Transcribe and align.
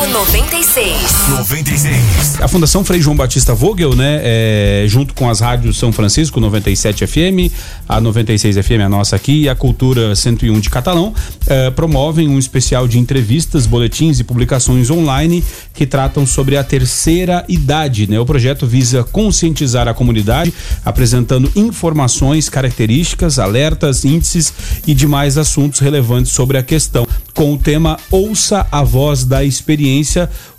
Público 0.00 0.06
96. 0.06 1.28
96. 1.28 2.40
A 2.40 2.48
Fundação 2.48 2.82
Frei 2.84 3.00
João 3.02 3.14
Batista 3.14 3.54
Vogel, 3.54 3.94
né, 3.94 4.20
é, 4.22 4.84
junto 4.86 5.12
com 5.12 5.28
as 5.28 5.40
rádios 5.40 5.78
São 5.78 5.92
Francisco 5.92 6.40
97 6.40 7.06
FM, 7.06 7.52
a 7.86 8.00
96 8.00 8.56
FM 8.56 8.80
a 8.84 8.88
nossa 8.88 9.16
aqui 9.16 9.42
e 9.42 9.48
a 9.48 9.54
Cultura 9.54 10.14
101 10.14 10.58
de 10.60 10.70
Catalão, 10.70 11.12
é, 11.46 11.70
promovem 11.70 12.28
um 12.28 12.38
especial 12.38 12.88
de 12.88 12.98
entrevistas, 12.98 13.66
boletins 13.66 14.20
e 14.20 14.24
publicações 14.24 14.90
online 14.90 15.44
que 15.74 15.84
tratam 15.84 16.26
sobre 16.26 16.56
a 16.56 16.64
terceira 16.64 17.44
idade, 17.48 18.08
né? 18.08 18.18
O 18.18 18.24
projeto 18.24 18.66
visa 18.66 19.04
conscientizar 19.04 19.86
a 19.86 19.94
comunidade, 19.94 20.52
apresentando 20.84 21.50
informações, 21.54 22.48
características, 22.48 23.38
alertas, 23.38 24.04
índices 24.04 24.52
e 24.86 24.94
demais 24.94 25.36
assuntos 25.36 25.80
relevantes 25.80 26.32
sobre 26.32 26.56
a 26.56 26.62
questão. 26.62 27.06
Com 27.34 27.54
o 27.54 27.58
tema 27.58 27.98
Ouça 28.10 28.66
a 28.70 28.82
Voz 28.82 29.24
da 29.24 29.44
Experiência, 29.44 29.89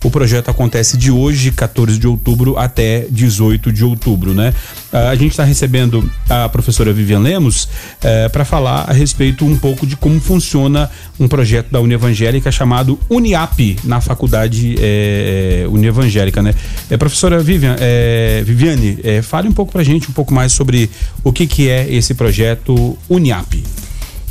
o 0.04 0.09
projeto 0.09 0.49
acontece 0.49 0.98
de 0.98 1.12
hoje, 1.12 1.52
14 1.52 1.98
de 1.98 2.08
outubro, 2.08 2.58
até 2.58 3.05
18 3.09 3.72
de 3.72 3.84
outubro, 3.84 4.34
né? 4.34 4.53
Ah, 4.91 5.09
a 5.09 5.16
gente 5.16 5.31
está 5.31 5.44
recebendo 5.44 6.09
a 6.30 6.49
professora 6.49 6.91
Vivian 6.91 7.20
Lemos 7.20 7.67
eh, 8.03 8.27
para 8.30 8.44
falar 8.44 8.89
a 8.89 8.94
respeito 8.94 9.45
um 9.45 9.58
pouco 9.58 9.86
de 9.86 9.95
como 9.95 10.20
funciona 10.20 10.89
um 11.20 11.27
projeto 11.27 11.72
da 11.72 11.80
Univangélica 11.80 12.52
chamado 12.52 12.99
Uniap, 13.09 13.77
na 13.84 14.02
faculdade 14.02 14.75
eh, 14.80 15.66
Univangélica, 15.70 16.41
né? 16.41 16.53
Eh, 16.89 16.98
professora 16.98 17.39
Vivian, 17.41 17.75
eh, 17.80 18.44
Viviane, 18.45 19.00
eh, 19.03 19.22
fale 19.22 19.48
um 19.48 19.53
pouco 19.53 19.72
para 19.72 19.81
a 19.81 19.86
gente 19.86 20.09
um 20.09 20.13
pouco 20.13 20.34
mais 20.34 20.52
sobre 20.52 20.89
o 21.23 21.31
que, 21.31 21.48
que 21.48 21.70
é 21.70 21.91
esse 21.94 22.13
projeto 22.13 22.98
Uniap. 23.09 23.63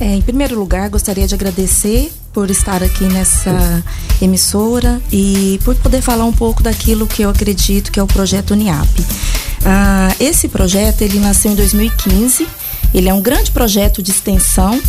É, 0.00 0.14
em 0.14 0.22
primeiro 0.22 0.58
lugar, 0.58 0.88
gostaria 0.88 1.26
de 1.26 1.34
agradecer 1.34 2.10
por 2.32 2.50
estar 2.50 2.82
aqui 2.82 3.04
nessa 3.04 3.82
emissora 4.20 5.00
e 5.12 5.58
por 5.64 5.74
poder 5.76 6.00
falar 6.00 6.24
um 6.24 6.32
pouco 6.32 6.62
daquilo 6.62 7.06
que 7.06 7.22
eu 7.22 7.30
acredito 7.30 7.90
que 7.90 7.98
é 7.98 8.02
o 8.02 8.06
projeto 8.06 8.52
Uniap. 8.52 8.88
Ah, 9.64 10.14
esse 10.18 10.48
projeto 10.48 11.02
ele 11.02 11.18
nasceu 11.18 11.52
em 11.52 11.54
2015. 11.54 12.46
Ele 12.92 13.08
é 13.08 13.14
um 13.14 13.20
grande 13.20 13.50
projeto 13.50 14.02
de 14.02 14.10
extensão 14.10 14.80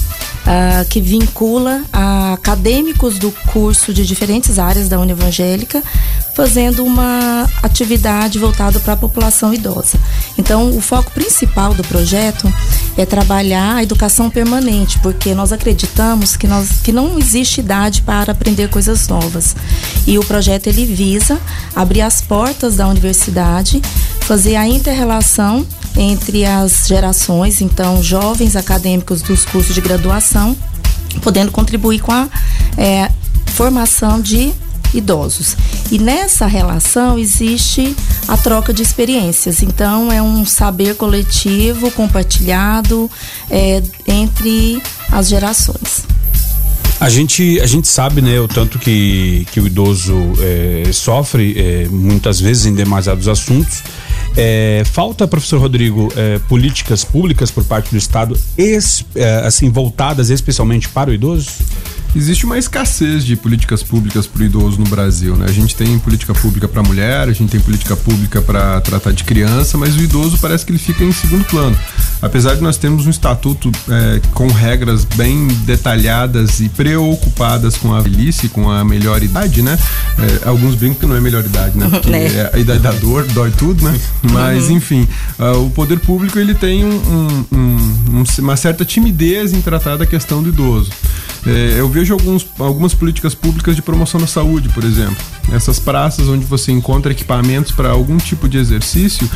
ah, 0.45 0.85
que 0.89 0.99
vincula 0.99 1.83
a 1.93 2.33
acadêmicos 2.33 3.19
do 3.19 3.31
curso 3.51 3.93
de 3.93 4.05
diferentes 4.05 4.57
áreas 4.57 4.89
da 4.89 4.99
Univangélica 4.99 5.83
fazendo 6.33 6.83
uma 6.83 7.47
atividade 7.61 8.39
voltada 8.39 8.79
para 8.79 8.93
a 8.93 8.97
população 8.97 9.53
idosa. 9.53 9.99
Então, 10.37 10.75
o 10.75 10.81
foco 10.81 11.11
principal 11.11 11.73
do 11.73 11.83
projeto 11.83 12.51
é 12.97 13.05
trabalhar 13.05 13.75
a 13.75 13.83
educação 13.83 14.29
permanente, 14.29 14.97
porque 14.99 15.33
nós 15.35 15.51
acreditamos 15.51 16.35
que, 16.35 16.47
nós, 16.47 16.79
que 16.83 16.91
não 16.91 17.19
existe 17.19 17.59
idade 17.59 18.01
para 18.01 18.31
aprender 18.31 18.69
coisas 18.69 19.07
novas. 19.07 19.55
E 20.07 20.17
o 20.17 20.23
projeto 20.23 20.67
ele 20.67 20.85
visa 20.85 21.39
abrir 21.75 22.01
as 22.01 22.21
portas 22.21 22.77
da 22.77 22.87
universidade, 22.87 23.81
fazer 24.21 24.55
a 24.55 24.67
interrelação 24.67 25.65
entre 25.95 26.45
as 26.45 26.87
gerações, 26.87 27.61
então 27.61 28.01
jovens 28.01 28.55
acadêmicos 28.55 29.21
dos 29.21 29.45
cursos 29.45 29.73
de 29.73 29.81
graduação, 29.81 30.55
podendo 31.21 31.51
contribuir 31.51 31.99
com 31.99 32.11
a 32.11 32.27
é, 32.77 33.11
formação 33.47 34.21
de 34.21 34.53
idosos. 34.93 35.55
E 35.91 35.97
nessa 35.97 36.45
relação 36.45 37.17
existe 37.17 37.95
a 38.27 38.37
troca 38.37 38.73
de 38.73 38.81
experiências. 38.81 39.61
Então 39.61 40.11
é 40.11 40.21
um 40.21 40.45
saber 40.45 40.95
coletivo 40.95 41.91
compartilhado 41.91 43.09
é, 43.49 43.81
entre 44.07 44.81
as 45.11 45.29
gerações. 45.29 46.05
A 46.99 47.09
gente, 47.09 47.59
a 47.59 47.65
gente 47.65 47.87
sabe, 47.87 48.21
né, 48.21 48.39
o 48.39 48.47
tanto 48.47 48.77
que, 48.77 49.47
que 49.51 49.59
o 49.59 49.65
idoso 49.65 50.13
é, 50.39 50.91
sofre, 50.93 51.55
é, 51.57 51.87
muitas 51.89 52.39
vezes 52.39 52.67
em 52.67 52.75
demasiados 52.75 53.27
assuntos. 53.27 53.81
É, 54.35 54.83
falta, 54.85 55.27
professor 55.27 55.59
Rodrigo, 55.59 56.11
é, 56.15 56.39
políticas 56.47 57.03
públicas 57.03 57.51
por 57.51 57.63
parte 57.65 57.91
do 57.91 57.97
Estado, 57.97 58.37
es, 58.57 59.05
é, 59.15 59.45
assim, 59.45 59.69
voltadas 59.69 60.29
especialmente 60.29 60.87
para 60.89 61.09
o 61.09 61.13
idoso? 61.13 61.49
Existe 62.15 62.45
uma 62.45 62.57
escassez 62.57 63.25
de 63.25 63.35
políticas 63.35 63.81
públicas 63.83 64.27
para 64.27 64.41
o 64.41 64.45
idoso 64.45 64.77
no 64.77 64.85
Brasil, 64.85 65.35
né? 65.35 65.45
A 65.47 65.51
gente 65.51 65.75
tem 65.75 65.97
política 65.99 66.33
pública 66.33 66.67
para 66.67 66.83
mulher, 66.83 67.27
a 67.27 67.33
gente 67.33 67.49
tem 67.49 67.59
política 67.59 67.95
pública 67.95 68.41
para 68.41 68.81
tratar 68.81 69.11
de 69.11 69.23
criança, 69.23 69.77
mas 69.77 69.95
o 69.95 70.01
idoso 70.01 70.37
parece 70.39 70.65
que 70.65 70.71
ele 70.71 70.79
fica 70.79 71.03
em 71.03 71.11
segundo 71.11 71.45
plano. 71.45 71.77
Apesar 72.21 72.55
de 72.55 72.61
nós 72.61 72.77
termos 72.77 73.07
um 73.07 73.09
estatuto 73.09 73.71
é, 73.89 74.21
com 74.33 74.47
regras 74.47 75.05
bem 75.05 75.47
detalhadas 75.65 76.59
e 76.59 76.69
preocupadas 76.69 77.77
com 77.77 77.93
a 77.93 78.01
velhice, 78.01 78.49
com 78.49 78.69
a 78.69 78.83
melhor 78.83 79.23
idade, 79.23 79.61
né? 79.61 79.77
É, 80.19 80.47
alguns 80.47 80.75
brincam 80.75 80.99
que 80.99 81.05
não 81.05 81.15
é 81.15 81.19
melhor 81.19 81.43
idade, 81.43 81.77
né? 81.77 81.87
Porque 81.89 82.11
é. 82.13 82.51
a 82.53 82.59
idade 82.59 82.79
da 82.79 82.91
dor 82.91 83.25
dói 83.27 83.51
tudo, 83.51 83.83
né? 83.83 83.99
Mas, 84.31 84.65
uhum. 84.65 84.77
enfim, 84.77 85.07
uh, 85.39 85.65
o 85.65 85.69
poder 85.69 85.99
público 85.99 86.37
ele 86.37 86.53
tem 86.53 86.83
um, 86.85 87.45
um, 87.51 87.57
um, 88.17 88.23
uma 88.39 88.55
certa 88.55 88.85
timidez 88.85 89.53
em 89.53 89.61
tratar 89.61 89.97
da 89.97 90.05
questão 90.05 90.43
do 90.43 90.49
idoso. 90.49 90.91
É, 91.45 91.79
eu 91.79 91.89
vejo 91.89 92.13
alguns, 92.13 92.45
algumas 92.59 92.93
políticas 92.93 93.33
públicas 93.33 93.75
de 93.75 93.81
promoção 93.81 94.19
da 94.19 94.27
saúde, 94.27 94.69
por 94.69 94.83
exemplo. 94.83 95.17
Essas 95.51 95.79
praças 95.79 96.27
onde 96.27 96.45
você 96.45 96.71
encontra 96.71 97.11
equipamentos 97.11 97.71
para 97.71 97.89
algum 97.89 98.17
tipo 98.17 98.47
de 98.47 98.57
exercício 98.57 99.29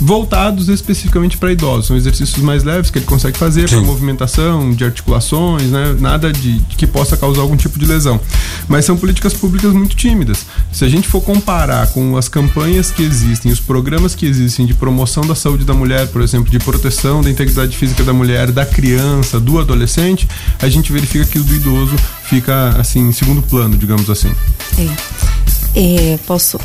voltados 0.00 0.68
especificamente 0.68 1.36
para 1.36 1.52
idosos. 1.52 1.86
São 1.86 1.96
exercícios 1.96 2.42
mais 2.42 2.64
leves 2.64 2.90
que 2.90 2.98
ele 2.98 3.06
consegue 3.06 3.38
fazer 3.38 3.68
para 3.68 3.80
movimentação, 3.80 4.72
de 4.72 4.84
articulações, 4.84 5.70
né? 5.70 5.96
nada 5.98 6.32
de, 6.32 6.58
de, 6.58 6.76
que 6.76 6.86
possa 6.86 7.16
causar 7.16 7.42
algum 7.42 7.56
tipo 7.56 7.78
de 7.78 7.86
lesão. 7.86 8.20
Mas 8.68 8.84
são 8.84 8.96
políticas 8.96 9.32
públicas 9.32 9.72
muito 9.72 9.96
tímidas. 9.96 10.46
Se 10.72 10.84
a 10.84 10.88
gente 10.88 11.08
for 11.08 11.20
comparar 11.20 11.86
com 11.88 12.16
as 12.16 12.28
campanhas 12.28 12.90
que 12.90 13.02
existem, 13.02 13.50
os 13.50 13.60
programas 13.60 14.14
que 14.14 14.26
existem 14.26 14.66
de 14.66 14.74
promoção 14.74 15.26
da 15.26 15.34
saúde 15.34 15.64
da 15.64 15.74
mulher, 15.74 16.06
por 16.08 16.22
exemplo, 16.22 16.50
de 16.50 16.58
proteção 16.58 17.22
da 17.22 17.30
integridade 17.30 17.76
física 17.76 18.02
da 18.04 18.12
mulher, 18.12 18.50
da 18.50 18.66
criança, 18.66 19.40
do 19.40 19.58
adolescente, 19.58 20.28
a 20.60 20.68
gente 20.68 20.92
verifica 20.92 21.24
que 21.24 21.38
o 21.38 21.44
do 21.44 21.54
idoso 21.54 21.96
fica 22.24 22.68
assim 22.78 23.00
em 23.00 23.12
segundo 23.12 23.42
plano, 23.42 23.76
digamos 23.76 24.10
assim. 24.10 24.32
É. 24.78 26.12
é 26.14 26.18
posso 26.26 26.58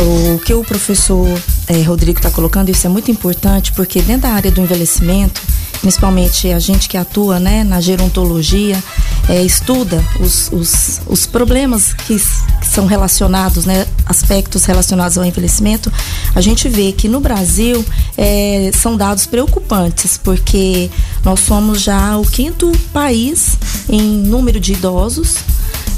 o 0.00 0.38
que 0.38 0.54
o 0.54 0.64
professor 0.64 1.28
é, 1.68 1.82
Rodrigo 1.82 2.18
está 2.18 2.30
colocando, 2.30 2.70
isso 2.70 2.86
é 2.86 2.90
muito 2.90 3.10
importante, 3.10 3.72
porque 3.72 4.00
dentro 4.00 4.22
da 4.22 4.30
área 4.30 4.50
do 4.50 4.60
envelhecimento, 4.60 5.40
principalmente 5.80 6.50
a 6.50 6.58
gente 6.58 6.88
que 6.88 6.96
atua 6.96 7.38
né, 7.38 7.62
na 7.62 7.80
gerontologia, 7.80 8.82
é, 9.28 9.42
estuda 9.42 10.02
os, 10.18 10.50
os, 10.50 11.00
os 11.06 11.26
problemas 11.26 11.92
que, 11.92 12.16
que, 12.16 12.66
são 12.66 12.86
relacionados, 12.86 13.66
né, 13.66 13.86
aspectos 14.06 14.64
relacionados 14.64 15.18
ao 15.18 15.24
envelhecimento, 15.24 15.92
a 16.34 16.40
gente 16.40 16.68
vê 16.68 16.92
que 16.92 17.08
no 17.08 17.20
Brasil 17.20 17.84
é, 18.16 18.70
são 18.74 18.96
dados 18.96 19.26
preocupantes, 19.26 20.16
porque 20.16 20.90
nós 21.24 21.40
somos 21.40 21.82
já 21.82 22.16
o 22.16 22.24
quinto 22.24 22.72
país 22.92 23.58
em 23.88 24.00
número 24.00 24.58
de 24.58 24.72
idosos. 24.72 25.36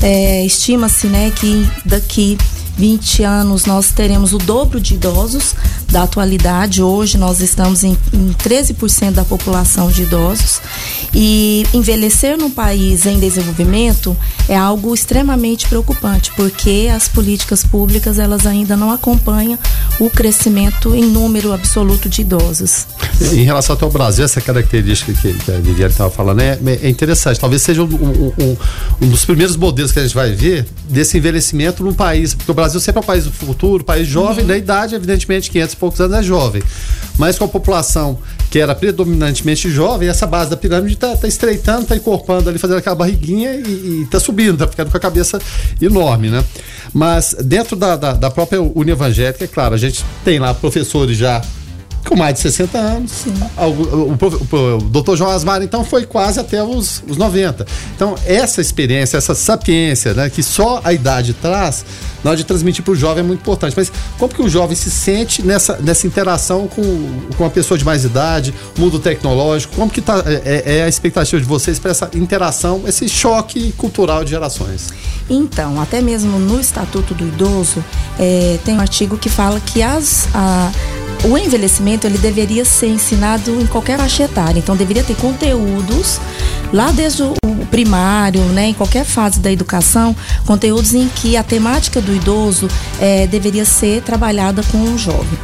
É, 0.03 0.45
Estima-se 0.45 1.07
né, 1.07 1.31
que 1.31 1.67
daqui 1.85 2.37
20 2.77 3.23
anos 3.23 3.67
nós 3.67 3.93
teremos 3.93 4.33
o 4.33 4.39
dobro 4.39 4.81
de 4.81 4.95
idosos 4.95 5.55
da 5.95 6.03
atualidade. 6.03 6.83
Hoje 6.83 7.17
nós 7.17 7.39
estamos 7.41 7.85
em, 7.85 7.97
em 8.13 8.35
13% 8.43 9.13
da 9.13 9.25
população 9.25 9.89
de 9.93 10.03
idosos. 10.03 10.61
E 11.15 11.65
envelhecer 11.73 12.37
num 12.37 12.51
país 12.51 13.07
em 13.07 13.21
desenvolvimento 13.21 14.17
é 14.49 14.57
algo 14.57 14.93
extremamente 14.93 15.69
preocupante, 15.69 16.33
porque 16.33 16.91
as 16.93 17.07
políticas 17.07 17.65
públicas 17.65 18.19
elas 18.19 18.45
ainda 18.45 18.77
não 18.77 18.91
acompanham 18.91 19.57
o 20.01 20.11
crescimento 20.11 20.97
em 20.97 21.05
número 21.05 21.53
absoluto 21.53 22.09
de 22.09 22.23
idosos. 22.23 22.89
Em 23.33 23.45
relação 23.45 23.79
ao 23.81 23.91
Brasil, 23.91 24.25
essa 24.25 24.41
característica 24.41 25.13
que, 25.13 25.33
que 25.33 25.53
a 25.53 25.61
Viviane 25.61 25.93
estava 25.93 26.11
falando 26.11 26.41
é, 26.41 26.59
é, 26.83 26.89
interessante. 26.89 27.39
Talvez 27.39 27.63
seja 27.63 27.85
um, 27.85 27.87
um, 27.87 28.57
um, 29.01 29.09
dos 29.09 29.25
primeiros 29.25 29.57
modelos 29.57 29.93
que 29.93 30.01
a 30.01 30.03
gente 30.03 30.15
vai 30.15 30.33
ver 30.33 30.67
desse 30.89 31.17
envelhecimento 31.17 31.85
no 31.85 31.95
país, 31.95 32.35
porque 32.35 32.51
o 32.51 32.55
Brasil 32.55 32.81
sempre 32.81 32.99
é 32.99 33.03
um 33.05 33.07
país 33.07 33.25
do 33.25 33.31
futuro, 33.31 33.85
país 33.85 34.09
jovem, 34.09 34.41
uhum. 34.41 34.49
da 34.49 34.57
idade, 34.57 34.97
evidentemente, 34.97 35.49
500 35.49 35.73
e 35.73 35.77
poucos 35.85 36.01
anos 36.01 36.17
é 36.17 36.23
jovem. 36.23 36.63
Mas 37.19 37.39
com 37.39 37.45
a 37.45 37.49
população 37.49 38.19
que 38.51 38.59
era 38.59 38.75
predominantemente 38.75 39.69
jovem, 39.69 40.09
essa 40.09 40.27
base 40.27 40.49
da 40.49 40.57
pirâmide 40.57 40.95
está 40.95 41.17
tá 41.17 41.29
estreitando, 41.29 41.83
está 41.83 41.97
encorpando 41.97 42.49
ali, 42.49 42.59
fazendo 42.59 42.79
aquela 42.79 42.95
barriguinha 42.95 43.55
e 43.55 44.03
está 44.03 44.19
subindo, 44.19 44.55
está 44.55 44.67
ficando 44.69 44.91
com 44.91 44.97
a 44.97 45.01
cabeça 45.01 45.41
enorme, 45.81 46.31
né? 46.31 46.45
Mas 46.93 47.35
dentro 47.41 47.77
da, 47.77 47.97
da, 47.97 48.13
da 48.13 48.31
própria 48.31 48.63
União 48.63 48.95
Evangélica, 48.95 49.45
é 49.45 49.49
claro, 49.49 49.75
a 49.75 49.79
gente 49.79 50.05
tem 50.25 50.39
lá 50.39 50.55
professores 50.55 51.17
já 51.17 51.43
com 52.05 52.17
mais 52.17 52.35
de 52.35 52.41
60 52.41 52.79
anos. 52.79 53.25
O, 53.57 53.63
o, 53.63 54.13
o, 54.13 54.77
o 54.77 54.79
doutor 54.83 55.17
João 55.17 55.31
Asmar, 55.31 55.63
então, 55.63 55.85
foi 55.85 56.05
quase 56.05 56.39
até 56.39 56.63
os, 56.63 57.03
os 57.09 57.17
90. 57.17 57.67
Então, 57.95 58.15
essa 58.27 58.61
experiência, 58.61 59.17
essa 59.17 59.35
sapiência, 59.35 60.15
né, 60.15 60.29
que 60.29 60.43
só 60.43 60.81
a 60.85 60.93
idade 60.93 61.33
traz, 61.35 61.85
na 62.23 62.31
hora 62.31 62.37
de 62.37 62.45
transmitir 62.45 62.83
para 62.83 62.93
o 62.93 62.97
jovem 62.97 63.23
é 63.23 63.27
muito 63.27 63.41
importante. 63.41 63.75
Mas 63.77 63.93
como 64.19 64.33
que 64.33 64.43
o 64.43 64.49
jovem 64.49 64.75
se 64.75 64.91
sente 64.91 65.43
nessa, 65.43 65.77
nessa 65.77 66.07
interação 66.07 66.67
com, 66.67 66.83
com 67.37 67.45
a 67.45 67.51
pessoa 67.51 67.77
de 67.77 67.85
mais 67.85 68.05
idade, 68.05 68.55
mundo 68.79 68.99
tecnológico? 68.99 69.75
Como 69.77 69.91
que 69.91 70.01
tá, 70.01 70.23
é, 70.27 70.63
é, 70.67 70.79
é 70.79 70.85
a 70.85 70.89
expectativa 70.89 71.41
de 71.41 71.47
vocês 71.47 71.79
para 71.79 71.91
essa 71.91 72.11
interação, 72.15 72.83
esse 72.87 73.09
choque 73.09 73.73
cultural 73.73 74.25
de 74.25 74.31
gerações? 74.31 74.89
Então, 75.29 75.81
até 75.81 76.01
mesmo 76.01 76.39
no 76.39 76.61
Estatuto 76.61 77.15
do 77.15 77.27
Idoso, 77.27 77.85
é, 78.19 78.59
tem 78.65 78.75
um 78.75 78.81
artigo 78.81 79.19
que 79.19 79.29
fala 79.29 79.61
que 79.61 79.83
as, 79.83 80.29
a, 80.35 80.71
o 81.25 81.39
envelhecimento 81.39 82.07
ele 82.07 82.19
deveria 82.19 82.65
ser 82.65 82.89
ensinado 82.89 83.61
em 83.61 83.67
qualquer 83.67 83.99
faixa 83.99 84.25
etária. 84.25 84.59
Então 84.59 84.77
deveria 84.77 85.03
ter 85.03 85.17
conteúdos 85.17 86.21
lá 86.73 86.93
desde 86.93 87.23
o 87.23 87.35
primário, 87.71 88.41
né, 88.47 88.67
em 88.67 88.75
qualquer 88.75 89.05
fase 89.05 89.41
da 89.41 89.51
educação, 89.51 90.15
conteúdos 90.47 90.95
em 90.95 91.09
que 91.09 91.37
a 91.37 91.43
temática 91.43 92.01
do 92.01 92.15
idoso 92.15 92.69
é, 93.01 93.27
deveria 93.27 93.65
ser 93.65 94.03
trabalhada 94.03 94.63
com 94.71 94.79
o 94.79 94.99
jovem. 94.99 95.39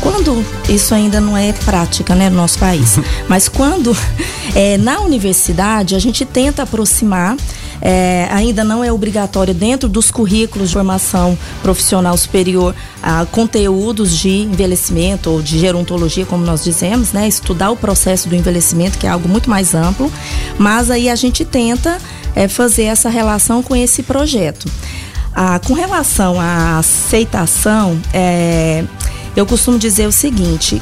Quando 0.00 0.44
isso 0.68 0.94
ainda 0.94 1.20
não 1.20 1.36
é 1.36 1.52
prática, 1.52 2.14
né, 2.14 2.30
no 2.30 2.36
nosso 2.36 2.58
país, 2.58 2.98
mas 3.28 3.48
quando 3.48 3.94
é, 4.54 4.78
na 4.78 5.00
universidade 5.00 5.94
a 5.94 5.98
gente 5.98 6.24
tenta 6.24 6.62
aproximar 6.62 7.36
é, 7.84 8.26
ainda 8.30 8.64
não 8.64 8.82
é 8.82 8.90
obrigatório 8.90 9.52
dentro 9.52 9.90
dos 9.90 10.10
currículos 10.10 10.70
de 10.70 10.74
formação 10.74 11.36
profissional 11.62 12.16
superior 12.16 12.74
a 13.02 13.26
conteúdos 13.26 14.16
de 14.16 14.30
envelhecimento 14.30 15.30
ou 15.30 15.42
de 15.42 15.58
gerontologia, 15.58 16.24
como 16.24 16.42
nós 16.42 16.64
dizemos, 16.64 17.12
né? 17.12 17.28
Estudar 17.28 17.70
o 17.70 17.76
processo 17.76 18.26
do 18.26 18.34
envelhecimento, 18.34 18.96
que 18.96 19.06
é 19.06 19.10
algo 19.10 19.28
muito 19.28 19.50
mais 19.50 19.74
amplo, 19.74 20.10
mas 20.58 20.90
aí 20.90 21.10
a 21.10 21.14
gente 21.14 21.44
tenta 21.44 21.98
é, 22.34 22.48
fazer 22.48 22.84
essa 22.84 23.10
relação 23.10 23.62
com 23.62 23.76
esse 23.76 24.02
projeto. 24.02 24.66
Ah, 25.34 25.58
com 25.58 25.74
relação 25.74 26.40
à 26.40 26.78
aceitação, 26.78 28.00
é, 28.14 28.84
eu 29.36 29.44
costumo 29.44 29.78
dizer 29.78 30.06
o 30.06 30.12
seguinte: 30.12 30.80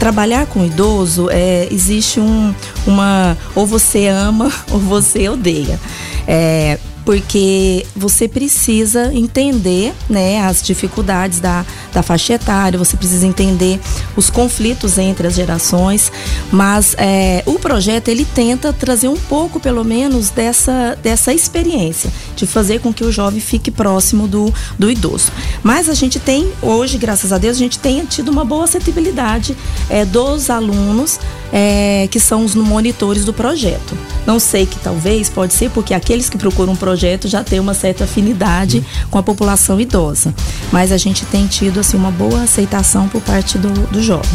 trabalhar 0.00 0.46
com 0.46 0.64
idoso 0.64 1.28
é, 1.30 1.68
existe 1.70 2.18
um, 2.18 2.54
uma 2.86 3.36
ou 3.54 3.66
você 3.66 4.08
ama 4.08 4.50
ou 4.72 4.80
você 4.80 5.28
odeia. 5.28 5.78
É, 6.26 6.78
porque 7.04 7.86
você 7.96 8.28
precisa 8.28 9.12
entender 9.12 9.92
né, 10.08 10.40
as 10.42 10.62
dificuldades 10.62 11.40
da, 11.40 11.64
da 11.92 12.02
faixa 12.02 12.34
etária, 12.34 12.78
você 12.78 12.96
precisa 12.96 13.26
entender 13.26 13.80
os 14.16 14.30
conflitos 14.30 14.98
entre 14.98 15.26
as 15.26 15.34
gerações, 15.34 16.12
mas 16.52 16.94
é, 16.98 17.42
o 17.46 17.58
projeto 17.58 18.08
ele 18.08 18.24
tenta 18.24 18.72
trazer 18.72 19.08
um 19.08 19.16
pouco, 19.16 19.58
pelo 19.58 19.84
menos, 19.84 20.30
dessa, 20.30 20.96
dessa 21.02 21.32
experiência, 21.32 22.10
de 22.36 22.46
fazer 22.46 22.80
com 22.80 22.92
que 22.92 23.04
o 23.04 23.10
jovem 23.10 23.40
fique 23.40 23.70
próximo 23.70 24.28
do, 24.28 24.52
do 24.78 24.90
idoso. 24.90 25.32
Mas 25.62 25.88
a 25.88 25.94
gente 25.94 26.18
tem, 26.20 26.52
hoje, 26.62 26.98
graças 26.98 27.32
a 27.32 27.38
Deus, 27.38 27.56
a 27.56 27.58
gente 27.58 27.78
tem 27.78 28.04
tido 28.04 28.30
uma 28.30 28.44
boa 28.44 28.64
acessibilidade 28.64 29.56
é, 29.88 30.04
dos 30.04 30.50
alunos 30.50 31.18
é, 31.52 32.08
que 32.10 32.20
são 32.20 32.44
os 32.44 32.54
monitores 32.54 33.24
do 33.24 33.32
projeto. 33.32 33.96
Não 34.26 34.38
sei 34.38 34.66
que 34.66 34.78
talvez 34.78 35.28
pode 35.28 35.52
ser 35.52 35.70
porque 35.70 35.94
aqueles 35.94 36.28
que 36.28 36.38
procuram 36.38 36.74
um 36.74 36.76
projeto 36.76 36.89
já 36.96 37.42
têm 37.44 37.60
uma 37.60 37.74
certa 37.74 38.04
afinidade 38.04 38.78
uhum. 38.78 39.08
com 39.10 39.18
a 39.18 39.22
população 39.22 39.80
idosa. 39.80 40.34
Mas 40.72 40.92
a 40.92 40.96
gente 40.96 41.24
tem 41.26 41.46
tido 41.46 41.80
assim 41.80 41.96
uma 41.96 42.10
boa 42.10 42.42
aceitação 42.42 43.08
por 43.08 43.20
parte 43.22 43.58
do, 43.58 43.70
do 43.88 44.02
jovem. 44.02 44.30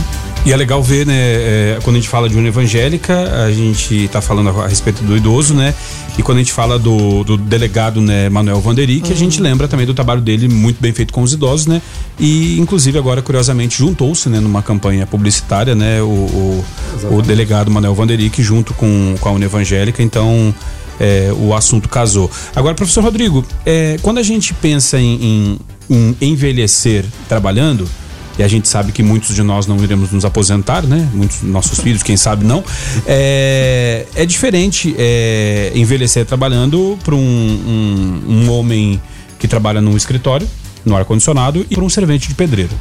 E 0.45 0.53
é 0.53 0.55
legal 0.55 0.81
ver, 0.83 1.07
né, 1.07 1.15
é, 1.17 1.79
quando 1.81 1.95
a 1.95 1.99
gente 1.99 2.07
fala 2.07 2.29
de 2.29 2.37
uma 2.37 2.47
evangélica, 2.47 3.45
a 3.45 3.51
gente 3.51 4.05
está 4.05 4.21
falando 4.21 4.49
a, 4.49 4.65
a, 4.65 4.67
respeito 4.67 5.03
do 5.03 5.17
idoso, 5.17 5.55
né? 5.55 5.73
E 6.19 6.21
quando 6.21 6.37
a 6.37 6.41
gente 6.41 6.53
fala 6.53 6.77
do, 6.77 7.23
do 7.23 7.35
delegado, 7.35 7.99
né, 7.99 8.29
Manuel 8.29 8.61
Vanderi, 8.61 9.01
que 9.01 9.07
uhum. 9.07 9.15
a 9.15 9.17
gente 9.17 9.41
lembra 9.41 9.67
também 9.67 9.87
do 9.87 9.93
trabalho 9.95 10.21
dele 10.21 10.47
muito 10.47 10.79
bem 10.79 10.93
feito 10.93 11.11
com 11.11 11.23
os 11.23 11.33
idosos, 11.33 11.65
né? 11.65 11.81
E 12.19 12.59
inclusive 12.59 12.95
agora, 12.95 13.23
curiosamente, 13.23 13.79
juntou-se, 13.79 14.29
né, 14.29 14.39
numa 14.39 14.61
campanha 14.61 15.07
publicitária, 15.07 15.73
né, 15.73 15.99
o, 16.03 16.05
o, 16.05 16.65
o 17.09 17.21
delegado 17.23 17.71
Manuel 17.71 17.95
Vanderick 17.95 18.43
junto 18.43 18.71
com, 18.75 19.15
com 19.19 19.29
a 19.29 19.31
União 19.31 19.49
Evangélica, 19.49 20.03
então 20.03 20.53
é, 20.99 21.31
o 21.37 21.53
assunto 21.53 21.89
casou. 21.89 22.29
Agora, 22.55 22.75
professor 22.75 23.03
Rodrigo, 23.03 23.45
é, 23.65 23.97
quando 24.01 24.17
a 24.17 24.23
gente 24.23 24.53
pensa 24.53 24.99
em, 24.99 25.59
em, 25.89 26.15
em 26.21 26.31
envelhecer 26.31 27.05
trabalhando, 27.27 27.87
e 28.37 28.43
a 28.43 28.47
gente 28.47 28.67
sabe 28.67 28.91
que 28.91 29.01
muitos 29.01 29.33
de 29.33 29.41
nós 29.41 29.65
não 29.65 29.81
iremos 29.81 30.11
nos 30.11 30.25
aposentar, 30.25 30.83
né? 30.83 31.09
Muitos 31.13 31.41
nossos 31.41 31.79
filhos, 31.79 32.03
quem 32.03 32.17
sabe 32.17 32.45
não. 32.45 32.63
É, 33.07 34.05
é 34.13 34.25
diferente 34.25 34.93
é, 34.97 35.71
envelhecer 35.73 36.25
trabalhando 36.25 36.97
para 37.03 37.15
um, 37.15 37.19
um, 37.19 38.33
um, 38.33 38.51
homem 38.51 39.01
que 39.39 39.47
trabalha 39.47 39.79
num 39.79 39.95
escritório, 39.95 40.47
no 40.83 40.95
ar-condicionado, 40.97 41.65
e 41.69 41.75
para 41.75 41.83
um 41.83 41.89
servente 41.89 42.27
de 42.27 42.35
pedreiro. 42.35 42.71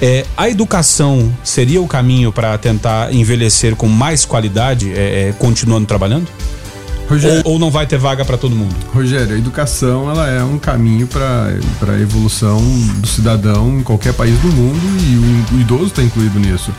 É, 0.00 0.26
a 0.36 0.50
educação 0.50 1.32
seria 1.44 1.80
o 1.80 1.86
caminho 1.86 2.32
para 2.32 2.58
tentar 2.58 3.14
envelhecer 3.14 3.76
com 3.76 3.88
mais 3.88 4.24
qualidade, 4.24 4.92
é, 4.92 5.28
é, 5.28 5.34
continuando 5.38 5.86
trabalhando? 5.86 6.28
Rogério, 7.08 7.42
ou, 7.44 7.52
ou, 7.52 7.58
não 7.58 7.70
vai 7.70 7.86
ter 7.86 7.98
vaga 7.98 8.24
para 8.24 8.36
todo 8.36 8.54
mundo? 8.54 8.74
Rogério, 8.92 9.34
a 9.34 9.38
educação 9.38 10.10
ela 10.10 10.28
é 10.28 10.42
um 10.42 10.58
caminho 10.58 11.06
para 11.06 11.48
a 11.88 12.00
evolução 12.00 12.60
do 12.96 13.06
cidadão 13.06 13.78
em 13.78 13.82
qualquer 13.82 14.14
país 14.14 14.38
do 14.40 14.48
mundo 14.48 14.80
e 15.00 15.54
o, 15.54 15.56
o 15.56 15.60
idoso 15.60 15.86
está 15.86 16.02
incluído 16.02 16.38
nisso. 16.38 16.72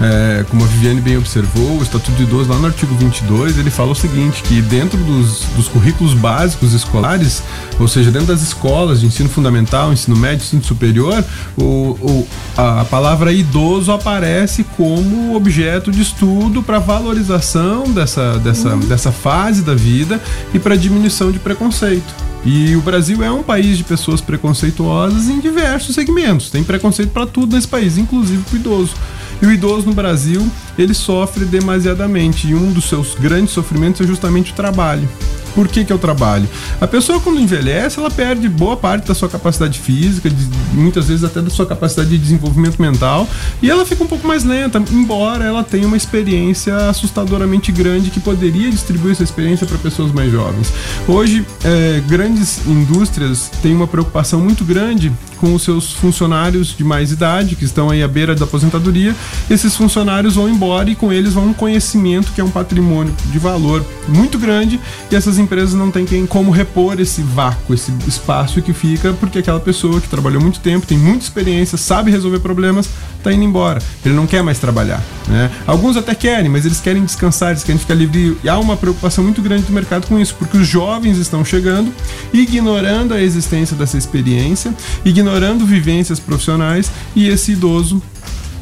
É, 0.00 0.44
como 0.50 0.64
a 0.64 0.66
Viviane 0.66 1.00
bem 1.00 1.16
observou, 1.16 1.78
o 1.78 1.82
Estatuto 1.82 2.12
do 2.12 2.22
Idoso, 2.24 2.50
lá 2.50 2.58
no 2.58 2.66
artigo 2.66 2.94
22, 2.96 3.58
ele 3.58 3.70
fala 3.70 3.92
o 3.92 3.94
seguinte, 3.94 4.42
que 4.42 4.60
dentro 4.60 4.98
dos, 4.98 5.40
dos 5.56 5.68
currículos 5.68 6.14
básicos 6.14 6.72
escolares, 6.72 7.42
ou 7.78 7.86
seja, 7.86 8.10
dentro 8.10 8.28
das 8.28 8.42
escolas 8.42 9.00
de 9.00 9.06
ensino 9.06 9.28
fundamental, 9.28 9.92
ensino 9.92 10.16
médio, 10.16 10.44
ensino 10.44 10.64
superior, 10.64 11.24
o, 11.56 11.62
o 11.62 12.26
a, 12.56 12.80
a 12.80 12.84
palavra 12.84 13.32
idoso 13.32 13.92
aparece 13.92 14.64
como 14.76 15.36
objeto 15.36 15.92
de 15.92 16.02
estudo 16.02 16.62
para 16.62 16.78
valorização 16.78 17.84
dessa, 17.84 18.38
dessa, 18.38 18.70
uhum. 18.70 18.80
dessa 18.80 19.12
fase 19.12 19.62
da 19.64 19.74
vida 19.74 20.20
e 20.52 20.58
para 20.58 20.76
diminuição 20.76 21.32
de 21.32 21.38
preconceito. 21.38 22.14
E 22.44 22.76
o 22.76 22.80
Brasil 22.82 23.22
é 23.22 23.30
um 23.30 23.42
país 23.42 23.78
de 23.78 23.84
pessoas 23.84 24.20
preconceituosas 24.20 25.28
em 25.28 25.40
diversos 25.40 25.94
segmentos. 25.94 26.50
Tem 26.50 26.62
preconceito 26.62 27.10
para 27.10 27.26
tudo 27.26 27.54
nesse 27.54 27.66
país, 27.66 27.96
inclusive 27.96 28.42
para 28.42 28.54
o 28.54 28.56
idoso. 28.60 28.94
E 29.40 29.46
o 29.46 29.52
idoso 29.52 29.86
no 29.86 29.94
Brasil, 29.94 30.46
ele 30.78 30.92
sofre 30.92 31.46
demasiadamente. 31.46 32.46
E 32.46 32.54
um 32.54 32.70
dos 32.70 32.84
seus 32.84 33.14
grandes 33.14 33.54
sofrimentos 33.54 34.02
é 34.02 34.06
justamente 34.06 34.52
o 34.52 34.54
trabalho. 34.54 35.08
Por 35.54 35.68
que, 35.68 35.84
que 35.84 35.92
o 35.92 35.98
trabalho? 35.98 36.48
A 36.80 36.86
pessoa, 36.86 37.20
quando 37.20 37.40
envelhece, 37.40 37.98
ela 37.98 38.10
perde 38.10 38.48
boa 38.48 38.76
parte 38.76 39.06
da 39.06 39.14
sua 39.14 39.28
capacidade 39.28 39.78
física, 39.78 40.28
de, 40.28 40.48
muitas 40.72 41.08
vezes 41.08 41.24
até 41.24 41.40
da 41.40 41.50
sua 41.50 41.66
capacidade 41.66 42.10
de 42.10 42.18
desenvolvimento 42.18 42.80
mental, 42.80 43.28
e 43.62 43.70
ela 43.70 43.84
fica 43.86 44.02
um 44.02 44.06
pouco 44.06 44.26
mais 44.26 44.44
lenta, 44.44 44.82
embora 44.90 45.44
ela 45.44 45.62
tenha 45.62 45.86
uma 45.86 45.96
experiência 45.96 46.88
assustadoramente 46.88 47.70
grande 47.70 48.10
que 48.10 48.20
poderia 48.20 48.70
distribuir 48.70 49.12
essa 49.12 49.22
experiência 49.22 49.66
para 49.66 49.78
pessoas 49.78 50.12
mais 50.12 50.30
jovens. 50.30 50.72
Hoje, 51.06 51.46
é, 51.64 52.02
grandes 52.08 52.66
indústrias 52.66 53.50
têm 53.62 53.74
uma 53.74 53.86
preocupação 53.86 54.40
muito 54.40 54.64
grande 54.64 55.12
com 55.34 55.54
os 55.54 55.62
seus 55.62 55.92
funcionários 55.92 56.74
de 56.76 56.84
mais 56.84 57.12
idade, 57.12 57.56
que 57.56 57.64
estão 57.64 57.90
aí 57.90 58.02
à 58.02 58.08
beira 58.08 58.34
da 58.34 58.44
aposentadoria. 58.44 59.14
Esses 59.50 59.76
funcionários 59.76 60.34
vão 60.34 60.48
embora 60.48 60.90
e 60.90 60.94
com 60.94 61.12
eles 61.12 61.32
vão 61.32 61.46
um 61.46 61.52
conhecimento 61.52 62.32
que 62.32 62.40
é 62.40 62.44
um 62.44 62.50
patrimônio 62.50 63.14
de 63.30 63.38
valor 63.38 63.84
muito 64.08 64.38
grande 64.38 64.80
e 65.10 65.16
essas 65.16 65.38
empresas 65.38 65.74
não 65.74 65.90
têm 65.90 66.04
quem, 66.04 66.26
como 66.26 66.50
repor 66.50 67.00
esse 67.00 67.22
vácuo, 67.22 67.74
esse 67.74 67.92
espaço 68.06 68.62
que 68.62 68.72
fica, 68.72 69.12
porque 69.14 69.38
aquela 69.38 69.60
pessoa 69.60 70.00
que 70.00 70.08
trabalhou 70.08 70.40
muito 70.40 70.60
tempo, 70.60 70.86
tem 70.86 70.98
muita 70.98 71.24
experiência, 71.24 71.76
sabe 71.76 72.10
resolver 72.10 72.38
problemas, 72.40 72.88
está 73.18 73.32
indo 73.32 73.42
embora. 73.42 73.80
Ele 74.04 74.14
não 74.14 74.26
quer 74.26 74.42
mais 74.42 74.58
trabalhar. 74.58 75.02
Né? 75.28 75.50
Alguns 75.66 75.96
até 75.96 76.14
querem, 76.14 76.50
mas 76.50 76.66
eles 76.66 76.80
querem 76.80 77.04
descansar, 77.04 77.50
eles 77.50 77.64
querem 77.64 77.78
ficar 77.78 77.94
livre. 77.94 78.36
E 78.42 78.48
há 78.48 78.58
uma 78.58 78.76
preocupação 78.76 79.24
muito 79.24 79.40
grande 79.40 79.62
do 79.64 79.72
mercado 79.72 80.06
com 80.06 80.18
isso, 80.18 80.34
porque 80.38 80.56
os 80.56 80.66
jovens 80.66 81.18
estão 81.18 81.44
chegando, 81.44 81.92
ignorando 82.32 83.14
a 83.14 83.20
existência 83.20 83.76
dessa 83.76 83.96
experiência, 83.96 84.74
ignorando 85.04 85.23
vivências 85.66 86.20
profissionais, 86.20 86.90
e 87.14 87.28
esse 87.28 87.52
idoso 87.52 88.02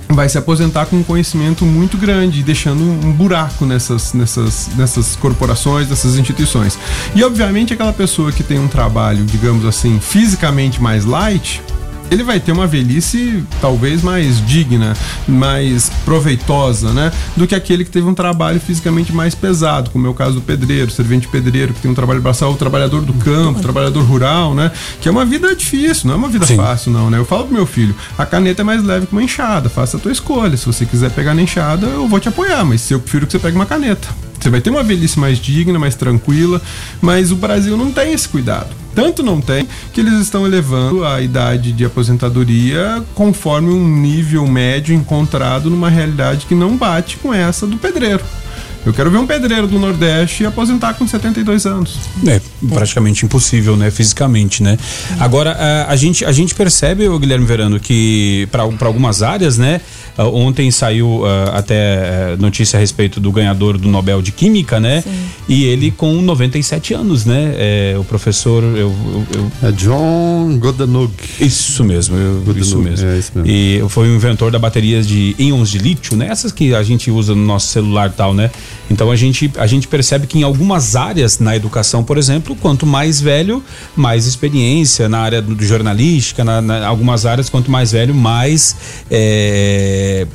vai 0.08 0.28
se 0.28 0.36
aposentar 0.36 0.86
com 0.86 0.96
um 0.96 1.02
conhecimento 1.02 1.64
muito 1.64 1.96
grande, 1.96 2.42
deixando 2.42 2.82
um 2.82 3.12
buraco 3.12 3.64
nessas, 3.64 4.12
nessas, 4.12 4.68
nessas 4.76 5.16
corporações, 5.16 5.88
nessas 5.88 6.16
instituições. 6.16 6.78
E 7.14 7.24
obviamente 7.24 7.72
aquela 7.72 7.92
pessoa 7.92 8.30
que 8.30 8.42
tem 8.42 8.58
um 8.58 8.68
trabalho, 8.68 9.24
digamos 9.24 9.64
assim, 9.64 9.98
fisicamente 10.00 10.80
mais 10.80 11.04
light, 11.04 11.62
ele 12.12 12.22
vai 12.22 12.38
ter 12.38 12.52
uma 12.52 12.66
velhice 12.66 13.42
talvez 13.60 14.02
mais 14.02 14.44
digna, 14.46 14.94
mais 15.26 15.90
proveitosa, 16.04 16.92
né? 16.92 17.10
Do 17.36 17.46
que 17.46 17.54
aquele 17.54 17.84
que 17.84 17.90
teve 17.90 18.06
um 18.06 18.14
trabalho 18.14 18.60
fisicamente 18.60 19.12
mais 19.12 19.34
pesado, 19.34 19.90
como 19.90 20.06
é 20.06 20.10
o 20.10 20.14
caso 20.14 20.34
do 20.34 20.40
pedreiro, 20.42 20.90
servente 20.90 21.26
pedreiro, 21.28 21.72
que 21.72 21.80
tem 21.80 21.90
um 21.90 21.94
trabalho 21.94 22.20
braçal, 22.20 22.52
o 22.52 22.56
trabalhador 22.56 23.02
do 23.02 23.14
campo, 23.14 23.58
o 23.58 23.62
trabalhador 23.62 24.02
rural, 24.02 24.54
né? 24.54 24.70
Que 25.00 25.08
é 25.08 25.12
uma 25.12 25.24
vida 25.24 25.54
difícil, 25.54 26.08
não 26.08 26.14
é 26.14 26.16
uma 26.18 26.28
vida 26.28 26.46
Sim. 26.46 26.56
fácil, 26.56 26.92
não, 26.92 27.08
né? 27.08 27.18
Eu 27.18 27.24
falo 27.24 27.44
pro 27.44 27.54
meu 27.54 27.66
filho, 27.66 27.94
a 28.18 28.26
caneta 28.26 28.62
é 28.62 28.64
mais 28.64 28.82
leve 28.84 29.06
que 29.06 29.12
uma 29.12 29.22
enxada, 29.22 29.68
faça 29.68 29.96
a 29.96 30.00
tua 30.00 30.12
escolha. 30.12 30.56
Se 30.56 30.66
você 30.66 30.84
quiser 30.84 31.10
pegar 31.10 31.34
na 31.34 31.42
enxada, 31.42 31.86
eu 31.86 32.06
vou 32.06 32.20
te 32.20 32.28
apoiar, 32.28 32.64
mas 32.64 32.90
eu 32.90 33.00
prefiro 33.00 33.26
que 33.26 33.32
você 33.32 33.38
pegue 33.38 33.56
uma 33.56 33.66
caneta. 33.66 34.08
Você 34.42 34.50
vai 34.50 34.60
ter 34.60 34.70
uma 34.70 34.82
velhice 34.82 35.20
mais 35.20 35.38
digna, 35.38 35.78
mais 35.78 35.94
tranquila, 35.94 36.60
mas 37.00 37.30
o 37.30 37.36
Brasil 37.36 37.76
não 37.76 37.92
tem 37.92 38.12
esse 38.12 38.28
cuidado. 38.28 38.74
Tanto 38.92 39.22
não 39.22 39.40
tem 39.40 39.68
que 39.92 40.00
eles 40.00 40.14
estão 40.14 40.44
elevando 40.44 41.04
a 41.04 41.20
idade 41.20 41.70
de 41.70 41.84
aposentadoria 41.84 43.04
conforme 43.14 43.72
um 43.72 43.88
nível 43.88 44.44
médio 44.48 44.92
encontrado 44.92 45.70
numa 45.70 45.88
realidade 45.88 46.46
que 46.46 46.56
não 46.56 46.76
bate 46.76 47.18
com 47.18 47.32
essa 47.32 47.68
do 47.68 47.76
pedreiro. 47.76 48.24
Eu 48.84 48.92
quero 48.92 49.10
ver 49.10 49.18
um 49.18 49.26
pedreiro 49.26 49.68
do 49.68 49.78
Nordeste 49.78 50.44
aposentar 50.44 50.94
com 50.94 51.06
72 51.06 51.66
anos. 51.66 51.98
É 52.26 52.40
praticamente 52.68 53.24
impossível, 53.24 53.76
né? 53.76 53.92
Fisicamente, 53.92 54.60
né? 54.60 54.76
Agora, 55.20 55.52
a, 55.52 55.92
a 55.92 55.96
gente, 55.96 56.24
a 56.24 56.32
gente 56.32 56.52
percebe, 56.54 57.08
o 57.08 57.16
Guilherme 57.16 57.46
Verano, 57.46 57.78
que 57.78 58.48
para 58.50 58.62
algumas 58.62 59.22
áreas, 59.22 59.56
né? 59.56 59.80
Uh, 60.18 60.24
ontem 60.24 60.70
saiu 60.70 61.22
uh, 61.22 61.26
até 61.54 62.34
uh, 62.34 62.42
notícia 62.42 62.76
a 62.76 62.80
respeito 62.80 63.18
do 63.18 63.32
ganhador 63.32 63.78
do 63.78 63.88
Nobel 63.88 64.20
de 64.20 64.30
Química, 64.30 64.78
né? 64.78 65.00
Sim. 65.00 65.10
E 65.48 65.64
ele 65.64 65.90
com 65.90 66.20
97 66.20 66.92
anos, 66.92 67.24
né? 67.24 67.54
É, 67.56 67.96
o 67.98 68.04
professor. 68.04 68.62
Eu, 68.62 68.76
eu, 68.76 69.26
eu... 69.34 69.68
É 69.68 69.72
John 69.72 70.58
Godenug. 70.58 71.12
Isso 71.40 71.84
mesmo, 71.84 72.16
eu, 72.16 72.42
isso 72.56 72.78
mesmo. 72.78 73.08
É 73.08 73.18
isso 73.18 73.32
mesmo. 73.34 73.50
E 73.50 73.82
foi 73.88 74.08
o 74.08 74.14
inventor 74.14 74.50
da 74.50 74.58
bateria 74.58 75.02
de 75.02 75.34
íons 75.38 75.70
de 75.70 75.78
lítio, 75.78 76.16
né? 76.16 76.28
Essas 76.28 76.52
que 76.52 76.74
a 76.74 76.82
gente 76.82 77.10
usa 77.10 77.34
no 77.34 77.44
nosso 77.44 77.68
celular 77.68 78.10
e 78.10 78.12
tal, 78.12 78.34
né? 78.34 78.50
Então 78.90 79.10
a 79.10 79.16
gente, 79.16 79.50
a 79.56 79.66
gente 79.66 79.88
percebe 79.88 80.26
que 80.26 80.38
em 80.38 80.42
algumas 80.42 80.96
áreas 80.96 81.38
na 81.38 81.56
educação, 81.56 82.04
por 82.04 82.18
exemplo, 82.18 82.54
quanto 82.56 82.86
mais 82.86 83.20
velho, 83.20 83.62
mais 83.96 84.26
experiência 84.26 85.08
na 85.08 85.18
área 85.18 85.40
do 85.40 85.64
jornalística, 85.64 86.44
na, 86.44 86.86
algumas 86.86 87.24
áreas, 87.26 87.48
quanto 87.48 87.70
mais 87.70 87.92
velho, 87.92 88.14
mais. 88.14 88.76
É 89.10 90.26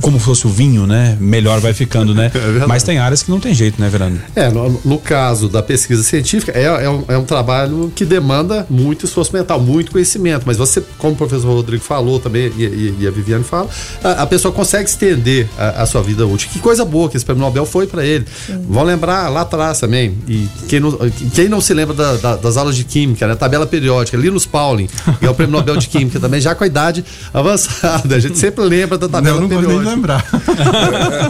como 0.00 0.18
fosse 0.18 0.46
o 0.46 0.50
vinho, 0.50 0.86
né? 0.86 1.16
Melhor 1.20 1.60
vai 1.60 1.72
ficando, 1.72 2.14
né? 2.14 2.30
É 2.38 2.66
Mas 2.66 2.82
tem 2.82 2.98
áreas 2.98 3.22
que 3.22 3.30
não 3.30 3.38
tem 3.38 3.52
jeito, 3.52 3.80
né, 3.80 3.88
Verano? 3.88 4.18
É, 4.34 4.48
no, 4.48 4.80
no 4.84 4.98
caso 4.98 5.48
da 5.48 5.62
pesquisa 5.62 6.02
científica, 6.02 6.52
é, 6.52 6.64
é, 6.64 6.90
um, 6.90 7.04
é 7.08 7.18
um 7.18 7.24
trabalho 7.24 7.92
que 7.94 8.04
demanda 8.04 8.66
muito 8.70 9.04
esforço 9.04 9.32
mental, 9.32 9.60
muito 9.60 9.92
conhecimento. 9.92 10.44
Mas 10.46 10.56
você, 10.56 10.82
como 10.96 11.12
o 11.12 11.16
professor 11.16 11.52
Rodrigo 11.52 11.84
falou 11.84 12.18
também, 12.18 12.50
e, 12.56 12.64
e, 12.64 12.96
e 13.00 13.06
a 13.06 13.10
Viviane 13.10 13.44
fala, 13.44 13.68
a, 14.02 14.22
a, 14.22 14.26
pessoa 14.26 14.52
consegue 14.52 14.88
estender 14.88 15.48
a, 15.58 15.82
a, 15.82 15.86
sua 15.86 16.02
vida 16.02 16.26
útil. 16.26 16.48
Que 16.52 16.58
coisa 16.58 16.84
boa 16.84 17.08
que 17.08 17.16
esse 17.16 17.24
prêmio 17.24 17.44
Nobel 17.44 17.66
foi 17.66 17.86
para 17.86 18.04
ele. 18.04 18.24
Sim. 18.46 18.64
Vão 18.68 18.82
lembrar 18.82 19.28
lá 19.28 19.42
atrás 19.42 19.78
também, 19.78 20.16
e 20.26 20.48
quem 20.68 20.80
não, 20.80 20.98
quem 21.34 21.48
não 21.48 21.60
se 21.60 21.74
lembra 21.74 21.94
da, 21.94 22.16
da, 22.16 22.36
das 22.36 22.56
aulas 22.56 22.76
de 22.76 22.84
Química, 22.84 23.26
né? 23.26 23.34
Tabela 23.34 23.66
periódica, 23.66 24.16
Linus 24.16 24.46
Pauling, 24.46 24.88
que 25.18 25.26
é 25.26 25.30
o 25.30 25.34
prêmio 25.34 25.52
Nobel 25.52 25.76
de 25.76 25.88
Química 25.88 26.18
também, 26.18 26.40
já 26.40 26.54
com 26.54 26.64
a 26.64 26.66
idade 26.66 27.04
avançada. 27.32 28.16
A 28.16 28.18
gente 28.18 28.38
sempre 28.38 28.64
lembra 28.64 28.96
da 28.96 29.08
tabela 29.08 29.40
não, 29.40 29.48
periódica 29.48 29.67
nem 29.68 29.78
lembrar. 29.78 30.24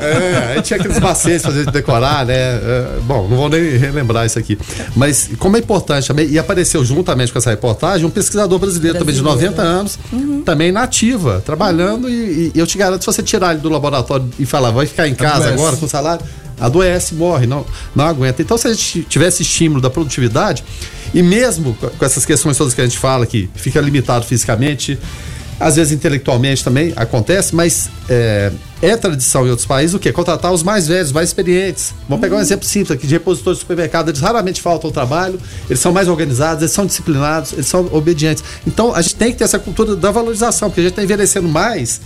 é, 0.03 0.55
aí 0.55 0.63
tinha 0.63 0.79
aqueles 0.79 0.99
macetes 0.99 1.43
fazer 1.43 1.67
de 1.67 1.73
decorar, 1.73 2.27
né? 2.27 2.35
É, 2.35 2.99
bom, 3.03 3.29
não 3.29 3.37
vou 3.37 3.49
nem 3.49 3.77
relembrar 3.77 4.27
isso 4.27 4.39
aqui. 4.39 4.59
Mas 4.97 5.31
como 5.39 5.57
é 5.57 5.61
importante 5.61 6.09
também, 6.09 6.29
e 6.29 6.39
apareceu 6.39 6.85
juntamente 6.85 7.33
com 7.33 7.39
essa 7.39 7.51
reportagem, 7.51 8.07
um 8.07 8.11
pesquisador 8.11 8.59
brasileiro, 8.59 9.05
brasileiro 9.05 9.25
também 9.25 9.41
de 9.41 9.47
90 9.47 9.63
anos, 9.63 9.99
uhum. 10.13 10.43
também 10.43 10.73
nativa, 10.73 11.43
trabalhando, 11.45 12.05
uhum. 12.05 12.11
e, 12.11 12.53
e, 12.55 12.59
eu 12.59 12.67
te 12.67 12.79
garanto, 12.79 13.01
se 13.03 13.07
você 13.07 13.23
tirar 13.23 13.53
ele 13.53 13.61
do 13.61 13.69
laboratório 13.69 14.29
e 14.39 14.47
falar, 14.47 14.71
vai 14.71 14.87
ficar 14.87 15.09
em 15.09 15.15
casa 15.15 15.47
Adoece. 15.47 15.55
agora 15.55 15.77
com 15.77 15.89
salário, 15.89 16.25
adoece, 16.61 17.15
morre, 17.15 17.47
não, 17.47 17.65
não 17.95 18.05
aguenta. 18.05 18.43
Então, 18.43 18.59
se 18.59 18.69
a 18.69 18.73
gente 18.73 19.03
tivesse 19.05 19.43
estímulo 19.43 19.81
da 19.81 19.91
produtividade, 19.91 20.65
e 21.15 21.23
mesmo 21.23 21.75
com 21.75 22.05
essas 22.05 22.27
questões 22.27 22.57
todas 22.57 22.75
que 22.75 22.81
a 22.81 22.85
gente 22.85 22.99
fala, 22.99 23.27
que 23.27 23.49
fica 23.55 23.81
limitado 23.81 24.25
fisicamente, 24.27 24.99
às 25.59 25.77
vezes 25.77 25.93
intelectualmente 25.93 26.63
também 26.63 26.93
acontece, 26.97 27.55
mas 27.55 27.91
é, 28.09 28.53
é 28.81 28.97
tradição 28.97 29.47
em 29.47 29.51
outros 29.51 29.67
países 29.67 29.95
o 29.95 29.99
quê? 29.99 30.13
Contratar 30.13 30.53
os 30.53 30.63
mais 30.63 30.87
velhos, 30.87 31.11
mais 31.13 31.31
experientes. 31.31 31.93
Vamos 32.09 32.21
pegar 32.21 32.37
um 32.37 32.41
exemplo 32.41 32.67
simples 32.67 32.93
aqui 32.93 33.07
de 33.07 33.15
repositores 33.15 33.59
de 33.59 33.61
supermercado, 33.63 34.09
eles 34.09 34.21
raramente 34.21 34.63
faltam 34.63 34.89
ao 34.89 34.93
trabalho, 34.93 35.41
eles 35.69 35.81
são 35.81 35.93
mais 35.93 36.09
organizados, 36.09 36.63
eles 36.63 36.73
são 36.73 36.87
disciplinados, 36.87 37.53
eles 37.53 37.67
são 37.67 37.89
obedientes. 37.93 38.45
Então 38.67 38.95
a 38.95 39.03
gente 39.03 39.17
tem 39.17 39.33
que 39.33 39.39
ter 39.39 39.45
essa 39.45 39.59
cultura 39.59 39.97
da 39.97 40.11
valorização, 40.11 40.69
porque 40.69 40.81
a 40.81 40.85
gente 40.85 40.93
está 40.93 41.03
envelhecendo 41.03 41.49
mais, 41.49 42.01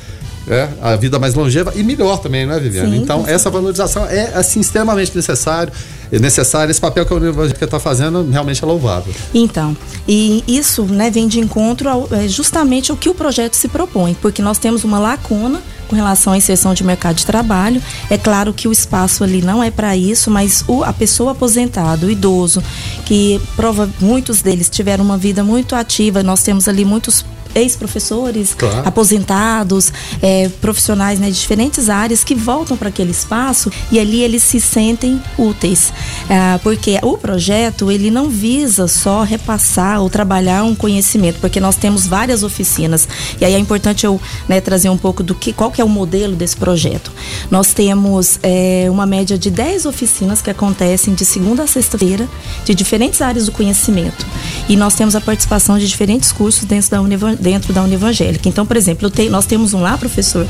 é, 0.49 0.69
a 0.81 0.97
vida 0.97 1.19
mais 1.19 1.35
longeva 1.35 1.73
e 1.75 1.83
melhor 1.83 2.19
também, 2.19 2.45
não 2.47 2.55
é, 2.55 2.61
Viviane? 2.61 2.97
Sim, 2.97 3.03
então, 3.03 3.25
essa 3.27 3.49
valorização 3.51 4.07
é 4.07 4.33
assim 4.35 4.61
extremamente 4.61 5.15
necessário, 5.15 5.73
é 6.11 6.19
necessário. 6.19 6.71
Esse 6.71 6.81
papel 6.81 7.07
que 7.07 7.13
a 7.13 7.17
Universidade 7.17 7.65
está 7.65 7.79
fazendo 7.79 8.29
realmente 8.31 8.63
é 8.63 8.67
louvável. 8.67 9.15
Então, 9.33 9.77
e 10.07 10.43
isso 10.47 10.85
né, 10.85 11.11
vem 11.11 11.29
de 11.29 11.39
encontro 11.39 11.89
ao, 11.89 12.09
é, 12.11 12.27
justamente 12.27 12.91
ao 12.91 12.97
que 12.97 13.09
o 13.09 13.15
projeto 13.15 13.55
se 13.55 13.69
propõe, 13.69 14.15
porque 14.21 14.43
nós 14.43 14.59
temos 14.59 14.85
uma 14.85 14.99
lacuna 14.99 15.63
com 15.89 15.97
relação 15.97 16.33
à 16.33 16.39
inserção 16.39 16.75
de 16.75 16.83
mercado 16.83 17.17
de 17.17 17.27
trabalho. 17.27 17.83
É 18.09 18.17
claro 18.17 18.53
que 18.53 18.67
o 18.67 18.73
espaço 18.73 19.23
ali 19.23 19.43
não 19.43 19.63
é 19.63 19.71
para 19.71 19.97
isso, 19.97 20.31
mas 20.31 20.65
o, 20.67 20.83
a 20.83 20.93
pessoa 20.93 21.33
aposentada, 21.33 22.07
o 22.07 22.11
idoso, 22.11 22.63
que 23.05 23.41
prova 23.55 23.89
muitos 24.01 24.43
deles 24.43 24.69
tiveram 24.71 25.05
uma 25.05 25.19
vida 25.19 25.45
muito 25.45 25.77
ativa, 25.77 26.23
nós 26.23 26.43
temos 26.43 26.67
ali 26.67 26.85
muitos 26.85 27.25
ex-professores, 27.55 28.55
claro. 28.55 28.87
aposentados, 28.87 29.93
é, 30.23 30.49
profissionais 30.61 31.19
né, 31.19 31.31
de 31.31 31.39
diferentes 31.39 31.89
áreas 31.89 32.25
que 32.25 32.35
voltam 32.35 32.77
para 32.77 32.89
aquele 32.89 33.11
espaço 33.11 33.71
e 33.91 33.99
ali 33.99 34.23
eles 34.23 34.43
se 34.43 34.61
sentem 34.61 35.21
úteis. 35.39 35.93
É, 36.29 36.59
porque 36.59 36.99
o 37.03 37.17
projeto 37.17 37.91
ele 37.91 38.11
não 38.11 38.29
visa 38.29 38.89
só 38.89 39.23
repassar 39.23 40.01
ou 40.01 40.09
trabalhar 40.09 40.65
um 40.65 40.75
conhecimento, 40.75 41.39
porque 41.41 41.61
nós 41.61 41.77
temos 41.77 42.07
várias 42.07 42.43
oficinas. 42.43 43.09
E 43.41 43.45
aí 43.45 43.55
é 43.55 43.59
importante 43.59 44.05
eu 44.05 44.21
né, 44.49 44.61
trazer 44.61 44.89
um 44.89 44.99
pouco 44.99 45.23
do 45.23 45.35
que 45.35 45.53
qual 45.53 45.71
que 45.71 45.81
é 45.81 45.85
o 45.85 45.89
modelo 45.89 46.35
desse 46.35 46.57
projeto. 46.57 47.13
Nós 47.51 47.73
temos 47.73 48.39
é, 48.43 48.87
uma 48.91 49.07
média 49.07 49.37
de 49.37 49.51
10 49.51 49.87
oficinas 49.87 50.41
que 50.41 50.51
acontecem 50.51 51.15
de 51.15 51.25
segunda 51.25 51.65
a 51.65 51.67
sexta-feira, 51.67 52.29
de 52.65 52.75
diferentes 52.75 53.21
áreas 53.21 53.47
do 53.47 53.53
conhecimento. 53.53 54.27
E 54.69 54.77
nós 54.77 54.95
temos 54.95 55.15
a 55.15 55.21
participação 55.21 55.79
de 55.79 55.87
diferentes 55.87 56.33
cursos 56.33 56.65
dentro 56.65 56.91
da 56.91 57.01
universidade 57.01 57.42
dentro 57.43 57.73
da 57.73 57.83
Univangélica. 57.83 58.49
Então, 58.49 58.65
por 58.65 58.77
exemplo, 58.77 59.11
nós 59.31 59.45
temos 59.45 59.75
um 59.75 59.83
lá, 59.83 59.99
professor, 59.99 60.47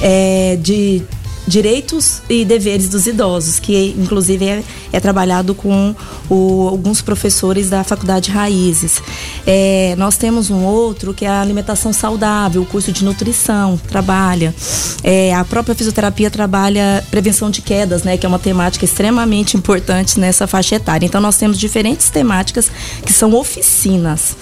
é, 0.00 0.58
de 0.60 1.02
direitos 1.46 2.22
e 2.28 2.44
deveres 2.44 2.88
dos 2.88 3.06
idosos, 3.06 3.58
que 3.58 3.94
inclusive 3.98 4.44
é, 4.44 4.62
é 4.92 5.00
trabalhado 5.00 5.54
com 5.54 5.94
o, 6.28 6.68
alguns 6.68 7.02
professores 7.02 7.68
da 7.68 7.82
Faculdade 7.82 8.30
Raízes. 8.30 9.02
É, 9.46 9.94
nós 9.98 10.16
temos 10.16 10.48
um 10.48 10.64
outro 10.64 11.12
que 11.12 11.24
é 11.24 11.28
a 11.28 11.40
alimentação 11.40 11.92
saudável, 11.92 12.62
o 12.62 12.66
curso 12.66 12.92
de 12.92 13.04
nutrição 13.04 13.78
trabalha. 13.88 14.54
É, 15.02 15.34
a 15.34 15.44
própria 15.44 15.74
fisioterapia 15.74 16.30
trabalha 16.30 17.04
prevenção 17.10 17.50
de 17.50 17.62
quedas, 17.62 18.04
né, 18.04 18.16
que 18.16 18.24
é 18.24 18.28
uma 18.28 18.38
temática 18.38 18.84
extremamente 18.84 19.56
importante 19.56 20.20
nessa 20.20 20.46
faixa 20.46 20.76
etária. 20.76 21.04
Então 21.04 21.20
nós 21.20 21.36
temos 21.36 21.58
diferentes 21.58 22.10
temáticas 22.10 22.70
que 23.04 23.12
são 23.12 23.34
oficinas 23.34 24.36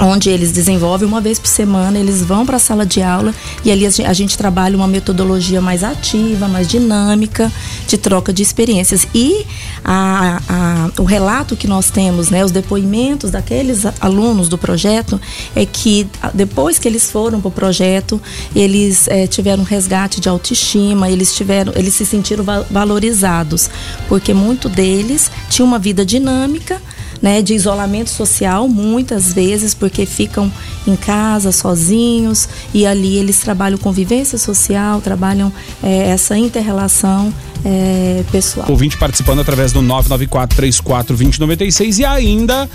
onde 0.00 0.30
eles 0.30 0.52
desenvolvem 0.52 1.08
uma 1.08 1.20
vez 1.20 1.38
por 1.38 1.48
semana, 1.48 1.98
eles 1.98 2.22
vão 2.22 2.46
para 2.46 2.56
a 2.56 2.60
sala 2.60 2.86
de 2.86 3.02
aula 3.02 3.34
e 3.64 3.70
ali 3.70 3.84
a 3.86 4.12
gente 4.12 4.36
trabalha 4.36 4.76
uma 4.76 4.86
metodologia 4.86 5.60
mais 5.60 5.82
ativa, 5.82 6.46
mais 6.46 6.68
dinâmica 6.68 7.50
de 7.86 7.98
troca 7.98 8.32
de 8.32 8.42
experiências. 8.42 9.06
E 9.14 9.44
a, 9.84 10.40
a, 10.48 11.02
o 11.02 11.04
relato 11.04 11.56
que 11.56 11.66
nós 11.66 11.90
temos, 11.90 12.30
né, 12.30 12.44
os 12.44 12.50
depoimentos 12.50 13.30
daqueles 13.30 13.84
alunos 14.00 14.48
do 14.48 14.56
projeto, 14.56 15.20
é 15.54 15.66
que 15.66 16.06
depois 16.34 16.78
que 16.78 16.86
eles 16.86 17.10
foram 17.10 17.40
para 17.40 17.48
o 17.48 17.52
projeto, 17.52 18.20
eles 18.54 19.08
é, 19.08 19.26
tiveram 19.26 19.64
resgate 19.64 20.20
de 20.20 20.28
autoestima, 20.28 21.10
eles 21.10 21.34
tiveram, 21.34 21.72
eles 21.74 21.94
se 21.94 22.06
sentiram 22.06 22.44
valorizados, 22.70 23.68
porque 24.08 24.32
muito 24.32 24.68
deles 24.68 25.30
tinha 25.50 25.64
uma 25.64 25.78
vida 25.78 26.04
dinâmica 26.04 26.80
né, 27.20 27.42
de 27.42 27.54
isolamento 27.54 28.10
social, 28.10 28.68
muitas 28.68 29.32
vezes, 29.32 29.74
porque 29.74 30.06
ficam 30.06 30.50
em 30.86 30.94
casa 30.96 31.50
sozinhos 31.52 32.48
e 32.72 32.86
ali 32.86 33.16
eles 33.16 33.38
trabalham 33.38 33.78
convivência 33.78 34.38
social, 34.38 35.00
trabalham 35.00 35.52
é, 35.82 36.10
essa 36.10 36.38
interrelação 36.38 37.32
é, 37.64 38.22
pessoal. 38.30 38.70
Ouvinte 38.70 38.96
participando 38.96 39.40
através 39.40 39.72
do 39.72 39.82
994-34-2096 39.82 41.98
e 41.98 42.04
ainda 42.04 42.64
uh, 42.64 42.68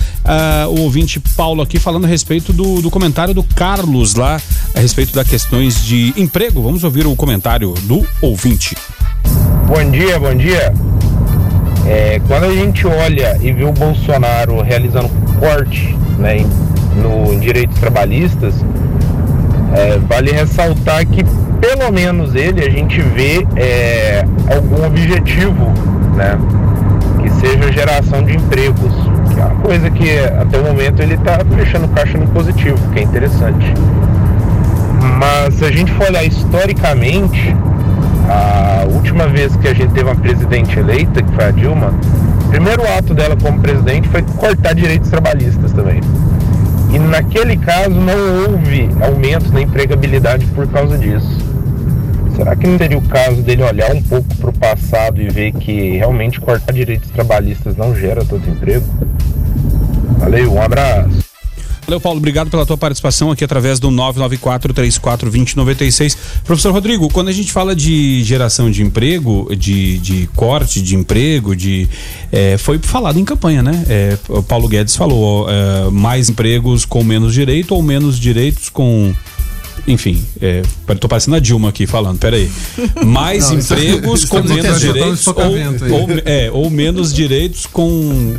o 0.70 0.82
ouvinte 0.82 1.20
Paulo 1.20 1.62
aqui 1.62 1.80
falando 1.80 2.04
a 2.06 2.08
respeito 2.08 2.52
do, 2.52 2.82
do 2.82 2.90
comentário 2.90 3.34
do 3.34 3.44
Carlos 3.44 4.16
lá, 4.16 4.42
a 4.76 4.80
respeito 4.80 5.14
das 5.14 5.28
questões 5.28 5.84
de 5.84 6.14
emprego. 6.18 6.62
Vamos 6.62 6.84
ouvir 6.84 7.08
o 7.08 7.16
comentário 7.16 7.74
do 7.84 8.06
ouvinte. 8.22 8.76
Bom 9.68 9.90
dia, 9.90 10.20
bom 10.20 10.36
dia. 10.36 10.74
É, 11.86 12.22
quando 12.28 12.46
a 12.46 12.54
gente 12.54 12.88
olha 12.88 13.38
e 13.42 13.52
vê 13.52 13.66
o 13.66 13.74
Bolsonaro 13.74 14.62
realizando 14.62 15.10
corte 15.40 15.96
né, 16.18 16.38
em 16.38 16.48
no 17.02 17.40
direitos 17.40 17.78
trabalhistas, 17.80 18.54
é, 19.75 19.98
vale 20.00 20.32
ressaltar 20.32 21.06
que 21.06 21.24
pelo 21.60 21.92
menos 21.92 22.36
ele 22.36 22.63
a 22.63 22.70
gente 22.70 23.02
vê 23.02 23.46
é, 23.56 24.24
algum 24.54 24.86
objetivo, 24.86 25.72
né? 26.16 26.38
Que 27.22 27.30
seja 27.32 27.72
geração 27.72 28.24
de 28.24 28.36
empregos, 28.36 28.94
que 29.34 29.40
é 29.40 29.46
uma 29.46 29.56
coisa 29.62 29.90
que 29.90 30.20
até 30.20 30.60
o 30.60 30.63
momento 30.63 31.02
ele 31.02 31.16
está 31.16 31.40
fechando 31.56 31.88
caixa 31.90 32.18
no 32.18 32.28
positivo, 32.28 32.78
que 32.92 33.00
é 33.00 33.04
interessante. 33.04 33.74
Mas 35.18 35.56
se 35.56 35.66
a 35.66 35.72
gente 35.72 35.92
for 35.94 36.08
olhar 36.08 36.24
historicamente, 36.24 37.56
a 38.30 38.86
última 38.86 39.27
vez 39.27 39.56
que 39.56 39.68
a 39.68 39.74
gente 39.74 39.94
teve 39.94 40.10
uma 40.10 40.15
presidente 40.15 40.77
eleita, 40.80 41.22
que 41.22 41.32
foi 41.34 41.46
a 41.46 41.51
Dilma, 41.51 41.94
o 42.46 42.50
primeiro 42.50 42.82
ato 42.98 43.13
dela 43.13 43.36
como 43.36 43.60
presidente 43.60 44.08
foi 44.10 44.22
cortar 44.38 44.74
direitos 44.74 45.10
trabalhistas 45.10 45.72
também. 45.72 46.01
E 46.92 47.00
naquele 47.00 47.58
caso 47.58 47.89
não 47.89 48.51
houve 48.51 48.89
aumento 49.01 49.51
na 49.51 49.62
empregabilidade 49.62 50.46
por 50.48 50.68
causa 50.68 50.98
disso. 50.98 51.44
Será 52.36 52.56
que 52.56 52.68
não 52.68 52.77
teria 52.77 52.98
o 52.98 53.01
caso 53.01 53.42
dele 53.42 53.63
olhar 53.63 53.92
um 53.92 54.01
pouco 54.01 54.36
para 54.38 54.50
o 54.50 54.53
passado 54.53 55.22
e 55.22 55.30
ver 55.30 55.51
que 55.53 55.98
realmente 55.98 56.39
cortar 56.39 56.74
direitos 56.74 57.10
trabalhistas 57.12 57.75
não 57.77 57.96
gera 57.96 58.25
tanto 58.25 58.50
emprego? 58.50 58.86
Valeu, 60.20 60.53
um 60.53 60.62
abraço. 60.62 61.23
Valeu, 61.86 62.00
Paulo. 62.00 62.18
Obrigado 62.18 62.50
pela 62.50 62.66
tua 62.66 62.78
participação 62.78 63.30
aqui 63.30 63.44
através 63.44 63.78
do 63.80 63.92
994-34-2096. 63.92 66.18
Professor 66.44 66.72
Rodrigo, 66.72 67.08
quando 67.10 67.28
a 67.28 67.32
gente 67.32 67.52
fala 67.52 67.75
de 67.75 68.24
geração 68.24 68.72
de 68.72 68.82
emprego, 68.82 69.54
de, 69.56 70.00
de 70.00 70.28
corte 70.36 70.82
de 70.82 70.96
emprego, 70.96 71.56
de 71.56 71.88
é, 72.32 72.58
foi 72.58 72.80
falado 72.80 73.20
em 73.20 73.25
campanha, 73.25 73.62
né? 73.62 73.86
É, 73.88 74.18
o 74.30 74.42
Paulo 74.42 74.68
Guedes 74.68 74.96
falou 74.96 75.48
é, 75.50 75.92
mais 75.92 76.30
empregos 76.30 76.86
com 76.86 77.04
menos 77.04 77.34
direito 77.34 77.75
ou 77.75 77.82
menos 77.82 78.18
direitos 78.20 78.70
com 78.70 79.13
enfim, 79.86 80.24
é, 80.42 80.62
tô 81.00 81.10
parecendo 81.10 81.36
a 81.36 81.40
Dilma 81.40 81.68
aqui 81.70 81.86
falando, 81.86 82.18
peraí. 82.18 82.50
Mais 83.04 83.50
Não, 83.50 83.60
empregos 83.60 84.22
isso, 84.22 84.30
com 84.30 84.40
isso 84.40 84.54
menos 84.54 84.80
direitos 84.80 85.28
ou, 85.28 85.36
ou, 85.36 86.08
é, 86.24 86.50
ou 86.52 86.70
menos 86.70 87.13
direitos 87.13 87.66
com 87.66 88.38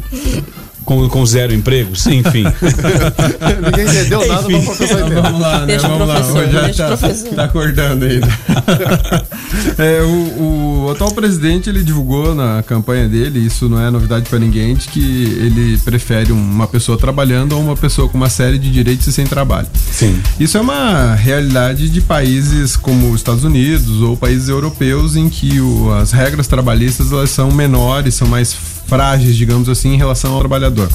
com, 0.84 1.08
com 1.08 1.26
zero 1.26 1.54
empregos, 1.54 2.06
enfim. 2.06 2.44
Ninguém 3.64 3.86
entendeu 3.86 4.26
nada, 4.26 4.42
vamos 4.42 4.80
então, 4.80 5.22
Vamos 5.22 5.40
lá, 5.40 5.60
né? 5.60 5.66
Deixa 5.66 5.88
vamos 5.88 6.08
lá. 6.08 6.20
Hoje 6.20 6.72
já 6.72 6.96
tá, 6.96 7.08
tá 7.34 7.44
acordando 7.44 8.04
ainda. 8.04 8.28
é, 9.78 10.02
o, 10.02 10.86
o, 10.86 10.90
atual 10.90 11.12
presidente 11.12 11.68
ele 11.68 11.82
divulgou 11.82 12.34
na 12.34 12.62
campanha 12.62 13.08
dele, 13.08 13.38
isso 13.40 13.68
não 13.68 13.80
é 13.80 13.90
novidade 13.90 14.28
para 14.28 14.38
ninguém, 14.38 14.74
de 14.74 14.88
que 14.88 15.00
ele 15.00 15.78
prefere 15.78 16.32
uma 16.32 16.66
pessoa 16.66 16.98
trabalhando 16.98 17.54
ou 17.54 17.62
uma 17.62 17.76
pessoa 17.76 18.08
com 18.08 18.16
uma 18.16 18.28
série 18.28 18.58
de 18.58 18.70
direitos 18.70 19.06
e 19.06 19.12
sem 19.12 19.26
trabalho. 19.26 19.68
Sim. 19.90 20.20
Isso 20.38 20.58
é 20.58 20.60
uma 20.60 21.14
realidade 21.14 21.88
de 21.88 22.00
países 22.00 22.76
como 22.76 23.10
os 23.10 23.16
Estados 23.16 23.44
Unidos 23.44 24.02
ou 24.02 24.16
países 24.16 24.48
europeus 24.48 25.16
em 25.16 25.28
que 25.28 25.60
o, 25.60 25.92
as 25.92 26.12
regras 26.12 26.46
trabalhistas 26.46 27.12
elas 27.12 27.30
são 27.30 27.50
menores, 27.50 28.14
são 28.14 28.28
mais 28.28 28.54
frágeis, 28.86 29.36
digamos 29.36 29.68
assim, 29.68 29.94
em 29.94 29.96
relação 29.96 30.32
ao 30.32 30.40
trabalhador. 30.40 30.88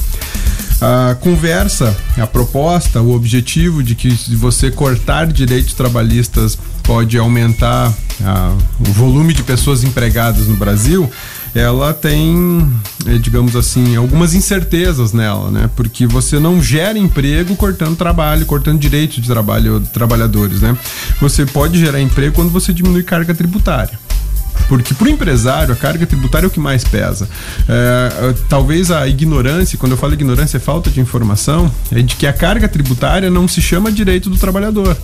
A 0.80 1.14
conversa, 1.20 1.94
a 2.16 2.26
proposta, 2.26 3.02
o 3.02 3.14
objetivo 3.14 3.82
de 3.82 3.94
que 3.94 4.08
você 4.34 4.70
cortar 4.70 5.26
direitos 5.26 5.74
trabalhistas 5.74 6.56
pode 6.82 7.18
aumentar 7.18 7.92
a, 8.24 8.56
o 8.80 8.92
volume 8.92 9.34
de 9.34 9.42
pessoas 9.42 9.84
empregadas 9.84 10.46
no 10.46 10.56
Brasil, 10.56 11.10
ela 11.54 11.92
tem, 11.92 12.66
eh, 13.06 13.18
digamos 13.18 13.56
assim, 13.56 13.96
algumas 13.96 14.34
incertezas 14.34 15.12
nela, 15.12 15.50
né? 15.50 15.70
Porque 15.74 16.06
você 16.06 16.38
não 16.38 16.62
gera 16.62 16.98
emprego 16.98 17.56
cortando 17.56 17.96
trabalho, 17.96 18.46
cortando 18.46 18.78
direitos 18.78 19.16
de 19.20 19.28
trabalho 19.28 19.80
de 19.80 19.88
trabalhadores, 19.88 20.60
né? 20.60 20.76
Você 21.20 21.44
pode 21.44 21.78
gerar 21.78 22.00
emprego 22.00 22.34
quando 22.34 22.50
você 22.50 22.72
diminui 22.72 23.02
carga 23.02 23.34
tributária. 23.34 23.98
Porque 24.68 24.94
para 24.94 25.06
o 25.06 25.10
empresário, 25.10 25.72
a 25.72 25.76
carga 25.76 26.06
tributária 26.06 26.46
é 26.46 26.48
o 26.48 26.50
que 26.50 26.60
mais 26.60 26.84
pesa. 26.84 27.28
É, 27.68 28.34
talvez 28.48 28.90
a 28.90 29.06
ignorância, 29.08 29.76
quando 29.78 29.92
eu 29.92 29.98
falo 29.98 30.12
ignorância, 30.12 30.56
é 30.56 30.60
falta 30.60 30.90
de 30.90 31.00
informação, 31.00 31.70
é 31.90 32.00
de 32.02 32.16
que 32.16 32.26
a 32.26 32.32
carga 32.32 32.68
tributária 32.68 33.30
não 33.30 33.48
se 33.48 33.60
chama 33.60 33.90
direito 33.90 34.30
do 34.30 34.36
trabalhador. 34.36 34.96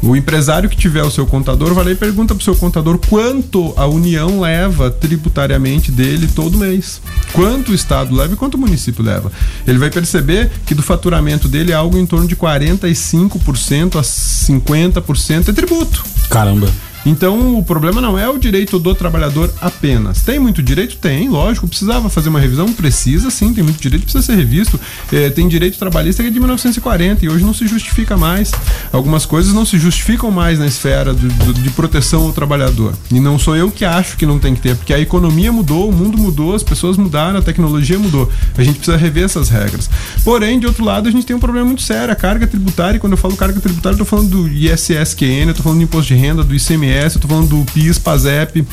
O 0.00 0.14
empresário 0.14 0.68
que 0.68 0.76
tiver 0.76 1.02
o 1.02 1.10
seu 1.10 1.26
contador 1.26 1.74
vai 1.74 1.84
lá 1.84 1.90
e 1.90 1.94
pergunta 1.96 2.32
o 2.32 2.40
seu 2.40 2.54
contador 2.54 2.98
quanto 2.98 3.74
a 3.76 3.86
União 3.86 4.40
leva 4.40 4.90
tributariamente 4.90 5.90
dele 5.90 6.28
todo 6.28 6.56
mês. 6.56 7.00
Quanto 7.32 7.72
o 7.72 7.74
Estado 7.74 8.14
leva 8.14 8.32
e 8.32 8.36
quanto 8.36 8.54
o 8.54 8.58
município 8.58 9.04
leva. 9.04 9.32
Ele 9.66 9.78
vai 9.78 9.90
perceber 9.90 10.50
que 10.64 10.74
do 10.74 10.82
faturamento 10.82 11.48
dele 11.48 11.72
é 11.72 11.74
algo 11.74 11.98
em 11.98 12.06
torno 12.06 12.28
de 12.28 12.36
45% 12.36 13.98
a 13.98 14.02
50% 14.02 15.48
é 15.48 15.52
tributo. 15.52 16.04
Caramba. 16.30 16.68
Então, 17.06 17.56
o 17.58 17.64
problema 17.64 18.00
não 18.00 18.18
é 18.18 18.28
o 18.28 18.38
direito 18.38 18.78
do 18.78 18.94
trabalhador 18.94 19.52
apenas. 19.60 20.22
Tem 20.22 20.38
muito 20.38 20.62
direito? 20.62 20.96
Tem, 20.96 21.28
lógico. 21.28 21.66
Precisava 21.68 22.08
fazer 22.08 22.28
uma 22.28 22.40
revisão? 22.40 22.72
Precisa 22.72 23.30
sim, 23.30 23.54
tem 23.54 23.64
muito 23.64 23.80
direito, 23.80 24.02
precisa 24.02 24.24
ser 24.24 24.34
revisto. 24.34 24.78
É, 25.12 25.30
tem 25.30 25.48
direito 25.48 25.78
trabalhista 25.78 26.22
que 26.22 26.28
é 26.28 26.32
de 26.32 26.38
1940 26.38 27.24
e 27.24 27.28
hoje 27.28 27.44
não 27.44 27.54
se 27.54 27.66
justifica 27.66 28.16
mais. 28.16 28.52
Algumas 28.92 29.24
coisas 29.24 29.52
não 29.52 29.64
se 29.64 29.78
justificam 29.78 30.30
mais 30.30 30.58
na 30.58 30.66
esfera 30.66 31.14
do, 31.14 31.28
do, 31.28 31.54
de 31.54 31.70
proteção 31.70 32.24
ao 32.24 32.32
trabalhador. 32.32 32.94
E 33.10 33.20
não 33.20 33.38
sou 33.38 33.56
eu 33.56 33.70
que 33.70 33.84
acho 33.84 34.16
que 34.16 34.26
não 34.26 34.38
tem 34.38 34.54
que 34.54 34.60
ter, 34.60 34.76
porque 34.76 34.92
a 34.92 34.98
economia 34.98 35.52
mudou, 35.52 35.88
o 35.88 35.92
mundo 35.92 36.18
mudou, 36.18 36.54
as 36.54 36.62
pessoas 36.62 36.96
mudaram, 36.96 37.38
a 37.38 37.42
tecnologia 37.42 37.98
mudou. 37.98 38.30
A 38.56 38.62
gente 38.62 38.76
precisa 38.76 38.96
rever 38.96 39.24
essas 39.24 39.48
regras. 39.48 39.88
Porém, 40.24 40.58
de 40.58 40.66
outro 40.66 40.84
lado, 40.84 41.08
a 41.08 41.12
gente 41.12 41.26
tem 41.26 41.34
um 41.34 41.40
problema 41.40 41.66
muito 41.66 41.82
sério. 41.82 42.12
A 42.12 42.16
carga 42.16 42.46
tributária, 42.46 42.96
e 42.96 43.00
quando 43.00 43.12
eu 43.12 43.18
falo 43.18 43.36
carga 43.36 43.60
tributária, 43.60 43.94
eu 43.94 43.98
tô 43.98 44.04
falando 44.04 44.28
do 44.28 44.48
ISSQN, 44.48 45.48
eu 45.48 45.54
tô 45.54 45.62
falando 45.62 45.78
do 45.78 45.84
imposto 45.84 46.08
de 46.08 46.20
renda, 46.20 46.42
do 46.42 46.54
ICMS 46.54 46.87
ICMS, 46.88 47.16
eu 47.16 47.22
tô 47.22 47.28
falando 47.28 47.48
do 47.48 47.72
PIS, 47.72 47.98
PASEP, 47.98 48.66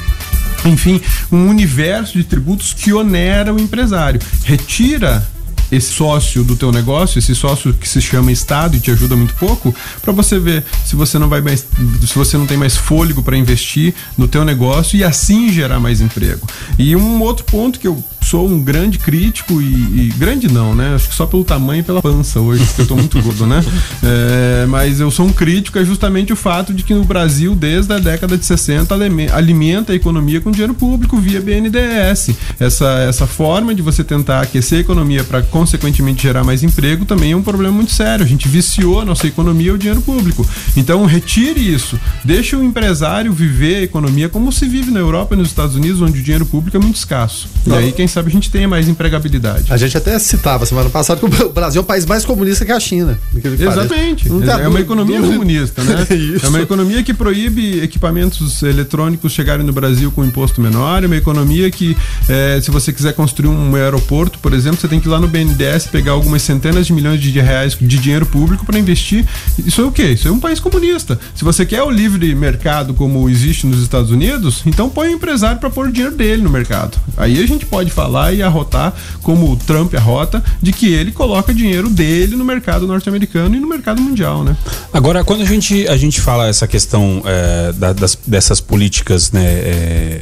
enfim, 0.65 1.01
um 1.31 1.47
universo 1.47 2.17
de 2.17 2.23
tributos 2.23 2.73
que 2.73 2.93
onera 2.93 3.53
o 3.53 3.59
empresário. 3.59 4.19
Retira 4.43 5.27
esse 5.71 5.91
sócio 5.91 6.43
do 6.43 6.55
teu 6.55 6.71
negócio, 6.71 7.17
esse 7.19 7.33
sócio 7.33 7.73
que 7.73 7.89
se 7.89 7.99
chama 7.99 8.31
Estado 8.31 8.77
e 8.77 8.79
te 8.79 8.91
ajuda 8.91 9.15
muito 9.15 9.33
pouco, 9.35 9.73
para 10.01 10.13
você 10.13 10.39
ver 10.39 10.63
se 10.85 10.95
você 10.95 11.17
não 11.17 11.27
vai 11.27 11.41
mais, 11.41 11.65
se 12.05 12.15
você 12.15 12.37
não 12.37 12.45
tem 12.45 12.55
mais 12.55 12.77
fôlego 12.77 13.23
para 13.23 13.35
investir 13.35 13.93
no 14.17 14.27
teu 14.27 14.45
negócio 14.45 14.95
e 14.95 15.03
assim 15.03 15.51
gerar 15.51 15.79
mais 15.79 16.01
emprego. 16.01 16.47
E 16.77 16.95
um 16.95 17.21
outro 17.21 17.43
ponto 17.45 17.79
que 17.79 17.87
eu 17.87 18.03
sou 18.25 18.49
um 18.49 18.59
grande 18.61 18.97
crítico 18.97 19.61
e, 19.61 19.65
e, 19.65 20.13
grande 20.17 20.47
não, 20.47 20.73
né? 20.73 20.95
Acho 20.95 21.09
que 21.09 21.15
só 21.15 21.25
pelo 21.25 21.43
tamanho 21.43 21.81
e 21.81 21.83
pela 21.83 22.01
pança 22.01 22.39
hoje, 22.39 22.65
porque 22.65 22.81
eu 22.81 22.87
tô 22.87 22.95
muito 22.95 23.21
gordo, 23.21 23.45
né? 23.45 23.63
É, 24.03 24.65
mas 24.67 24.99
eu 24.99 25.09
sou 25.09 25.25
um 25.25 25.31
crítico 25.31 25.79
é 25.79 25.85
justamente 25.85 26.31
o 26.31 26.35
fato 26.35 26.73
de 26.73 26.83
que 26.83 26.93
no 26.93 27.03
Brasil, 27.03 27.55
desde 27.55 27.91
a 27.93 27.97
década 27.97 28.37
de 28.37 28.45
60, 28.45 28.95
alimenta 29.33 29.93
a 29.93 29.95
economia 29.95 30.39
com 30.41 30.51
dinheiro 30.51 30.73
público 30.73 31.17
via 31.17 31.41
BNDES. 31.41 32.31
Essa, 32.59 32.99
essa 33.07 33.25
forma 33.25 33.73
de 33.73 33.81
você 33.81 34.03
tentar 34.03 34.41
aquecer 34.41 34.79
a 34.79 34.81
economia 34.81 35.23
para 35.23 35.41
consequentemente 35.41 36.23
gerar 36.23 36.43
mais 36.43 36.63
emprego 36.63 37.05
também 37.05 37.31
é 37.31 37.35
um 37.35 37.41
problema 37.41 37.73
muito 37.73 37.91
sério. 37.91 38.25
A 38.25 38.27
gente 38.27 38.47
viciou 38.47 38.99
a 39.01 39.05
nossa 39.05 39.27
economia 39.27 39.73
o 39.73 39.77
dinheiro 39.77 40.01
público. 40.01 40.45
Então 40.75 41.05
retire 41.05 41.73
isso. 41.73 41.99
Deixe 42.23 42.55
o 42.55 42.63
empresário 42.63 43.33
viver 43.33 43.77
a 43.77 43.81
economia 43.81 44.29
como 44.29 44.51
se 44.51 44.67
vive 44.67 44.91
na 44.91 44.99
Europa 44.99 45.35
e 45.35 45.37
nos 45.37 45.49
Estados 45.49 45.75
Unidos, 45.75 46.01
onde 46.01 46.19
o 46.19 46.23
dinheiro 46.23 46.45
público 46.45 46.77
é 46.77 46.79
muito 46.79 46.95
escasso. 46.95 47.47
E 47.65 47.73
aí, 47.73 47.91
quem 47.91 48.07
sabe 48.15 48.29
a 48.29 48.31
gente 48.31 48.49
tenha 48.49 48.67
mais 48.67 48.87
empregabilidade. 48.87 49.71
A 49.71 49.77
gente 49.77 49.97
até 49.97 50.17
citava 50.17 50.65
semana 50.65 50.89
passada 50.89 51.19
que 51.19 51.43
o 51.43 51.49
Brasil 51.49 51.81
é 51.81 51.83
o 51.83 51.85
país 51.85 52.05
mais 52.05 52.25
comunista 52.25 52.65
que 52.65 52.71
a 52.71 52.79
China. 52.79 53.19
Exatamente. 53.35 54.27
É 54.29 54.67
uma 54.67 54.79
economia 54.79 55.21
comunista, 55.21 55.83
né? 55.83 56.07
é 56.41 56.47
uma 56.47 56.61
economia 56.61 57.03
que 57.03 57.13
proíbe 57.13 57.81
equipamentos 57.81 58.63
eletrônicos 58.63 59.33
chegarem 59.33 59.65
no 59.65 59.73
Brasil 59.73 60.11
com 60.11 60.23
imposto 60.23 60.61
menor. 60.61 61.03
É 61.03 61.07
uma 61.07 61.15
economia 61.15 61.69
que, 61.69 61.95
é, 62.29 62.59
se 62.61 62.71
você 62.71 62.93
quiser 62.93 63.13
construir 63.13 63.49
um 63.49 63.75
aeroporto, 63.75 64.39
por 64.39 64.53
exemplo, 64.53 64.79
você 64.79 64.87
tem 64.87 64.99
que 64.99 65.07
ir 65.07 65.11
lá 65.11 65.19
no 65.19 65.27
BNDES 65.27 65.87
pegar 65.87 66.13
algumas 66.13 66.41
centenas 66.41 66.87
de 66.87 66.93
milhões 66.93 67.19
de 67.21 67.39
reais 67.39 67.77
de 67.79 67.97
dinheiro 67.99 68.25
público 68.25 68.65
para 68.65 68.79
investir. 68.79 69.25
Isso 69.59 69.81
é 69.81 69.85
o 69.85 69.91
quê? 69.91 70.11
Isso 70.11 70.27
é 70.27 70.31
um 70.31 70.39
país 70.39 70.59
comunista. 70.59 71.19
Se 71.35 71.43
você 71.43 71.65
quer 71.65 71.83
o 71.83 71.89
livre 71.89 72.33
mercado 72.33 72.93
como 72.93 73.29
existe 73.29 73.67
nos 73.67 73.81
Estados 73.81 74.09
Unidos, 74.09 74.63
então 74.65 74.89
põe 74.89 75.09
o 75.09 75.11
empresário 75.11 75.59
para 75.59 75.69
pôr 75.69 75.87
o 75.87 75.91
dinheiro 75.91 76.15
dele 76.15 76.41
no 76.41 76.49
mercado. 76.49 76.97
Aí 77.17 77.43
a 77.43 77.47
gente 77.47 77.65
pode 77.65 77.91
falar 77.91 78.04
falar 78.05 78.33
e 78.33 78.41
arrotar, 78.43 78.93
como 79.23 79.51
o 79.51 79.55
Trump 79.55 79.93
arrota, 79.95 80.43
de 80.61 80.71
que 80.71 80.93
ele 80.93 81.11
coloca 81.11 81.53
dinheiro 81.53 81.89
dele 81.89 82.35
no 82.35 82.45
mercado 82.45 82.85
norte-americano 82.85 83.55
e 83.55 83.59
no 83.59 83.67
mercado 83.67 84.01
mundial, 84.01 84.43
né? 84.43 84.55
Agora, 84.93 85.23
quando 85.23 85.41
a 85.41 85.45
gente, 85.45 85.87
a 85.87 85.97
gente 85.97 86.21
fala 86.21 86.47
essa 86.47 86.67
questão 86.67 87.23
é, 87.25 87.71
da, 87.73 87.93
das, 87.93 88.17
dessas 88.25 88.61
políticas, 88.61 89.31
né? 89.31 89.43
É, 89.43 90.21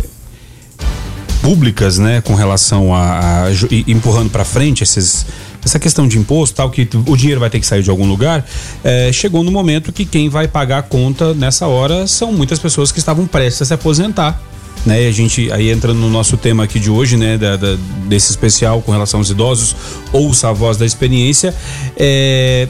públicas, 1.41 1.97
né, 1.97 2.21
com 2.21 2.35
relação 2.35 2.95
a, 2.95 3.47
a 3.47 3.51
empurrando 3.85 4.29
para 4.29 4.45
frente 4.45 4.81
esses, 4.81 5.25
essa 5.61 5.77
questão 5.77 6.07
de 6.07 6.17
imposto, 6.17 6.55
tal 6.55 6.71
que 6.71 6.87
o 7.05 7.17
dinheiro 7.17 7.41
vai 7.41 7.49
ter 7.49 7.59
que 7.59 7.65
sair 7.65 7.83
de 7.83 7.89
algum 7.89 8.07
lugar, 8.07 8.45
é, 8.81 9.11
chegou 9.11 9.43
no 9.43 9.51
momento 9.51 9.91
que 9.91 10.05
quem 10.05 10.29
vai 10.29 10.47
pagar 10.47 10.77
a 10.77 10.81
conta 10.81 11.33
nessa 11.33 11.67
hora 11.67 12.07
são 12.07 12.31
muitas 12.31 12.59
pessoas 12.59 12.93
que 12.93 12.99
estavam 12.99 13.27
prestes 13.27 13.63
a 13.63 13.65
se 13.65 13.73
aposentar 13.73 14.41
né? 14.85 15.07
A 15.07 15.11
gente 15.11 15.51
aí 15.51 15.71
entrando 15.71 15.99
no 15.99 16.09
nosso 16.09 16.37
tema 16.37 16.63
aqui 16.63 16.79
de 16.79 16.89
hoje, 16.89 17.17
né? 17.17 17.37
Da, 17.37 17.55
da, 17.55 17.77
desse 18.07 18.31
especial 18.31 18.81
com 18.81 18.91
relação 18.91 19.19
aos 19.19 19.29
idosos, 19.29 19.75
ouça 20.11 20.49
a 20.49 20.53
voz 20.53 20.77
da 20.77 20.85
experiência. 20.85 21.53
É, 21.97 22.67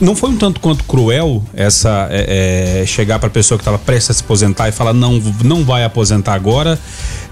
não 0.00 0.16
foi 0.16 0.30
um 0.30 0.36
tanto 0.36 0.60
quanto 0.60 0.84
cruel 0.84 1.42
essa 1.54 2.08
é, 2.10 2.82
é, 2.82 2.86
chegar 2.86 3.18
para 3.18 3.28
a 3.28 3.30
pessoa 3.30 3.56
que 3.58 3.62
estava 3.62 3.78
prestes 3.78 4.10
a 4.10 4.14
se 4.14 4.22
aposentar 4.22 4.68
e 4.68 4.72
falar 4.72 4.92
não 4.92 5.20
não 5.42 5.64
vai 5.64 5.84
aposentar 5.84 6.34
agora 6.34 6.78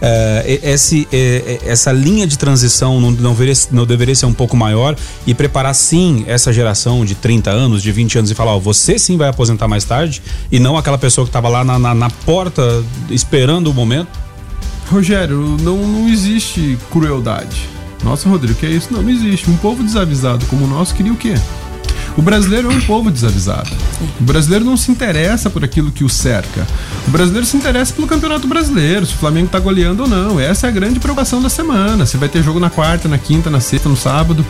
é, 0.05 0.61
esse, 0.65 1.07
essa 1.65 1.93
linha 1.93 2.27
de 2.27 2.37
transição 2.37 3.01
não, 3.01 3.13
não, 3.13 3.31
deveria, 3.33 3.55
não 3.71 3.87
deveria 3.87 4.15
ser 4.17 4.27
um 4.27 4.33
pouco 4.33 4.57
maior 4.57 4.97
e 5.25 5.33
preparar 5.33 5.73
sim 5.77 6.25
essa 6.27 6.53
geração 6.53 7.05
de 7.05 7.15
30 7.15 7.51
anos, 7.51 7.83
de 7.83 7.93
20 7.93 8.19
anos 8.19 8.31
e 8.33 8.35
falar, 8.35 8.57
ó, 8.57 8.59
você 8.59 8.99
sim 8.99 9.17
vai 9.17 9.29
aposentar 9.29 9.69
mais 9.69 9.85
tarde 9.85 10.21
e 10.51 10.59
não 10.59 10.77
aquela 10.77 10.99
pessoa 10.99 11.25
que 11.25 11.29
estava 11.29 11.49
lá 11.49 11.63
na, 11.63 11.79
na, 11.79 11.95
na, 11.95 12.11
porta 12.11 12.85
esperando 13.11 13.69
o 13.69 13.75
momento? 13.75 14.09
Rogério, 14.91 15.57
não, 15.63 15.77
não 15.77 16.09
existe 16.09 16.77
crueldade. 16.91 17.69
Nossa, 18.03 18.29
Rodrigo, 18.29 18.59
que 18.59 18.67
é 18.67 18.71
isso? 18.71 18.93
Não, 18.93 19.03
não 19.03 19.11
existe. 19.11 19.49
Um 19.49 19.57
povo 19.57 19.85
desavisado 19.85 20.45
como 20.47 20.65
o 20.65 20.69
nosso 20.69 20.95
queria 20.97 21.13
o 21.13 21.17
quê? 21.17 21.35
O 22.17 22.23
brasileiro 22.23 22.71
é 22.71 22.75
um 22.75 22.81
povo 22.83 23.11
desavisado. 23.11 23.71
O 24.21 24.25
brasileiro 24.25 24.65
não 24.65 24.77
se 24.77 24.91
interessa 24.91 25.49
por 25.49 25.65
aquilo 25.65 25.91
que 25.91 26.05
o 26.05 26.09
cerca. 26.09 26.67
O 27.07 27.11
brasileiro 27.11 27.47
se 27.47 27.57
interessa 27.57 27.95
pelo 27.95 28.07
campeonato 28.07 28.47
brasileiro, 28.47 29.07
se 29.07 29.15
o 29.15 29.19
Flamengo 29.19 29.49
tá 29.49 29.59
goleando 29.59 30.03
ou 30.03 30.09
não. 30.09 30.39
Essa 30.39 30.67
é 30.67 30.71
a 30.71 30.73
grande 30.73 31.01
preocupação 31.01 31.41
da 31.41 31.49
semana. 31.49 32.05
Se 32.05 32.17
vai 32.17 32.29
ter 32.29 32.43
jogo 32.43 32.61
na 32.61 32.69
quarta, 32.69 33.09
na 33.09 33.19
quinta, 33.19 33.49
na 33.49 33.61
sexta, 33.61 33.89
no 33.89 33.97
sábado. 33.97 34.45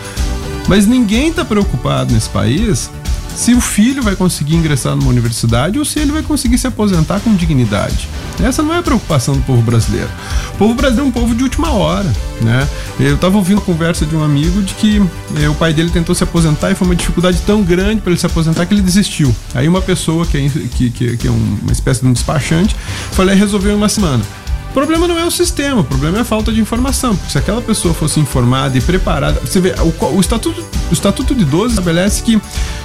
Mas 0.68 0.87
ninguém 0.87 1.33
tá 1.33 1.44
preocupado 1.44 2.12
nesse 2.12 2.29
país 2.31 2.90
se 3.35 3.55
o 3.55 3.61
filho 3.61 4.03
vai 4.03 4.14
conseguir 4.14 4.55
ingressar 4.55 4.95
numa 4.97 5.09
universidade 5.09 5.79
ou 5.79 5.85
se 5.85 5.99
ele 5.99 6.12
vai 6.12 6.23
conseguir 6.23 6.59
se 6.59 6.66
aposentar 6.66 7.21
com 7.21 7.35
dignidade. 7.35 8.09
Essa 8.42 8.62
não 8.62 8.75
é 8.75 8.79
a 8.79 8.83
preocupação 8.83 9.35
do 9.35 9.42
povo 9.42 9.62
brasileiro. 9.62 10.09
O 10.55 10.59
povo 10.59 10.75
brasileiro 10.75 11.07
é 11.07 11.09
um 11.09 11.12
povo 11.12 11.35
de 11.35 11.42
última 11.42 11.71
hora, 11.71 12.11
né? 12.40 12.68
Eu 12.99 13.14
estava 13.14 13.37
ouvindo 13.37 13.59
a 13.59 13.62
conversa 13.62 14.05
de 14.05 14.14
um 14.14 14.23
amigo 14.23 14.62
de 14.62 14.75
que 14.75 15.03
eh, 15.37 15.49
o 15.49 15.55
pai 15.55 15.73
dele 15.73 15.90
tentou 15.90 16.14
se 16.14 16.25
aposentar 16.25 16.71
e 16.71 16.75
foi 16.75 16.87
uma 16.87 16.97
dificuldade 16.97 17.40
tão 17.47 17.62
grande 17.62 18.01
para 18.01 18.11
ele 18.12 18.21
se 18.21 18.27
aposentar 18.27 18.66
que 18.66 18.75
ele 18.75 18.83
desistiu. 18.83 19.35
Aí 19.55 19.68
uma 19.68 19.83
pessoa 19.83 20.27
que 20.27 20.38
é, 20.38 20.49
que, 20.49 20.90
que, 20.90 21.16
que 21.16 21.29
é 21.29 21.31
uma 21.31 21.73
espécie 21.73 22.03
de 22.03 22.09
um 22.09 22.12
despachante 22.12 22.77
falou, 23.12 23.35
resolveu 23.35 23.73
em 23.73 23.77
uma 23.77 23.88
semana. 23.88 24.23
O 24.72 24.74
problema 24.74 25.06
não 25.06 25.18
é 25.18 25.24
o 25.26 25.30
sistema, 25.30 25.82
o 25.82 25.85
problema 25.85 26.16
é 26.16 26.20
a 26.22 26.24
falta 26.24 26.50
de 26.50 26.58
informação. 26.58 27.14
Porque 27.14 27.30
se 27.30 27.37
aquela 27.37 27.61
pessoa 27.61 27.92
fosse 27.92 28.18
informada 28.18 28.78
e 28.78 28.80
preparada. 28.80 29.38
Você 29.40 29.61
vê, 29.61 29.74
o, 29.78 30.16
o, 30.16 30.18
estatuto, 30.18 30.64
o 30.90 30.94
Estatuto 30.94 31.35
de 31.35 31.42
Idoso 31.42 31.74
estabelece 31.74 32.22
que 32.22 32.40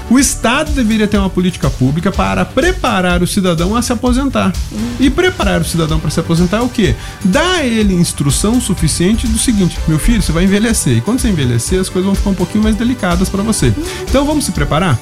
o 0.10 0.20
Estado 0.20 0.74
deveria 0.74 1.08
ter 1.08 1.18
uma 1.18 1.30
política 1.30 1.70
pública 1.70 2.12
para 2.12 2.44
preparar 2.44 3.24
o 3.24 3.28
cidadão 3.28 3.74
a 3.74 3.82
se 3.82 3.94
aposentar. 3.94 4.52
E 5.00 5.10
preparar 5.10 5.62
o 5.62 5.64
cidadão 5.64 5.98
para 5.98 6.10
se 6.10 6.20
aposentar 6.20 6.58
é 6.58 6.62
o 6.62 6.68
quê? 6.68 6.94
Dar 7.24 7.60
a 7.60 7.66
ele 7.66 7.94
instrução 7.94 8.60
suficiente 8.60 9.26
do 9.26 9.38
seguinte: 9.38 9.80
meu 9.88 9.98
filho, 9.98 10.22
você 10.22 10.34
vai 10.34 10.44
envelhecer. 10.44 10.98
E 10.98 11.00
quando 11.02 11.20
você 11.20 11.30
envelhecer, 11.30 11.80
as 11.80 11.88
coisas 11.88 12.06
vão 12.06 12.16
ficar 12.16 12.32
um 12.32 12.36
pouquinho 12.36 12.66
mais 12.66 12.76
delicadas 12.76 13.30
para 13.30 13.42
você. 13.42 13.74
Então 14.04 14.26
vamos 14.26 14.44
se 14.44 14.52
preparar? 14.52 15.00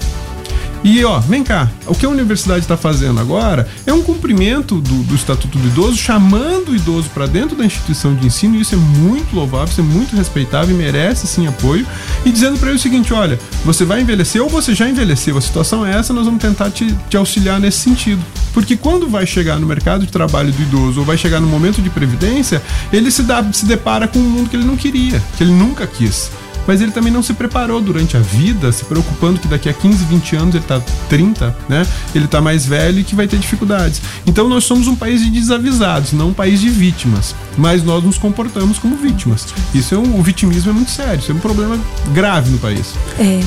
E 0.85 1.03
ó, 1.03 1.19
vem 1.19 1.43
cá, 1.43 1.67
o 1.87 1.95
que 1.95 2.05
a 2.05 2.09
universidade 2.09 2.59
está 2.59 2.77
fazendo 2.77 3.19
agora 3.19 3.67
é 3.87 3.91
um 3.91 4.03
cumprimento 4.03 4.79
do, 4.79 5.01
do 5.01 5.15
Estatuto 5.15 5.57
do 5.57 5.67
Idoso, 5.67 5.97
chamando 5.97 6.69
o 6.69 6.75
idoso 6.75 7.09
para 7.09 7.25
dentro 7.25 7.57
da 7.57 7.65
instituição 7.65 8.13
de 8.13 8.27
ensino, 8.27 8.55
e 8.55 8.61
isso 8.61 8.75
é 8.75 8.77
muito 8.77 9.35
louvável, 9.35 9.67
isso 9.67 9.81
é 9.81 9.83
muito 9.83 10.15
respeitável 10.15 10.75
e 10.75 10.77
merece 10.77 11.25
sim 11.25 11.47
apoio, 11.47 11.87
e 12.23 12.31
dizendo 12.31 12.59
para 12.59 12.69
ele 12.69 12.77
o 12.77 12.79
seguinte: 12.79 13.11
olha, 13.11 13.39
você 13.65 13.83
vai 13.83 14.01
envelhecer 14.01 14.39
ou 14.43 14.47
você 14.47 14.75
já 14.75 14.87
envelheceu, 14.87 15.35
a 15.35 15.41
situação 15.41 15.83
é 15.83 15.97
essa, 15.97 16.13
nós 16.13 16.25
vamos 16.25 16.39
tentar 16.39 16.69
te, 16.69 16.95
te 17.09 17.17
auxiliar 17.17 17.59
nesse 17.59 17.79
sentido. 17.79 18.23
Porque 18.53 18.77
quando 18.77 19.09
vai 19.09 19.25
chegar 19.25 19.57
no 19.59 19.65
mercado 19.65 20.05
de 20.05 20.11
trabalho 20.11 20.51
do 20.51 20.61
idoso 20.61 20.99
ou 20.99 21.05
vai 21.05 21.17
chegar 21.17 21.39
no 21.39 21.47
momento 21.47 21.81
de 21.81 21.89
previdência, 21.89 22.61
ele 22.93 23.09
se, 23.09 23.23
dá, 23.23 23.43
se 23.51 23.65
depara 23.65 24.07
com 24.07 24.19
um 24.19 24.29
mundo 24.29 24.51
que 24.51 24.55
ele 24.55 24.65
não 24.65 24.77
queria, 24.77 25.19
que 25.35 25.43
ele 25.43 25.51
nunca 25.51 25.87
quis 25.87 26.29
mas 26.67 26.81
ele 26.81 26.91
também 26.91 27.11
não 27.11 27.23
se 27.23 27.33
preparou 27.33 27.81
durante 27.81 28.17
a 28.17 28.19
vida, 28.19 28.71
se 28.71 28.85
preocupando 28.85 29.39
que 29.39 29.47
daqui 29.47 29.69
a 29.69 29.73
15, 29.73 30.05
20 30.05 30.35
anos 30.35 30.55
ele 30.55 30.63
está 30.63 30.81
30, 31.09 31.55
né? 31.69 31.85
Ele 32.13 32.25
está 32.25 32.41
mais 32.41 32.65
velho 32.65 32.99
e 32.99 33.03
que 33.03 33.15
vai 33.15 33.27
ter 33.27 33.37
dificuldades. 33.37 34.01
Então 34.25 34.49
nós 34.49 34.63
somos 34.63 34.87
um 34.87 34.95
país 34.95 35.21
de 35.21 35.29
desavisados, 35.29 36.13
não 36.13 36.29
um 36.29 36.33
país 36.33 36.59
de 36.59 36.69
vítimas, 36.69 37.35
mas 37.57 37.83
nós 37.83 38.03
nos 38.03 38.17
comportamos 38.17 38.79
como 38.79 38.95
vítimas. 38.95 39.47
Isso 39.73 39.95
é 39.95 39.97
um, 39.97 40.19
o 40.19 40.23
vitimismo 40.23 40.71
é 40.71 40.73
muito 40.73 40.91
sério, 40.91 41.19
isso 41.19 41.31
é 41.31 41.35
um 41.35 41.39
problema 41.39 41.79
grave 42.13 42.49
no 42.49 42.57
país. 42.57 42.93
É 43.19 43.39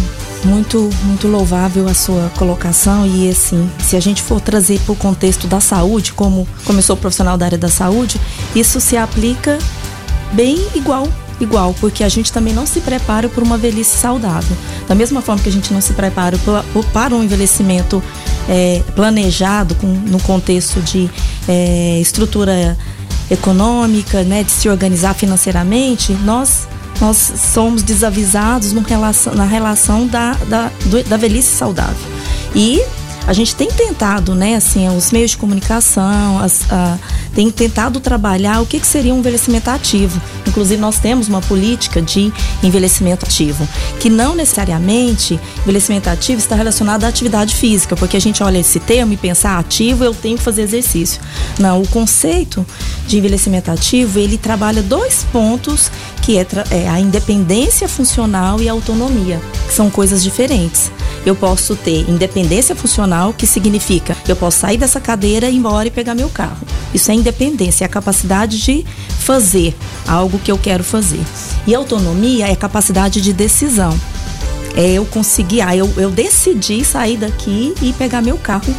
muito 0.44 0.88
muito 1.02 1.26
louvável 1.26 1.88
a 1.88 1.94
sua 1.94 2.30
colocação 2.36 3.04
e 3.04 3.28
assim 3.28 3.68
se 3.80 3.96
a 3.96 4.00
gente 4.00 4.22
for 4.22 4.40
trazer 4.40 4.78
para 4.80 4.92
o 4.92 4.96
contexto 4.96 5.48
da 5.48 5.60
saúde 5.60 6.12
como 6.12 6.46
eu 6.68 6.82
sou 6.82 6.96
profissional 6.96 7.36
da 7.36 7.46
área 7.46 7.58
da 7.58 7.68
saúde 7.68 8.20
isso 8.54 8.80
se 8.80 8.96
aplica 8.96 9.58
bem 10.32 10.64
igual 10.76 11.08
igual, 11.40 11.74
porque 11.80 12.02
a 12.02 12.08
gente 12.08 12.32
também 12.32 12.52
não 12.52 12.66
se 12.66 12.80
prepara 12.80 13.28
por 13.28 13.42
uma 13.42 13.56
velhice 13.56 13.96
saudável. 13.96 14.56
Da 14.86 14.94
mesma 14.94 15.22
forma 15.22 15.42
que 15.42 15.48
a 15.48 15.52
gente 15.52 15.72
não 15.72 15.80
se 15.80 15.92
prepara 15.92 16.36
para 16.92 17.14
um 17.14 17.22
envelhecimento 17.22 18.02
é, 18.48 18.82
planejado 18.94 19.74
com, 19.76 19.86
no 19.86 20.20
contexto 20.20 20.80
de 20.80 21.10
é, 21.48 21.98
estrutura 22.00 22.76
econômica, 23.30 24.22
né, 24.22 24.42
de 24.42 24.50
se 24.50 24.68
organizar 24.68 25.14
financeiramente, 25.14 26.12
nós 26.24 26.66
nós 27.00 27.16
somos 27.16 27.82
desavisados 27.82 28.72
relação, 28.72 29.32
na 29.32 29.44
relação 29.44 30.06
da, 30.06 30.32
da, 30.48 30.70
da 31.08 31.16
velhice 31.16 31.54
saudável. 31.54 31.94
E 32.54 32.82
a 33.26 33.32
gente 33.32 33.54
tem 33.54 33.68
tentado, 33.68 34.34
né, 34.34 34.54
assim, 34.54 34.88
os 34.88 35.12
meios 35.12 35.32
de 35.32 35.36
comunicação, 35.36 36.38
as, 36.40 36.64
a, 36.72 36.98
tem 37.38 37.52
tentado 37.52 38.00
trabalhar 38.00 38.60
o 38.60 38.66
que, 38.66 38.80
que 38.80 38.86
seria 38.86 39.14
um 39.14 39.20
envelhecimento 39.20 39.70
ativo. 39.70 40.20
Inclusive, 40.44 40.80
nós 40.80 40.98
temos 40.98 41.28
uma 41.28 41.40
política 41.40 42.02
de 42.02 42.32
envelhecimento 42.64 43.24
ativo, 43.24 43.68
que 44.00 44.10
não 44.10 44.34
necessariamente 44.34 45.38
envelhecimento 45.62 46.10
ativo 46.10 46.40
está 46.40 46.56
relacionado 46.56 47.04
à 47.04 47.06
atividade 47.06 47.54
física, 47.54 47.94
porque 47.94 48.16
a 48.16 48.20
gente 48.20 48.42
olha 48.42 48.58
esse 48.58 48.80
termo 48.80 49.12
e 49.12 49.16
pensa, 49.16 49.50
ah, 49.50 49.58
ativo, 49.58 50.02
eu 50.02 50.12
tenho 50.12 50.36
que 50.36 50.42
fazer 50.42 50.62
exercício. 50.62 51.20
Não, 51.60 51.80
o 51.80 51.86
conceito 51.86 52.66
de 53.06 53.18
envelhecimento 53.18 53.70
ativo, 53.70 54.18
ele 54.18 54.36
trabalha 54.36 54.82
dois 54.82 55.24
pontos, 55.30 55.92
que 56.22 56.38
é, 56.38 56.46
é 56.72 56.88
a 56.88 56.98
independência 56.98 57.88
funcional 57.88 58.60
e 58.60 58.68
a 58.68 58.72
autonomia, 58.72 59.40
que 59.68 59.74
são 59.74 59.88
coisas 59.88 60.24
diferentes 60.24 60.90
eu 61.28 61.34
posso 61.34 61.76
ter 61.76 62.08
independência 62.08 62.74
funcional, 62.74 63.32
que 63.32 63.46
significa 63.46 64.16
eu 64.26 64.36
posso 64.36 64.60
sair 64.60 64.76
dessa 64.76 65.00
cadeira, 65.00 65.48
ir 65.48 65.56
embora 65.56 65.88
e 65.88 65.90
pegar 65.90 66.14
meu 66.14 66.28
carro. 66.28 66.66
Isso 66.94 67.10
é 67.10 67.14
independência, 67.14 67.27
é 67.80 67.84
a 67.84 67.88
capacidade 67.88 68.60
de 68.60 68.84
fazer 69.20 69.76
algo 70.06 70.38
que 70.38 70.50
eu 70.50 70.58
quero 70.58 70.82
fazer. 70.82 71.20
E 71.66 71.74
autonomia 71.74 72.48
é 72.48 72.52
a 72.52 72.56
capacidade 72.56 73.20
de 73.20 73.32
decisão. 73.32 73.98
É 74.76 74.92
eu 74.92 75.04
conseguir, 75.04 75.60
ah, 75.60 75.76
eu, 75.76 75.92
eu 75.96 76.10
decidi 76.10 76.84
sair 76.84 77.16
daqui 77.16 77.74
e 77.82 77.92
pegar 77.92 78.22
meu 78.22 78.38
carro. 78.38 78.74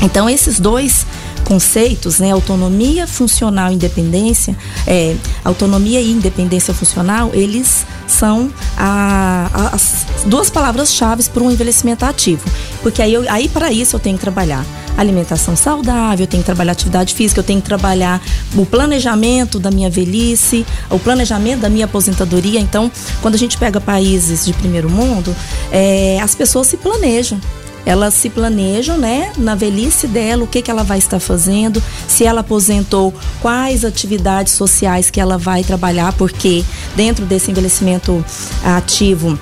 Então, 0.00 0.28
esses 0.28 0.58
dois 0.58 1.06
conceitos, 1.44 2.18
né, 2.18 2.30
autonomia 2.30 3.06
funcional 3.06 3.70
e 3.70 3.74
independência, 3.74 4.56
é, 4.86 5.14
autonomia 5.44 6.00
e 6.00 6.10
independência 6.10 6.72
funcional, 6.72 7.30
eles 7.34 7.84
são 8.06 8.50
a, 8.76 9.50
a, 9.52 9.74
as 9.74 10.06
duas 10.26 10.50
palavras-chave 10.50 11.22
para 11.24 11.42
um 11.42 11.50
envelhecimento 11.50 12.04
ativo. 12.04 12.42
Porque 12.82 13.02
aí, 13.02 13.14
aí 13.28 13.48
para 13.48 13.70
isso 13.70 13.96
eu 13.96 14.00
tenho 14.00 14.16
que 14.16 14.22
trabalhar 14.22 14.64
alimentação 14.96 15.56
saudável, 15.56 16.24
eu 16.24 16.26
tenho 16.26 16.42
que 16.42 16.46
trabalhar 16.46 16.72
atividade 16.72 17.14
física, 17.14 17.40
eu 17.40 17.44
tenho 17.44 17.60
que 17.60 17.66
trabalhar 17.66 18.20
o 18.54 18.66
planejamento 18.66 19.58
da 19.58 19.70
minha 19.70 19.90
velhice, 19.90 20.66
o 20.90 20.98
planejamento 20.98 21.60
da 21.60 21.68
minha 21.68 21.86
aposentadoria. 21.86 22.60
Então, 22.60 22.90
quando 23.20 23.34
a 23.34 23.38
gente 23.38 23.56
pega 23.58 23.80
países 23.80 24.44
de 24.44 24.52
primeiro 24.52 24.90
mundo, 24.90 25.34
é, 25.70 26.18
as 26.20 26.34
pessoas 26.34 26.66
se 26.66 26.76
planejam 26.76 27.40
elas 27.84 28.14
se 28.14 28.30
planejam, 28.30 28.96
né, 28.96 29.32
na 29.36 29.54
velhice 29.54 30.06
dela, 30.06 30.44
o 30.44 30.46
que, 30.46 30.62
que 30.62 30.70
ela 30.70 30.84
vai 30.84 30.98
estar 30.98 31.18
fazendo, 31.18 31.82
se 32.06 32.24
ela 32.24 32.40
aposentou, 32.40 33.12
quais 33.40 33.84
atividades 33.84 34.52
sociais 34.52 35.10
que 35.10 35.20
ela 35.20 35.36
vai 35.36 35.64
trabalhar, 35.64 36.12
porque 36.12 36.64
dentro 36.94 37.26
desse 37.26 37.50
envelhecimento 37.50 38.24
ativo, 38.64 39.38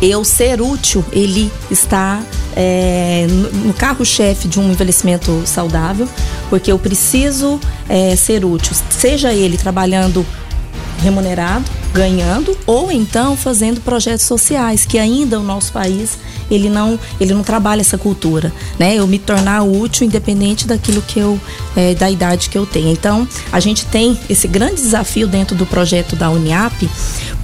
eu 0.00 0.24
ser 0.24 0.60
útil, 0.60 1.04
ele 1.12 1.50
está 1.70 2.22
é, 2.56 3.26
no 3.64 3.72
carro-chefe 3.72 4.48
de 4.48 4.60
um 4.60 4.70
envelhecimento 4.70 5.42
saudável, 5.44 6.08
porque 6.48 6.70
eu 6.70 6.78
preciso 6.78 7.60
é, 7.88 8.14
ser 8.16 8.44
útil, 8.44 8.76
seja 8.90 9.32
ele 9.32 9.56
trabalhando 9.56 10.24
remunerado, 11.00 11.64
ganhando, 11.92 12.56
ou 12.66 12.90
então 12.90 13.36
fazendo 13.36 13.80
projetos 13.80 14.26
sociais, 14.26 14.84
que 14.84 14.98
ainda 14.98 15.38
o 15.38 15.42
nosso 15.42 15.72
país 15.72 16.18
ele 16.50 16.68
não, 16.68 16.98
ele 17.20 17.34
não 17.34 17.42
trabalha 17.42 17.80
essa 17.80 17.98
cultura, 17.98 18.52
né? 18.78 18.94
Eu 18.94 19.06
me 19.06 19.18
tornar 19.18 19.62
útil 19.62 20.06
independente 20.06 20.66
daquilo 20.66 21.02
que 21.02 21.18
eu, 21.18 21.40
é, 21.76 21.94
da 21.94 22.10
idade 22.10 22.48
que 22.48 22.56
eu 22.56 22.66
tenho. 22.66 22.88
Então, 22.88 23.26
a 23.52 23.60
gente 23.60 23.86
tem 23.86 24.18
esse 24.28 24.48
grande 24.48 24.76
desafio 24.76 25.26
dentro 25.26 25.54
do 25.54 25.66
projeto 25.66 26.16
da 26.16 26.30
Uniap, 26.30 26.88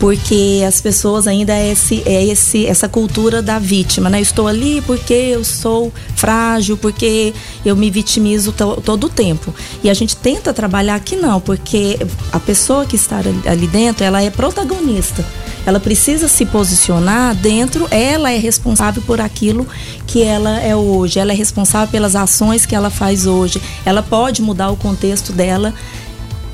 porque 0.05 0.62
as 0.69 0.83
pessoas 0.83 1.27
ainda 1.27 1.55
é 1.55 1.73
esse, 1.73 2.03
é 2.05 2.23
esse 2.27 2.67
essa 2.67 2.87
cultura 2.87 3.40
da 3.40 3.59
vítima, 3.59 4.11
né? 4.11 4.19
Eu 4.19 4.23
estou 4.23 4.47
ali 4.47 4.83
porque 4.83 5.14
eu 5.14 5.43
sou 5.43 5.90
frágil, 6.14 6.77
porque 6.77 7.33
eu 7.64 7.75
me 7.75 7.90
vitimizo 7.90 8.53
to, 8.53 8.83
todo 8.85 9.05
o 9.05 9.09
tempo. 9.09 9.55
E 9.83 9.88
a 9.88 9.95
gente 9.95 10.14
tenta 10.14 10.53
trabalhar 10.53 11.01
que 11.01 11.17
não, 11.17 11.40
porque 11.40 11.99
a 12.31 12.38
pessoa 12.38 12.85
que 12.85 12.97
está 12.97 13.17
ali 13.47 13.67
dentro, 13.67 14.05
ela 14.05 14.23
é 14.23 14.29
protagonista. 14.29 15.25
Ela 15.64 15.81
precisa 15.81 16.29
se 16.29 16.45
posicionar 16.45 17.35
dentro, 17.35 17.88
ela 17.90 18.31
é 18.31 18.37
responsável 18.37 19.03
por 19.07 19.23
aquilo 19.23 19.67
que 20.07 20.23
ela 20.23 20.61
é 20.61 20.77
hoje, 20.77 21.19
ela 21.19 21.33
é 21.33 21.35
responsável 21.35 21.88
pelas 21.88 22.14
ações 22.14 22.67
que 22.67 22.75
ela 22.75 22.90
faz 22.90 23.25
hoje. 23.25 23.59
Ela 23.87 24.03
pode 24.03 24.43
mudar 24.43 24.69
o 24.69 24.77
contexto 24.77 25.33
dela 25.33 25.73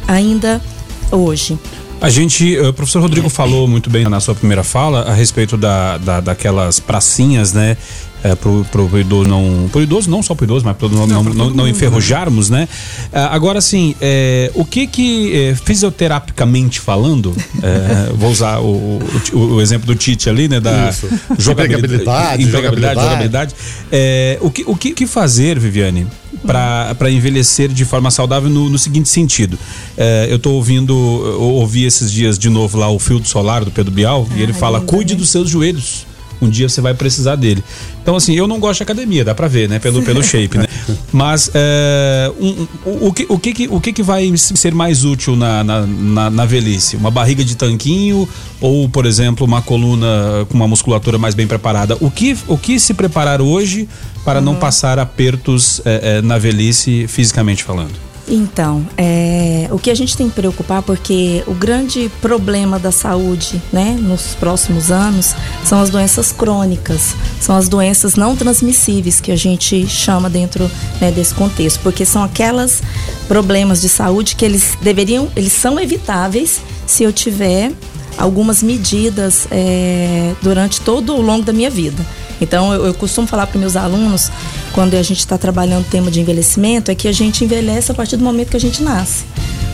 ainda 0.07 0.63
hoje. 1.11 1.59
A 2.01 2.09
gente, 2.09 2.59
o 2.59 2.73
professor 2.73 3.03
Rodrigo 3.03 3.29
falou 3.29 3.69
muito 3.69 3.91
bem 3.91 4.05
na 4.05 4.21
sua 4.21 4.35
primeira 4.35 4.65
fala 4.65 5.03
a 5.03 5.13
respeito 5.13 5.57
da, 5.57 5.99
da 5.99 6.21
daquelas 6.21 6.81
pracinhas, 6.81 7.53
né? 7.53 7.77
É, 8.23 8.35
pro, 8.35 8.67
pro 8.71 8.99
idoso 8.99 9.29
não. 9.29 9.69
Pro 9.73 9.83
idoso, 9.83 10.11
não 10.11 10.23
só 10.23 10.35
pro 10.35 10.45
idoso, 10.45 10.65
mas 10.65 10.77
pro 10.77 10.91
não, 10.91 11.07
não, 11.07 11.23
não, 11.23 11.51
não 11.51 11.69
enferrujarmos, 11.69 12.51
né? 12.51 12.69
É, 13.13 13.21
agora, 13.21 13.59
assim, 13.59 13.95
é, 14.01 14.51
o 14.55 14.65
que 14.65 14.87
que, 14.87 15.35
é, 15.35 15.55
fisioterapicamente 15.55 16.81
falando, 16.81 17.35
é, 17.63 18.13
vou 18.15 18.31
usar 18.31 18.61
o, 18.61 18.99
o, 19.33 19.39
o, 19.55 19.61
exemplo 19.63 19.87
do 19.87 19.95
Tite 19.95 20.29
ali, 20.29 20.49
né? 20.49 20.61
Da 20.61 20.93
jogabilidade, 21.39 22.43
empregabilidade, 22.43 23.01
jogabilidade. 23.01 23.55
É, 23.91 24.39
o 24.43 24.51
que, 24.51 24.65
o 24.67 24.77
que, 24.77 24.93
que 24.93 25.07
fazer, 25.07 25.59
Viviane, 25.59 26.07
para 26.47 27.11
envelhecer 27.11 27.69
de 27.69 27.85
forma 27.85 28.11
saudável 28.11 28.49
no, 28.49 28.69
no 28.69 28.79
seguinte 28.79 29.09
sentido. 29.09 29.59
É, 29.97 30.27
eu 30.31 30.37
estou 30.37 30.55
ouvindo, 30.55 30.93
eu 30.93 31.43
ouvi 31.43 31.85
esses 31.85 32.11
dias 32.11 32.39
de 32.39 32.49
novo 32.49 32.79
lá 32.79 32.91
o 32.91 32.99
filtro 32.99 33.29
solar 33.29 33.65
do 33.65 33.71
Pedro 33.71 33.93
Bial 33.93 34.27
ah, 34.31 34.39
e 34.39 34.43
ele 34.43 34.53
fala: 34.53 34.81
cuide 34.81 35.15
dos 35.15 35.31
seus 35.31 35.49
joelhos. 35.49 36.07
Um 36.41 36.49
dia 36.49 36.69
você 36.69 36.81
vai 36.81 36.95
precisar 36.95 37.37
dele. 37.37 37.63
Então, 38.03 38.17
assim, 38.17 38.35
eu 38.35 38.47
não 38.47 38.59
gosto 38.59 38.79
de 38.79 38.83
academia, 38.85 39.25
dá 39.25 39.35
pra 39.35 39.47
ver, 39.47 39.69
né? 39.69 39.79
Pelo, 39.79 40.03
pelo 40.03 40.23
shape, 40.23 40.59
né? 40.59 40.67
Mas 41.13 41.51
é, 41.53 42.33
um, 42.41 42.67
um, 42.87 43.07
o, 43.09 43.13
que, 43.13 43.27
o, 43.29 43.39
que, 43.39 43.69
o 43.71 43.81
que, 43.81 43.93
que 43.93 44.03
vai 44.03 44.35
ser 44.37 44.75
mais 44.75 45.05
útil 45.05 45.37
na, 45.37 45.63
na, 45.63 45.87
na, 45.87 46.31
na, 46.31 46.45
velhice? 46.47 46.97
Uma 46.97 47.11
barriga 47.11 47.45
de 47.45 47.57
tanquinho 47.57 48.29
ou, 48.61 48.89
por 48.89 49.07
exemplo, 49.07 49.47
uma 49.47 49.61
coluna 49.61 50.47
com 50.49 50.55
uma 50.55 50.67
musculatura 50.67 51.19
mais 51.19 51.35
bem 51.35 51.47
preparada? 51.47 51.97
O 52.01 52.11
que, 52.11 52.37
o 52.47 52.57
que 52.57 52.81
se 52.81 52.95
preparar 52.95 53.41
hoje 53.41 53.89
para 54.25 54.39
uhum. 54.39 54.47
não 54.47 54.55
passar 54.55 54.99
apertos 54.99 55.81
é, 55.85 56.19
é, 56.19 56.23
na 56.23 56.39
velhice, 56.39 57.07
fisicamente 57.07 57.63
falando? 57.63 58.10
Então, 58.33 58.87
é, 58.97 59.67
o 59.73 59.79
que 59.79 59.91
a 59.91 59.95
gente 59.95 60.17
tem 60.17 60.29
que 60.29 60.37
preocupar, 60.37 60.83
porque 60.83 61.43
o 61.49 61.53
grande 61.53 62.09
problema 62.23 62.79
da 62.79 62.93
saúde, 62.93 63.61
né, 63.73 63.99
nos 64.01 64.37
próximos 64.37 64.93
anos, 64.93 65.35
são 65.65 65.81
as 65.81 65.91
doenças 65.91 66.31
crônicas, 66.31 67.17
são 67.41 67.57
as 67.57 67.69
doenças 67.69 68.15
não 68.15 68.37
transmissíveis 68.37 69.21
que 69.21 69.33
a 69.33 69.37
gente 69.37 69.85
chama 69.89 70.31
dentro 70.31 70.71
né, 71.01 71.11
desse 71.11 71.35
contexto, 71.35 71.81
porque 71.83 72.05
são 72.05 72.23
aquelas 72.23 72.81
problemas 73.27 73.81
de 73.81 73.89
saúde 73.89 74.37
que 74.37 74.45
eles 74.45 74.79
deveriam, 74.81 75.29
eles 75.35 75.53
são 75.53 75.81
evitáveis 75.81 76.61
se 76.87 77.03
eu 77.03 77.13
tiver 77.13 77.73
algumas 78.17 78.63
medidas 78.63 79.49
é, 79.51 80.35
durante 80.41 80.81
todo 80.83 81.17
o 81.17 81.21
longo 81.21 81.45
da 81.45 81.53
minha 81.53 81.71
vida. 81.71 82.07
Então, 82.41 82.73
eu, 82.73 82.87
eu 82.87 82.95
costumo 82.95 83.27
falar 83.27 83.47
para 83.47 83.59
meus 83.59 83.77
alunos, 83.77 84.31
quando 84.73 84.95
a 84.95 85.03
gente 85.03 85.19
está 85.19 85.37
trabalhando 85.37 85.83
o 85.83 85.91
tema 85.91 86.11
de 86.11 86.21
envelhecimento, 86.21 86.91
é 86.91 86.95
que 86.95 87.09
a 87.09 87.13
gente 87.13 87.45
envelhece 87.45 87.91
a 87.91 87.95
partir 87.95 88.17
do 88.17 88.25
momento 88.25 88.51
que 88.51 88.57
a 88.57 88.61
gente 88.61 88.83
nasce. 88.83 89.25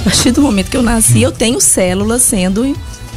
A 0.01 0.05
partir 0.05 0.31
do 0.31 0.41
momento 0.43 0.71
que 0.71 0.77
eu 0.77 0.83
nasci, 0.83 1.23
eu 1.23 1.33
tenho 1.33 1.61
células 1.61 2.23
sendo 2.23 2.65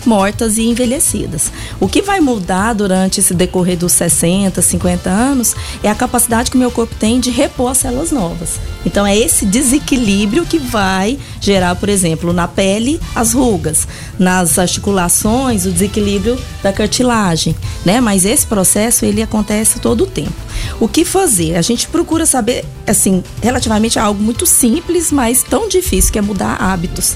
mortas 0.06 0.58
e 0.58 0.64
envelhecidas. 0.64 1.52
O 1.80 1.88
que 1.88 2.02
vai 2.02 2.20
mudar 2.20 2.74
durante 2.74 3.20
esse 3.20 3.34
decorrer 3.34 3.78
dos 3.78 3.92
60, 3.94 4.62
50 4.62 5.10
anos 5.10 5.56
é 5.84 5.90
a 5.90 5.96
capacidade 5.96 6.52
que 6.52 6.58
o 6.58 6.60
meu 6.60 6.72
corpo 6.72 6.96
tem 6.96 7.20
de 7.20 7.30
repor 7.30 7.72
as 7.72 7.80
células 7.80 8.12
novas. 8.12 8.60
Então 8.86 9.06
é 9.06 9.18
esse 9.18 9.46
desequilíbrio 9.46 10.46
que 10.46 10.58
vai 10.58 11.18
gerar, 11.42 11.76
por 11.76 11.90
exemplo, 11.90 12.34
na 12.34 12.48
pele 12.48 13.00
as 13.16 13.34
rugas, 13.34 13.88
nas 14.18 14.58
articulações 14.58 15.66
o 15.66 15.72
desequilíbrio 15.72 16.40
da 16.64 16.72
cartilagem, 16.72 17.56
né? 17.86 18.00
Mas 18.00 18.26
esse 18.26 18.46
processo 18.46 19.06
ele 19.06 19.22
acontece 19.22 19.80
todo 19.80 20.04
o 20.04 20.08
tempo. 20.08 20.50
O 20.80 20.88
que 20.88 21.06
fazer? 21.06 21.56
A 21.56 21.62
gente 21.62 21.88
procura 21.88 22.26
saber, 22.26 22.66
assim, 22.88 23.24
relativamente 23.42 24.00
algo 24.00 24.22
muito 24.22 24.46
simples, 24.46 25.12
mas 25.12 25.44
tão 25.44 25.68
difícil 25.68 26.12
que 26.12 26.20
é 26.20 26.22
mudar 26.22 26.56
hábitos. 26.56 27.16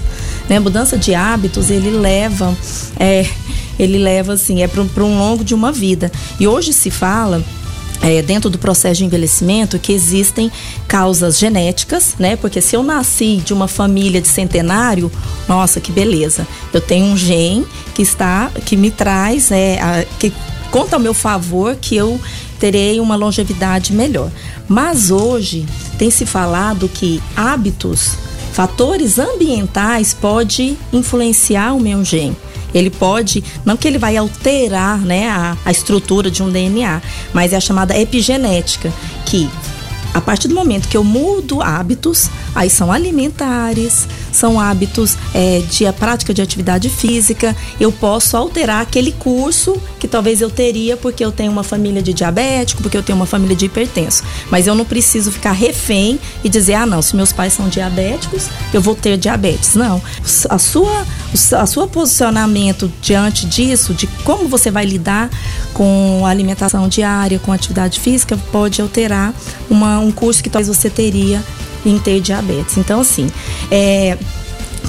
Né? 0.49 0.59
Mudança 0.59 0.97
de 0.97 1.13
hábitos 1.13 1.69
ele 1.69 1.89
leva, 1.89 2.55
é, 2.99 3.25
ele 3.77 3.97
leva 3.97 4.33
assim, 4.33 4.61
é 4.61 4.67
para 4.67 5.03
um 5.03 5.17
longo 5.17 5.43
de 5.43 5.53
uma 5.53 5.71
vida. 5.71 6.11
E 6.39 6.47
hoje 6.47 6.73
se 6.73 6.89
fala 6.91 7.43
é, 8.03 8.21
dentro 8.21 8.49
do 8.49 8.57
processo 8.57 8.97
de 8.97 9.05
envelhecimento 9.05 9.79
que 9.79 9.93
existem 9.93 10.51
causas 10.87 11.39
genéticas, 11.39 12.15
né? 12.19 12.35
Porque 12.35 12.59
se 12.59 12.75
eu 12.75 12.83
nasci 12.83 13.37
de 13.37 13.53
uma 13.53 13.67
família 13.67 14.21
de 14.21 14.27
centenário, 14.27 15.11
nossa, 15.47 15.79
que 15.79 15.91
beleza. 15.91 16.45
Eu 16.73 16.81
tenho 16.81 17.05
um 17.05 17.17
gene 17.17 17.65
que 17.95 18.01
está, 18.01 18.51
que 18.65 18.75
me 18.75 18.91
traz, 18.91 19.51
é, 19.51 19.79
a, 19.81 20.05
que 20.19 20.33
conta 20.69 20.97
a 20.97 20.99
meu 20.99 21.13
favor 21.13 21.75
que 21.75 21.95
eu 21.95 22.19
terei 22.59 22.99
uma 22.99 23.15
longevidade 23.15 23.93
melhor. 23.93 24.29
Mas 24.67 25.09
hoje 25.09 25.65
tem 25.97 26.09
se 26.11 26.25
falado 26.25 26.89
que 26.89 27.21
hábitos, 27.35 28.17
fatores 28.51 29.17
ambientais 29.17 30.13
pode 30.13 30.77
influenciar 30.91 31.73
o 31.73 31.79
meu 31.79 32.03
gene. 32.03 32.35
Ele 32.73 32.89
pode, 32.89 33.43
não 33.65 33.77
que 33.77 33.87
ele 33.87 33.97
vai 33.97 34.17
alterar 34.17 34.99
né, 34.99 35.29
a, 35.29 35.57
a 35.63 35.71
estrutura 35.71 36.31
de 36.31 36.41
um 36.41 36.49
DNA, 36.49 37.01
mas 37.33 37.53
é 37.53 37.57
a 37.57 37.61
chamada 37.61 37.97
epigenética, 37.97 38.91
que 39.25 39.49
a 40.13 40.21
partir 40.21 40.47
do 40.47 40.55
momento 40.55 40.87
que 40.87 40.95
eu 40.95 41.03
mudo 41.03 41.61
hábitos, 41.61 42.29
aí 42.55 42.69
são 42.69 42.91
alimentares, 42.91 44.07
são 44.31 44.59
hábitos 44.59 45.17
é, 45.33 45.61
de 45.69 45.85
a 45.85 45.93
prática 45.93 46.33
de 46.33 46.41
atividade 46.41 46.89
física, 46.89 47.55
eu 47.79 47.91
posso 47.91 48.37
alterar 48.37 48.81
aquele 48.81 49.11
curso 49.11 49.79
que 49.99 50.07
talvez 50.07 50.41
eu 50.41 50.49
teria 50.49 50.97
porque 50.97 51.23
eu 51.23 51.31
tenho 51.31 51.51
uma 51.51 51.63
família 51.63 52.01
de 52.01 52.13
diabético, 52.13 52.81
porque 52.81 52.97
eu 52.97 53.03
tenho 53.03 53.17
uma 53.17 53.25
família 53.25 53.55
de 53.55 53.65
hipertenso. 53.65 54.23
Mas 54.49 54.67
eu 54.67 54.75
não 54.75 54.85
preciso 54.85 55.31
ficar 55.31 55.51
refém 55.51 56.19
e 56.43 56.49
dizer, 56.49 56.75
ah, 56.75 56.85
não, 56.85 57.01
se 57.01 57.15
meus 57.15 57.31
pais 57.31 57.53
são 57.53 57.67
diabéticos, 57.67 58.47
eu 58.73 58.81
vou 58.81 58.95
ter 58.95 59.17
diabetes. 59.17 59.75
Não. 59.75 60.01
A 60.49 60.57
sua, 60.57 61.05
a 61.57 61.65
sua 61.65 61.87
posicionamento 61.87 62.91
diante 63.01 63.45
disso, 63.45 63.93
de 63.93 64.07
como 64.23 64.47
você 64.47 64.69
vai 64.69 64.85
lidar 64.85 65.29
com 65.73 66.23
a 66.25 66.29
alimentação 66.29 66.87
diária, 66.87 67.39
com 67.39 67.51
a 67.51 67.55
atividade 67.55 67.99
física, 67.99 68.37
pode 68.51 68.81
alterar 68.81 69.33
uma, 69.69 69.99
um 69.99 70.11
curso 70.11 70.43
que 70.43 70.49
talvez 70.49 70.67
você 70.67 70.89
teria 70.89 71.43
em 71.85 71.97
ter 71.99 72.19
diabetes. 72.21 72.77
Então, 72.77 73.01
assim, 73.01 73.29
é, 73.71 74.17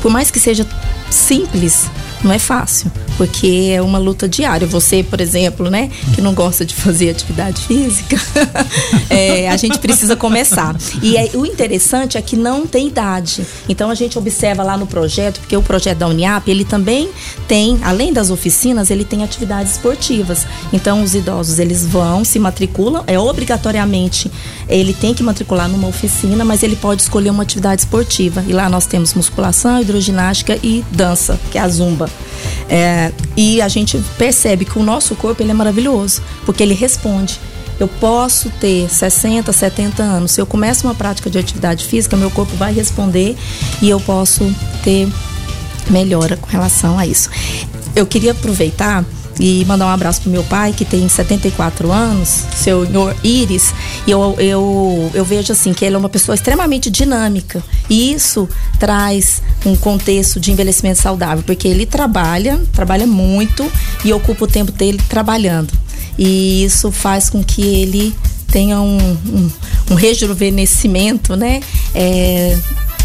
por 0.01 0.11
mais 0.11 0.31
que 0.31 0.39
seja 0.39 0.67
simples, 1.11 1.87
não 2.25 2.33
é 2.33 2.39
fácil, 2.39 2.91
porque 3.17 3.71
é 3.73 3.83
uma 3.83 3.99
luta 3.99 4.29
diária. 4.29 4.67
Você, 4.67 5.03
por 5.03 5.21
exemplo, 5.21 5.71
né, 5.71 5.91
que 6.15 6.21
não 6.21 6.35
gosta 6.35 6.65
de 6.65 6.75
fazer 6.75 7.11
atividade 7.11 7.63
física, 7.63 8.17
é, 9.11 9.49
a 9.49 9.57
gente 9.57 9.79
precisa 9.79 10.17
começar. 10.17 10.75
E 11.03 11.17
é, 11.17 11.31
o 11.35 11.45
interessante 11.45 12.17
é 12.17 12.23
que 12.23 12.37
não 12.37 12.67
tem 12.67 12.89
idade. 12.89 13.47
Então 13.69 13.91
a 13.91 13.95
gente 13.95 14.19
observa 14.19 14.63
lá 14.63 14.77
no 14.77 14.87
projeto, 14.87 15.41
porque 15.41 15.57
o 15.57 15.63
projeto 15.63 15.99
da 15.99 16.09
Uniap, 16.09 16.49
ele 16.51 16.65
também 16.65 17.11
tem, 17.47 17.79
além 17.83 18.13
das 18.13 18.31
oficinas, 18.31 18.91
ele 18.91 19.05
tem 19.05 19.23
atividades 19.23 19.73
esportivas. 19.73 20.47
Então 20.73 21.03
os 21.03 21.15
idosos, 21.15 21.59
eles 21.59 21.85
vão, 21.87 22.25
se 22.25 22.39
matriculam, 22.39 23.05
é 23.07 23.19
obrigatoriamente, 23.19 24.31
ele 24.69 24.95
tem 24.95 25.13
que 25.13 25.23
matricular 25.23 25.69
numa 25.69 25.89
oficina, 25.89 26.45
mas 26.45 26.63
ele 26.63 26.77
pode 26.77 27.03
escolher 27.03 27.31
uma 27.31 27.43
atividade 27.43 27.83
esportiva. 27.83 28.43
E 28.47 28.53
lá 28.53 28.69
nós 28.69 28.87
temos 28.87 29.13
musculação, 29.15 29.81
hidroginástica 29.81 30.59
e 30.63 30.85
dança, 30.91 31.39
que 31.51 31.59
é 31.59 31.61
a 31.61 31.69
zumba. 31.69 32.09
É, 32.69 33.13
e 33.37 33.61
a 33.61 33.69
gente 33.69 34.03
percebe 34.17 34.65
que 34.65 34.79
o 34.79 34.83
nosso 34.83 35.15
corpo 35.15 35.43
ele 35.43 35.51
é 35.51 35.55
maravilhoso, 35.55 36.23
porque 36.45 36.63
ele 36.63 36.75
responde. 36.75 37.39
Eu 37.79 37.89
posso 37.89 38.51
ter 38.61 38.89
60, 38.89 39.53
70 39.53 40.03
anos. 40.03 40.31
Se 40.31 40.41
eu 40.41 40.47
começo 40.47 40.87
uma 40.87 40.95
prática 40.95 41.29
de 41.29 41.39
atividade 41.39 41.85
física, 41.85 42.17
meu 42.17 42.31
corpo 42.31 42.55
vai 42.57 42.73
responder 42.73 43.37
e 43.83 43.91
eu 43.91 43.99
posso 44.01 44.55
ter 44.83 45.09
melhora 45.91 46.37
com 46.37 46.49
relação 46.49 46.99
a 46.99 47.07
isso. 47.07 47.29
Eu 47.95 48.07
queria 48.07 48.33
aproveitar 48.33 49.05
e 49.39 49.65
mandar 49.65 49.87
um 49.87 49.91
abraço 49.91 50.21
pro 50.21 50.31
meu 50.31 50.45
pai, 50.45 50.73
que 50.73 50.85
tem 50.85 51.09
74 51.09 51.91
anos, 51.91 52.45
seu 52.57 52.87
Iris, 53.23 53.75
e 54.07 54.11
eu, 54.11 54.37
eu, 54.39 55.11
eu 55.13 55.25
vejo 55.25 55.53
assim 55.53 55.73
que 55.73 55.85
ele 55.85 55.97
é 55.97 55.99
uma 55.99 56.09
pessoa 56.09 56.35
extremamente 56.35 56.91
dinâmica. 56.91 57.63
E 57.89 58.13
isso 58.13 58.49
traz 58.79 59.43
um 59.65 59.77
contexto 59.77 60.39
de 60.39 60.53
envelhecimento 60.53 61.01
saudável, 61.01 61.43
porque 61.45 61.67
ele 61.67 61.87
trabalha, 61.87 62.61
trabalha 62.73 63.07
muito 63.07 63.71
e 64.05 64.13
ocupa 64.13 64.45
o 64.45 64.49
tempo 64.49 64.73
dele 64.73 65.01
trabalhando. 65.09 65.73
E 66.19 66.65
isso 66.65 66.93
faz 66.93 67.29
com 67.29 67.43
que 67.43 67.63
ele 67.63 68.15
tenha 68.55 68.81
um, 68.81 68.99
um, 68.99 69.51
um 69.91 69.95
rejuvenescimento, 69.95 71.35
né? 71.35 71.61
É, 71.93 72.57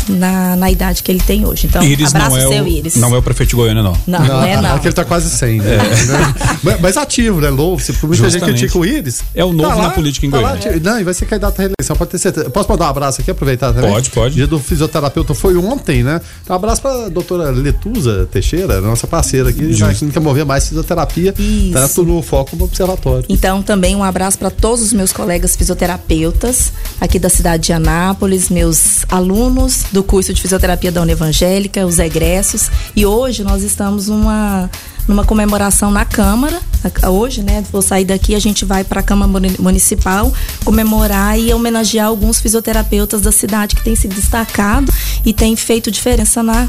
na, 0.08 0.56
na 0.56 0.72
idade 0.72 1.04
que 1.04 1.12
ele 1.12 1.20
tem 1.20 1.46
hoje. 1.46 1.68
Então, 1.68 1.84
Iris 1.84 2.10
abraço 2.10 2.30
não 2.32 2.38
é 2.38 2.48
seu, 2.48 2.64
o, 2.64 2.68
Iris. 2.68 2.96
Não 2.96 3.16
é 3.16 3.18
o 3.18 3.22
prefeito 3.22 3.50
de 3.52 3.56
Goiânia, 3.56 3.84
não. 3.84 3.94
Não, 4.08 4.20
não, 4.26 4.44
é 4.44 4.62
não. 4.62 4.80
que 4.80 4.88
ele 4.88 4.94
tá 4.96 5.04
quase 5.06 5.30
100, 5.30 5.60
né? 5.60 5.78
Mas- 6.64 6.82
Mas 6.82 6.98
ativo, 6.98 7.40
né? 7.42 7.50
Louco. 7.50 7.82
Se 7.82 7.94
muita 8.06 8.30
gente 8.30 8.44
critica 8.44 8.78
o 8.78 8.86
Íris. 8.86 9.22
É 9.36 9.44
o 9.44 9.52
novo 9.54 9.70
tá 9.70 9.76
na 9.76 9.82
lá, 9.84 9.90
política 9.92 10.26
em 10.26 10.30
tá 10.32 10.40
lá, 10.40 10.50
Goiânia. 10.52 10.72
ati- 10.72 10.80
Não, 10.84 11.00
e 11.00 11.04
vai 11.04 11.14
ser 11.14 11.26
candidato 11.26 11.60
à 11.60 11.64
reeleição, 11.64 11.96
pode 11.96 12.12
ter 12.12 12.18
certeza. 12.18 12.50
Posso 12.50 12.70
mandar 12.70 12.86
um 12.86 12.90
abraço 12.90 13.22
aqui, 13.22 13.32
aproveitar 13.32 13.74
também? 13.74 13.92
Pode, 13.92 14.10
pode. 14.10 14.36
Dia 14.36 14.48
do 14.48 14.60
fisioterapeuta 14.60 15.34
foi 15.34 15.56
ontem, 15.58 16.04
né? 16.04 16.22
Então, 16.44 16.56
um 16.56 16.58
abraço 16.60 16.82
pra 16.82 17.10
doutora 17.10 17.50
Letusa 17.52 18.28
Teixeira, 18.32 18.82
nossa 18.82 19.08
parceira 19.08 19.50
aqui, 19.50 19.78
na 19.80 19.94
Clínica 19.94 20.20
Mover 20.20 20.46
Mais 20.46 20.68
Fisioterapia, 20.68 21.34
Isso. 21.38 21.72
tanto 21.74 22.04
no 22.04 22.22
foco 22.22 22.52
como 22.52 22.60
no 22.62 22.66
observatório. 22.66 23.26
Então, 23.30 23.62
também 23.62 23.96
um 23.96 24.04
abraço 24.04 24.38
para 24.38 24.50
todos 24.50 24.84
os 24.84 24.94
meus 24.94 25.12
colegas 25.14 25.56
fisioterapeutas 25.56 26.72
aqui 27.00 27.20
da 27.20 27.30
cidade 27.30 27.64
de 27.64 27.74
Anápolis, 27.74 28.50
meus 28.50 29.06
alunos 29.10 29.84
do 29.92 30.04
curso 30.04 30.34
de 30.34 30.42
fisioterapia 30.42 30.92
da 30.92 31.02
Unevangélica, 31.02 31.86
os 31.86 32.00
egressos. 32.00 32.70
E 32.96 33.06
hoje 33.06 33.44
nós 33.44 33.64
estamos 33.64 34.08
numa, 34.08 34.70
numa 35.10 35.26
comemoração 35.26 35.90
na 35.92 36.06
Câmara. 36.06 36.62
Hoje, 37.10 37.42
né, 37.44 37.62
vou 37.74 37.82
sair 37.82 38.06
daqui, 38.06 38.34
a 38.36 38.40
gente 38.40 38.64
vai 38.64 38.86
para 38.86 39.02
a 39.02 39.04
Câmara 39.04 39.30
Muni- 39.30 39.56
Municipal 39.60 40.32
comemorar 40.64 41.38
e 41.38 41.54
homenagear 41.54 42.08
alguns 42.08 42.40
fisioterapeutas 42.40 43.20
da 43.22 43.32
cidade 43.34 43.76
que 43.76 43.84
têm 43.84 43.96
se 43.98 44.08
destacado 44.08 44.90
e 45.26 45.34
têm 45.34 45.56
feito 45.58 45.92
diferença 45.92 46.42
na, 46.42 46.66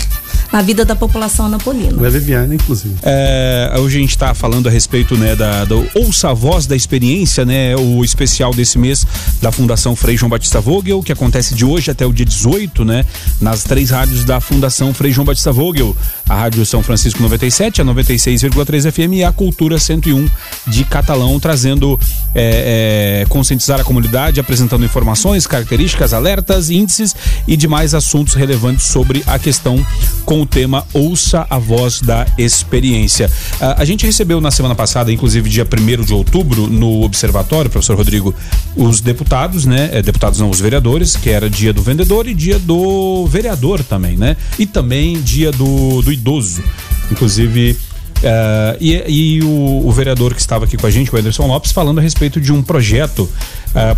na 0.50 0.62
vida 0.62 0.84
da 0.84 0.96
população 0.96 1.46
anapolina. 1.46 2.04
É 2.04 2.10
Viviane, 2.10 2.56
inclusive. 2.56 2.96
É, 3.02 3.72
hoje 3.78 3.98
a 3.98 4.00
gente 4.00 4.10
está 4.10 4.34
falando 4.34 4.68
a 4.68 4.70
respeito 4.70 5.16
né, 5.16 5.36
da, 5.36 5.64
do 5.64 5.86
Ouça 5.94 6.30
a 6.30 6.34
Voz 6.34 6.66
da 6.66 6.74
Experiência, 6.74 7.44
né, 7.44 7.76
o 7.76 8.02
especial 8.02 8.52
desse 8.52 8.78
mês 8.78 9.06
da 9.40 9.52
Fundação 9.52 9.94
Frei 9.94 10.16
João 10.16 10.30
Batista 10.30 10.60
Vogel, 10.60 11.02
que 11.04 11.12
acontece 11.12 11.54
de 11.54 11.64
hoje 11.64 11.90
até 11.90 12.04
o 12.04 12.12
dia 12.12 12.26
18, 12.26 12.84
né, 12.84 13.04
nas 13.40 13.62
três 13.62 13.90
rádios 13.90 14.24
da 14.24 14.40
Fundação 14.40 14.92
Frei 14.92 15.12
João 15.12 15.24
Batista 15.26 15.52
Vogel. 15.52 15.94
A 16.28 16.34
Rádio 16.34 16.64
São 16.66 16.82
Francisco 16.82 17.22
97, 17.22 17.80
a 17.80 17.84
96,3 18.30 18.92
FM 18.92 19.14
e 19.14 19.24
a 19.24 19.32
Cultura 19.32 19.78
101 19.78 20.28
de 20.66 20.84
Catalão, 20.84 21.38
trazendo 21.40 21.98
é, 22.34 23.22
é, 23.22 23.26
conscientizar 23.28 23.80
a 23.80 23.84
comunidade, 23.84 24.38
apresentando 24.38 24.84
informações, 24.84 25.46
características, 25.46 26.12
alertas, 26.12 26.70
índices 26.70 27.14
e 27.46 27.56
demais 27.56 27.94
assuntos 27.94 28.34
relevantes 28.34 28.86
sobre 28.86 29.22
a 29.26 29.38
questão 29.38 29.84
com 30.24 30.40
o 30.42 30.46
tema 30.46 30.86
Ouça 30.92 31.46
a 31.48 31.58
Voz 31.58 32.00
da 32.00 32.26
Experiência. 32.38 33.30
Ah, 33.60 33.76
a 33.78 33.84
gente 33.84 34.06
recebeu 34.06 34.40
na 34.40 34.50
semana 34.50 34.74
passada, 34.74 35.12
inclusive 35.12 35.48
dia 35.48 35.66
1 35.66 36.04
de 36.04 36.14
outubro, 36.14 36.66
no 36.66 37.02
Observatório, 37.02 37.70
professor 37.70 37.96
Rodrigo, 37.96 38.34
os 38.76 39.00
deputados, 39.00 39.64
né? 39.64 39.90
Eh, 39.92 40.02
deputados 40.02 40.38
não, 40.38 40.50
os 40.50 40.60
vereadores, 40.60 41.16
que 41.16 41.30
era 41.30 41.48
dia 41.50 41.72
do 41.72 41.82
vendedor 41.82 42.26
e 42.28 42.34
dia 42.34 42.58
do 42.58 43.26
vereador 43.26 43.82
também, 43.82 44.16
né? 44.16 44.36
E 44.58 44.66
também 44.66 45.20
dia 45.20 45.50
do, 45.50 46.02
do 46.02 46.12
idoso. 46.12 46.62
Inclusive. 47.10 47.89
Eh, 48.22 48.76
e 48.80 49.36
e 49.36 49.42
o, 49.42 49.86
o 49.86 49.92
vereador 49.92 50.34
que 50.34 50.40
estava 50.40 50.64
aqui 50.64 50.76
com 50.76 50.86
a 50.86 50.90
gente, 50.90 51.14
o 51.14 51.18
Anderson 51.18 51.46
Lopes, 51.46 51.72
falando 51.72 51.98
a 51.98 52.02
respeito 52.02 52.40
de 52.40 52.52
um 52.52 52.62
projeto 52.62 53.28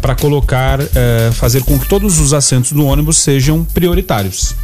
para 0.00 0.14
colocar, 0.14 0.80
eh, 0.80 1.30
fazer 1.32 1.62
com 1.64 1.78
que 1.78 1.88
todos 1.88 2.20
os 2.20 2.34
assentos 2.34 2.72
do 2.72 2.84
ônibus 2.84 3.18
sejam 3.18 3.64
prioritários. 3.64 4.54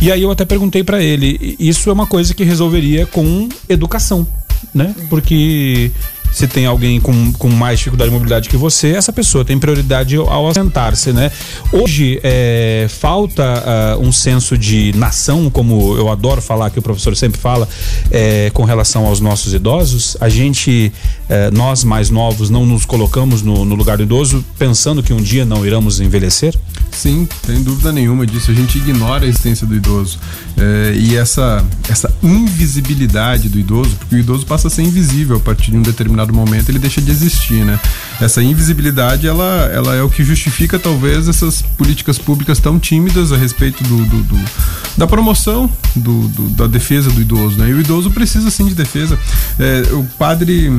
E 0.00 0.12
aí 0.12 0.22
eu 0.22 0.30
até 0.30 0.44
perguntei 0.44 0.84
pra 0.84 1.02
ele, 1.02 1.56
isso 1.58 1.88
é 1.88 1.92
uma 1.92 2.06
coisa 2.06 2.34
que 2.34 2.44
resolveria 2.44 3.06
com 3.06 3.48
educação, 3.68 4.26
né? 4.74 4.94
Porque 5.08 5.90
se 6.34 6.48
tem 6.48 6.66
alguém 6.66 7.00
com, 7.00 7.32
com 7.34 7.48
mais 7.48 7.78
dificuldade 7.78 8.10
de 8.10 8.14
mobilidade 8.14 8.48
que 8.48 8.56
você, 8.56 8.88
essa 8.88 9.12
pessoa 9.12 9.44
tem 9.44 9.56
prioridade 9.56 10.16
ao 10.16 10.48
assentar-se, 10.48 11.12
né? 11.12 11.30
Hoje 11.70 12.18
é, 12.24 12.86
falta 12.90 13.44
ah, 13.44 13.98
um 14.00 14.10
senso 14.10 14.58
de 14.58 14.92
nação, 14.96 15.48
como 15.48 15.96
eu 15.96 16.10
adoro 16.10 16.42
falar, 16.42 16.70
que 16.70 16.78
o 16.80 16.82
professor 16.82 17.16
sempre 17.16 17.40
fala, 17.40 17.68
é, 18.10 18.50
com 18.52 18.64
relação 18.64 19.06
aos 19.06 19.20
nossos 19.20 19.54
idosos. 19.54 20.16
A 20.20 20.28
gente, 20.28 20.92
é, 21.28 21.52
nós 21.52 21.84
mais 21.84 22.10
novos, 22.10 22.50
não 22.50 22.66
nos 22.66 22.84
colocamos 22.84 23.40
no, 23.40 23.64
no 23.64 23.76
lugar 23.76 23.96
do 23.96 24.02
idoso, 24.02 24.44
pensando 24.58 25.04
que 25.04 25.12
um 25.12 25.22
dia 25.22 25.44
não 25.44 25.64
iremos 25.64 26.00
envelhecer. 26.00 26.58
Sim, 26.90 27.28
sem 27.44 27.62
dúvida 27.62 27.92
nenhuma 27.92 28.26
disso. 28.26 28.50
A 28.50 28.54
gente 28.54 28.78
ignora 28.78 29.24
a 29.24 29.28
existência 29.28 29.66
do 29.66 29.74
idoso. 29.74 30.18
É, 30.56 30.94
e 30.96 31.16
essa, 31.16 31.64
essa 31.88 32.12
invisibilidade 32.22 33.48
do 33.48 33.58
idoso, 33.58 33.96
porque 33.96 34.14
o 34.14 34.18
idoso 34.18 34.46
passa 34.46 34.68
a 34.68 34.70
ser 34.70 34.82
invisível 34.82 35.36
a 35.36 35.40
partir 35.40 35.72
de 35.72 35.76
um 35.76 35.82
determinado 35.82 36.23
momento, 36.32 36.68
ele 36.68 36.78
deixa 36.78 37.00
de 37.00 37.10
existir, 37.10 37.64
né? 37.64 37.78
Essa 38.20 38.42
invisibilidade, 38.42 39.26
ela, 39.26 39.68
ela 39.72 39.94
é 39.94 40.02
o 40.02 40.08
que 40.08 40.24
justifica, 40.24 40.78
talvez, 40.78 41.28
essas 41.28 41.60
políticas 41.62 42.18
públicas 42.18 42.58
tão 42.58 42.78
tímidas 42.78 43.32
a 43.32 43.36
respeito 43.36 43.82
do, 43.84 44.04
do- 44.04 44.22
do- 44.22 44.44
da 44.96 45.06
promoção 45.06 45.68
do, 45.96 46.28
do- 46.28 46.48
da 46.50 46.66
defesa 46.66 47.10
do 47.10 47.20
idoso, 47.20 47.58
né? 47.58 47.68
E 47.68 47.74
o 47.74 47.80
idoso 47.80 48.10
precisa, 48.10 48.50
sim, 48.50 48.66
de 48.66 48.74
defesa. 48.74 49.18
É, 49.58 49.92
o 49.92 50.04
padre... 50.18 50.72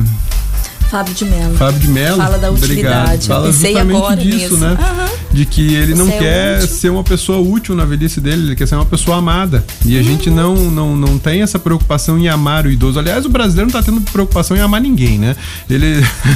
Fábio 0.90 1.14
de 1.14 1.24
Mello. 1.24 1.56
Fábio 1.56 1.80
de 1.80 1.88
Mello. 1.88 2.16
Fala 2.16 2.38
da 2.38 2.50
obrigado. 2.50 2.70
utilidade. 2.70 3.26
Fala 3.28 3.46
Eu 3.48 3.52
pensei 3.52 3.70
justamente 3.72 3.96
agora 3.96 4.16
disso, 4.16 4.36
nisso. 4.38 4.56
né? 4.58 4.78
Aham. 4.80 5.06
De 5.32 5.44
que 5.44 5.74
ele 5.74 5.94
não 5.94 6.08
é 6.08 6.18
quer 6.18 6.56
útil. 6.62 6.68
ser 6.76 6.88
uma 6.90 7.02
pessoa 7.04 7.38
útil 7.38 7.74
na 7.74 7.84
velhice 7.84 8.20
dele, 8.20 8.46
ele 8.46 8.56
quer 8.56 8.66
ser 8.66 8.76
uma 8.76 8.86
pessoa 8.86 9.16
amada. 9.18 9.64
E 9.84 9.94
a 9.96 9.98
Uhum. 10.00 10.04
gente 10.06 10.30
não, 10.30 10.54
não, 10.70 10.96
não 10.96 11.18
tem 11.18 11.42
essa 11.42 11.58
preocupação 11.58 12.18
em 12.18 12.28
amar 12.28 12.64
o 12.66 12.70
idoso. 12.70 12.98
Aliás, 12.98 13.24
o 13.26 13.28
brasileiro 13.28 13.70
não 13.70 13.78
tá 13.80 13.84
tendo 13.84 14.00
preocupação 14.00 14.56
em 14.56 14.60
amar 14.60 14.80
ninguém, 14.80 15.18
né? 15.18 15.36
Ele, 15.68 15.86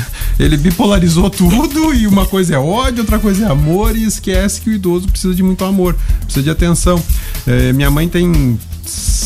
ele 0.39 0.57
bipolarizou 0.57 1.31
tudo 1.31 1.95
e 1.95 2.07
uma 2.07 2.27
coisa 2.27 2.57
é 2.57 2.59
ódio, 2.59 3.01
outra 3.01 3.19
coisa 3.19 3.45
é 3.47 3.51
amor 3.51 3.97
e 3.97 4.05
esquece 4.05 4.61
que 4.61 4.69
o 4.71 4.73
idoso 4.75 5.07
precisa 5.09 5.35
de 5.35 5.43
muito 5.43 5.65
amor, 5.65 5.97
precisa 6.25 6.43
de 6.43 6.51
atenção. 6.51 7.03
É, 7.47 7.73
minha 7.73 7.91
mãe 7.91 8.09
tem 8.09 8.59
70 8.85 9.20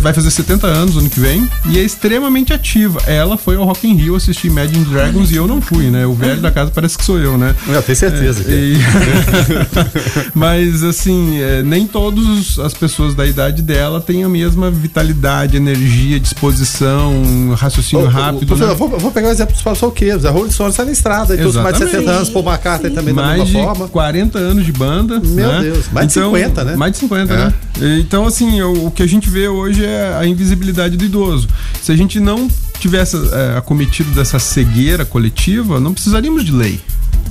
vai 0.00 0.12
fazer 0.12 0.30
70 0.30 0.66
anos 0.66 0.96
ano 0.96 1.08
que 1.08 1.20
vem 1.20 1.48
e 1.66 1.78
é 1.78 1.82
extremamente 1.82 2.52
ativa. 2.52 3.00
Ela 3.06 3.36
foi 3.36 3.56
ao 3.56 3.64
Rock 3.64 3.86
in 3.88 3.94
Rio 3.94 4.14
assistir 4.16 4.48
Imagine 4.48 4.84
Dragons 4.84 5.30
e 5.30 5.36
eu 5.36 5.46
não 5.46 5.60
fui, 5.60 5.90
né? 5.90 6.06
O 6.06 6.12
velho 6.14 6.40
da 6.40 6.50
casa 6.50 6.70
parece 6.74 6.96
que 6.98 7.04
sou 7.04 7.18
eu, 7.18 7.36
né? 7.38 7.54
Eu 7.68 7.82
tenho 7.82 7.96
certeza 7.96 8.42
que 8.44 8.50
é. 8.50 8.54
E- 8.54 8.78
Mas 10.34 10.82
assim, 10.82 11.40
é, 11.40 11.62
nem 11.62 11.86
todas 11.86 12.58
as 12.58 12.74
pessoas 12.74 13.14
da 13.14 13.26
idade 13.26 13.62
dela 13.62 14.00
têm 14.00 14.24
a 14.24 14.28
mesma 14.28 14.70
vitalidade, 14.70 15.56
energia, 15.56 16.18
disposição, 16.20 17.54
raciocínio 17.56 18.04
Ô, 18.04 18.08
ô, 18.08 18.10
rápido. 18.10 18.46
professor, 18.46 18.66
né? 18.68 18.72
eu 18.72 18.76
vou, 18.76 18.90
eu 18.92 18.98
vou 18.98 19.10
pegar 19.10 19.28
o 19.28 19.30
exemplo 19.30 19.52
dos 19.52 19.62
passoqueiros. 19.62 20.24
A 20.24 20.30
Rolling 20.30 20.50
Stones 20.50 20.74
sai 20.74 20.86
na 20.86 20.92
estrada, 20.92 21.34
e 21.34 21.38
todos 21.38 21.56
mais 21.56 21.76
de 21.76 21.82
Exatamente. 21.82 22.04
70 22.04 22.10
anos, 22.10 22.30
Paul 22.30 22.44
McCartney 22.44 22.90
também 22.92 23.14
da 23.14 23.22
mais 23.22 23.38
mesma 23.38 23.46
de 23.60 23.66
forma. 23.66 23.88
40 23.88 24.38
anos 24.38 24.64
de 24.64 24.72
banda. 24.72 25.20
Meu 25.20 25.48
né? 25.48 25.60
Deus, 25.62 25.86
mais 25.92 26.06
de 26.08 26.12
50, 26.14 26.64
né? 26.64 26.76
Mais 26.76 26.92
de 26.92 26.98
50, 26.98 27.32
É. 27.32 27.36
né? 27.36 27.54
Então, 28.00 28.26
assim, 28.26 28.60
o, 28.62 28.86
o 28.86 28.90
que 28.90 29.02
a 29.02 29.06
gente 29.06 29.28
vê 29.30 29.48
hoje 29.60 29.84
é 29.84 30.14
a 30.16 30.26
invisibilidade 30.26 30.96
do 30.96 31.04
idoso. 31.04 31.48
Se 31.82 31.92
a 31.92 31.96
gente 31.96 32.18
não 32.18 32.48
tivesse 32.78 33.16
é, 33.16 33.58
acometido 33.58 34.10
dessa 34.12 34.38
cegueira 34.38 35.04
coletiva, 35.04 35.78
não 35.78 35.92
precisaríamos 35.92 36.44
de 36.44 36.52
lei. 36.52 36.80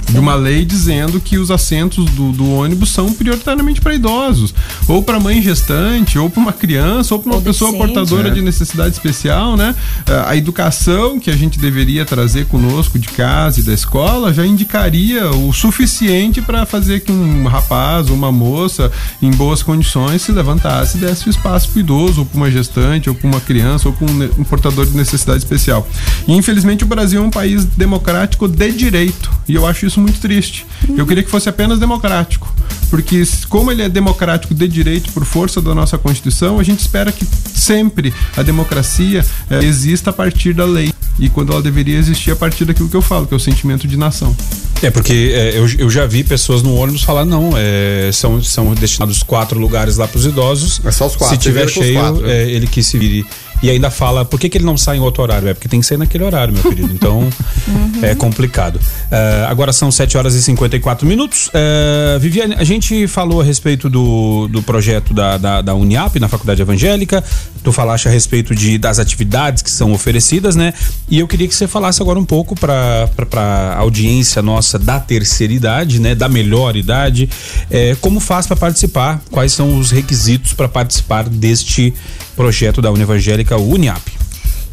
De 0.10 0.18
uma 0.18 0.34
lei 0.36 0.66
dizendo 0.66 1.20
que 1.20 1.38
os 1.38 1.52
assentos 1.52 2.06
do, 2.12 2.32
do 2.32 2.50
ônibus 2.52 2.90
são 2.90 3.14
prioritariamente 3.14 3.80
para 3.80 3.94
idosos, 3.94 4.54
ou 4.88 5.04
para 5.04 5.20
mãe 5.20 5.42
gestante, 5.42 6.18
ou 6.18 6.30
para 6.30 6.42
uma 6.42 6.52
criança, 6.54 7.14
ou 7.14 7.22
para 7.22 7.30
uma 7.32 7.36
Ou 7.38 7.42
pessoa 7.44 7.72
deficiente. 7.72 7.94
portadora 7.94 8.30
É. 8.30 8.32
de 8.32 8.42
necessidade 8.42 8.94
especial, 8.96 9.56
né? 9.56 9.76
Eh, 10.08 10.24
A 10.30 10.36
educação 10.36 11.20
que 11.20 11.30
a 11.30 11.36
gente 11.36 11.60
deveria 11.60 12.06
trazer 12.06 12.46
conosco 12.48 12.98
de 12.98 13.08
casa 13.10 13.60
e 13.60 13.64
da 13.64 13.74
escola 13.74 14.34
já 14.34 14.46
indicaria 14.46 15.30
o 15.32 15.54
suficiente 15.54 16.42
para 16.42 16.66
fazer 16.66 17.02
que 17.02 17.12
um 17.12 17.46
rapaz 17.48 18.10
ou 18.10 18.16
uma 18.16 18.32
moça 18.32 18.92
em 19.22 19.32
boas 19.32 19.62
condições 19.64 20.22
se 20.24 20.32
levantasse 20.32 20.98
e 20.98 21.02
desse 21.02 21.28
o 21.28 21.30
espaço 21.30 21.70
para 21.70 21.78
o 21.78 21.80
idoso, 21.82 22.20
ou 22.22 22.26
para 22.26 22.38
uma 22.38 22.52
gestante, 22.52 23.10
ou 23.10 23.16
para 23.16 23.28
uma 23.28 23.42
criança, 23.42 23.88
ou 23.88 23.94
para 23.94 24.12
um, 24.12 24.24
um 24.40 24.44
portador 24.44 24.86
de 24.86 24.96
necessidade 24.98 25.40
especial. 25.40 25.88
E 26.28 26.34
infelizmente 26.34 26.84
o 26.84 26.88
Brasil 26.88 27.22
é 27.22 27.24
um 27.24 27.30
país 27.30 27.64
democrático 27.66 28.48
de 28.48 28.72
direito, 28.72 29.30
e 29.48 29.54
eu 29.56 29.66
acho 29.68 29.86
isso 29.86 29.99
muito 30.00 30.20
triste. 30.20 30.66
Eu 30.96 31.06
queria 31.06 31.24
que 31.24 31.30
fosse 31.30 31.50
apenas 31.50 31.80
democrático, 31.80 32.52
porque 32.90 33.24
como 33.48 33.72
ele 33.72 33.84
é 33.84 33.90
democrático 33.90 34.54
de 34.54 34.68
direito 34.68 35.12
por 35.12 35.26
força 35.26 35.62
da 35.62 35.76
nossa 35.76 35.98
Constituição, 35.98 36.60
a 36.60 36.64
gente 36.64 36.80
espera 36.80 37.12
que 37.12 37.26
sempre 37.54 38.14
a 38.36 38.42
democracia 38.42 39.26
eh, 39.50 39.64
exista 39.64 40.10
a 40.10 40.14
partir 40.14 40.54
da 40.54 40.66
lei. 40.66 40.94
E 41.20 41.30
quando 41.30 41.52
ela 41.52 41.62
deveria 41.62 41.98
existir 41.98 42.32
a 42.32 42.36
partir 42.36 42.64
daquilo 42.64 42.88
que 42.88 42.96
eu 42.96 43.02
falo, 43.02 43.28
que 43.28 43.34
é 43.34 43.38
o 43.38 43.40
sentimento 43.40 43.86
de 43.86 43.98
nação. 43.98 44.34
É, 44.82 44.90
porque 44.90 45.34
é, 45.36 45.58
eu, 45.58 45.68
eu 45.78 45.90
já 45.90 46.06
vi 46.06 46.24
pessoas 46.24 46.64
no 46.64 46.74
ônibus 46.76 47.04
falar, 47.04 47.26
não, 47.26 47.52
é, 47.58 48.10
são, 48.14 48.42
são 48.42 48.74
destinados 48.74 49.22
quatro 49.22 49.60
lugares 49.60 49.98
lá 49.98 50.08
pros 50.08 50.26
idosos. 50.26 50.80
É 50.86 50.92
só 50.92 51.08
os 51.08 51.18
quatro, 51.18 51.36
Se 51.36 51.42
tiver 51.42 51.66
os 51.66 51.74
cheio, 51.74 52.00
quatro, 52.00 52.22
né? 52.22 52.44
é, 52.44 52.50
ele 52.50 52.66
que 52.66 52.82
se 52.82 52.98
vire. 52.98 53.26
E 53.62 53.70
ainda 53.70 53.92
fala, 53.92 54.24
por 54.24 54.40
que, 54.40 54.50
que 54.50 54.58
ele 54.58 54.66
não 54.66 54.78
sai 54.78 54.98
em 54.98 55.00
outro 55.02 55.22
horário? 55.22 55.50
É 55.50 55.54
porque 55.54 55.68
tem 55.68 55.82
que 55.82 55.86
sair 55.86 55.98
naquele 55.98 56.24
horário, 56.24 56.54
meu 56.54 56.64
querido. 56.64 56.94
Então, 56.94 57.20
uhum. 57.68 57.92
é 58.02 58.16
complicado. 58.16 58.78
Uh, 58.78 59.48
agora 59.48 59.74
são 59.74 59.92
7 59.92 60.18
horas 60.18 60.34
e 60.34 60.42
54 60.42 61.06
minutos. 61.06 61.48
Uh, 61.50 62.20
Viviane, 62.20 62.56
a 62.58 62.64
gente 62.64 63.06
falou 63.08 63.42
a 63.42 63.44
respeito 63.44 63.90
do, 63.90 64.48
do 64.48 64.62
projeto 64.64 65.14
da, 65.14 65.38
da, 65.38 65.62
da, 65.62 65.76
Uniap 65.76 66.18
na 66.20 66.30
Faculdade 66.30 66.62
Evangélica. 66.62 67.24
Tu 67.64 67.72
falaste 67.72 68.08
a 68.08 68.12
respeito 68.12 68.56
de, 68.56 68.78
das 68.78 69.00
atividades 69.00 69.62
que 69.62 69.70
são 69.70 69.92
oferecidas, 69.92 70.56
né? 70.56 70.74
E 71.10 71.20
eu 71.20 71.28
queria 71.28 71.48
que 71.48 71.56
você 71.56 71.68
falasse 71.68 72.02
agora 72.02 72.18
um 72.18 72.26
pouco 72.26 72.56
para 72.56 73.10
a 73.34 73.78
audiência 73.78 74.42
nossa 74.42 74.80
da 74.80 75.00
terceira 75.00 75.52
idade, 75.52 76.00
né? 76.00 76.16
Da 76.16 76.30
melhor 76.30 76.76
idade. 76.76 77.30
É, 77.70 77.96
como 78.00 78.20
faz 78.20 78.48
para 78.48 78.56
participar? 78.56 79.22
Quais 79.30 79.52
são 79.52 79.78
os 79.78 79.92
requisitos 79.92 80.54
para 80.54 80.70
participar 80.70 81.28
deste 81.28 81.94
projeto 82.36 82.82
da 82.82 82.92
Univangélica 82.92 83.58
Uniap? 83.58 84.02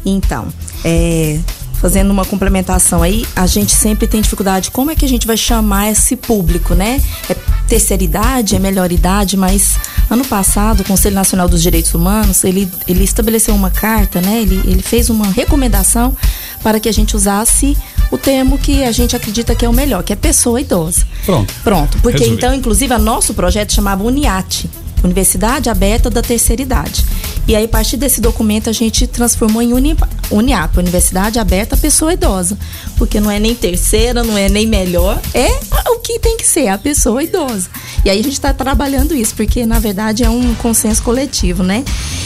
Então, 0.05 0.47
é, 0.85 1.39
fazendo 1.73 2.11
uma 2.11 2.25
complementação 2.25 3.03
aí, 3.03 3.25
a 3.35 3.45
gente 3.45 3.73
sempre 3.73 4.07
tem 4.07 4.21
dificuldade. 4.21 4.71
Como 4.71 4.91
é 4.91 4.95
que 4.95 5.05
a 5.05 5.09
gente 5.09 5.27
vai 5.27 5.37
chamar 5.37 5.91
esse 5.91 6.15
público, 6.15 6.73
né? 6.73 7.01
É 7.29 7.35
terceira 7.67 8.03
idade, 8.03 8.55
é 8.55 8.59
melhor 8.59 8.91
idade, 8.91 9.35
mas 9.35 9.77
ano 10.09 10.25
passado 10.25 10.81
o 10.81 10.83
Conselho 10.83 11.15
Nacional 11.15 11.47
dos 11.47 11.61
Direitos 11.61 11.93
Humanos 11.93 12.43
ele, 12.43 12.69
ele 12.87 13.03
estabeleceu 13.03 13.53
uma 13.53 13.69
carta, 13.69 14.21
né? 14.21 14.41
Ele, 14.41 14.61
ele 14.65 14.81
fez 14.81 15.09
uma 15.09 15.27
recomendação 15.27 16.15
para 16.63 16.79
que 16.79 16.89
a 16.89 16.91
gente 16.91 17.15
usasse 17.15 17.77
o 18.11 18.17
termo 18.17 18.57
que 18.57 18.83
a 18.83 18.91
gente 18.91 19.15
acredita 19.15 19.55
que 19.55 19.65
é 19.65 19.69
o 19.69 19.73
melhor, 19.73 20.03
que 20.03 20.13
é 20.13 20.15
pessoa 20.15 20.59
idosa. 20.61 21.05
Pronto. 21.25 21.53
Pronto. 21.63 21.97
Porque 22.01 22.19
Resolvi. 22.19 22.37
então, 22.37 22.53
inclusive, 22.53 22.93
o 22.93 22.99
nosso 22.99 23.33
projeto 23.33 23.73
chamava 23.73 24.03
UNIAT. 24.03 24.69
Universidade 25.07 25.69
Aberta 25.69 26.09
da 26.09 26.21
Terceira 26.21 26.61
Idade. 26.61 27.03
E 27.47 27.55
aí, 27.55 27.63
a 27.63 27.67
partir 27.67 27.97
desse 27.97 28.19
documento, 28.19 28.69
a 28.69 28.73
gente 28.73 29.07
transformou 29.07 29.61
em 29.61 29.73
Uni, 29.73 29.95
Uniap, 30.29 30.77
Universidade 30.77 31.39
Aberta 31.39 31.75
à 31.75 31.77
Pessoa 31.77 32.13
Idosa. 32.13 32.57
Porque 32.97 33.19
não 33.19 33.31
é 33.31 33.39
nem 33.39 33.55
terceira, 33.55 34.21
não 34.21 34.37
é 34.37 34.49
nem 34.49 34.67
melhor, 34.67 35.21
é 35.33 35.47
o 35.91 35.99
que 35.99 36.19
tem 36.19 36.37
que 36.37 36.45
ser, 36.45 36.67
a 36.67 36.77
pessoa 36.77 37.23
idosa. 37.23 37.69
E 38.03 38.09
aí 38.09 38.19
a 38.19 38.23
gente 38.23 38.33
está 38.33 38.53
trabalhando 38.53 39.15
isso, 39.15 39.33
porque 39.35 39.65
na 39.65 39.79
verdade 39.79 40.23
é 40.23 40.29
um 40.29 40.53
consenso 40.55 41.03
coletivo, 41.03 41.63
né? 41.63 41.83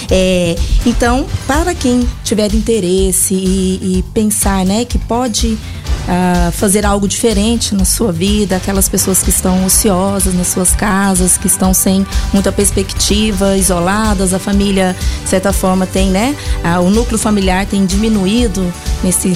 É, 0.09 0.55
então, 0.86 1.25
para 1.47 1.73
quem 1.73 2.07
tiver 2.23 2.53
interesse 2.53 3.34
e, 3.34 3.99
e 3.99 4.03
pensar, 4.13 4.65
né, 4.65 4.86
que 4.86 4.97
pode 4.97 5.57
uh, 6.08 6.52
fazer 6.52 6.86
algo 6.86 7.08
diferente 7.08 7.76
na 7.76 7.86
sua 7.86 8.12
vida, 8.12 8.56
aquelas 8.56 8.88
pessoas 8.88 9.22
que 9.22 9.30
estão 9.30 9.66
ociosas 9.66 10.34
nas 10.34 10.47
suas 10.47 10.76
casas, 10.76 11.38
que 11.38 11.47
estão 11.47 11.74
sem 11.74 12.06
muita 12.34 12.52
perspectiva, 12.52 13.58
isoladas, 13.58 14.34
a 14.34 14.39
família, 14.39 14.95
de 15.24 15.30
certa 15.30 15.54
forma, 15.54 15.86
tem, 15.86 16.10
né? 16.10 16.36
Uh, 16.64 16.82
o 16.82 16.89
núcleo 16.89 17.18
familiar 17.18 17.66
tem 17.66 17.86
diminuído 17.86 18.62
nesse, 19.04 19.30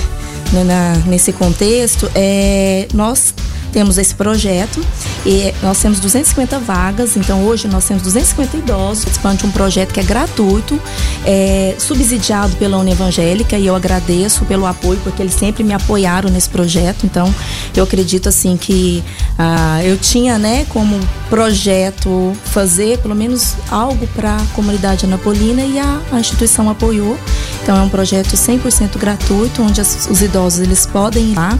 né, 0.53 0.63
na, 0.63 0.93
nesse 1.07 1.32
contexto. 1.34 2.09
É, 2.16 2.88
nós 2.93 3.34
temos 3.76 3.97
esse 3.97 4.15
projeto 4.15 4.82
e 5.26 5.53
nós 5.61 5.82
temos 5.82 5.99
250 5.99 6.59
vagas, 6.59 7.17
então 7.17 7.43
hoje 7.43 7.67
nós 7.67 7.86
temos 7.86 8.03
250 8.03 8.55
idosos 8.55 9.03
participando 9.03 9.39
de 9.39 9.45
um 9.47 9.51
projeto 9.51 9.93
que 9.93 9.99
é 9.99 10.03
gratuito, 10.03 10.82
é, 11.26 11.76
subsidiado 11.78 12.55
pela 12.55 12.78
União 12.78 12.93
Evangélica 12.93 13.57
e 13.57 13.67
eu 13.67 13.76
agradeço 13.76 14.45
pelo 14.45 14.65
apoio, 14.65 14.97
porque 15.03 15.21
eles 15.21 15.34
sempre 15.34 15.61
me 15.61 15.73
apoiaram 15.73 16.30
nesse 16.30 16.49
projeto, 16.49 17.05
então 17.05 17.36
eu 17.76 17.84
acredito 17.84 18.30
assim 18.30 18.55
que 18.55 19.03
ah, 19.38 19.84
eu 19.84 19.97
tinha 19.97 20.38
né, 20.38 20.65
como 20.69 20.97
projeto 21.30 22.32
fazer 22.45 22.99
pelo 22.99 23.13
menos 23.13 23.55
algo 23.69 24.07
para 24.15 24.38
a 24.38 24.45
comunidade 24.55 25.03
anapolina 25.03 25.63
e 25.63 25.78
a, 25.78 26.01
a 26.13 26.19
instituição 26.21 26.69
apoiou. 26.69 27.19
Então 27.66 27.76
é 27.76 27.82
um 27.82 27.89
projeto 27.89 28.36
100% 28.36 28.95
gratuito, 28.99 29.63
onde 29.63 29.82
as, 29.82 30.07
os 30.07 30.22
idosos 30.22 30.59
eles 30.59 30.86
podem 30.86 31.32
ir 31.32 31.34
lá. 31.34 31.57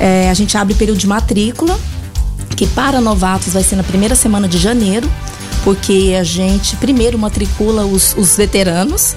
É, 0.00 0.28
a 0.28 0.34
gente 0.34 0.58
abre 0.58 0.74
período 0.74 0.98
de 0.98 1.06
matrícula, 1.06 1.78
que 2.56 2.66
para 2.66 3.00
novatos 3.00 3.52
vai 3.52 3.62
ser 3.62 3.76
na 3.76 3.84
primeira 3.84 4.16
semana 4.16 4.48
de 4.48 4.58
janeiro, 4.58 5.08
porque 5.62 6.16
a 6.18 6.24
gente 6.24 6.74
primeiro 6.78 7.16
matricula 7.16 7.86
os, 7.86 8.16
os 8.16 8.36
veteranos 8.36 9.14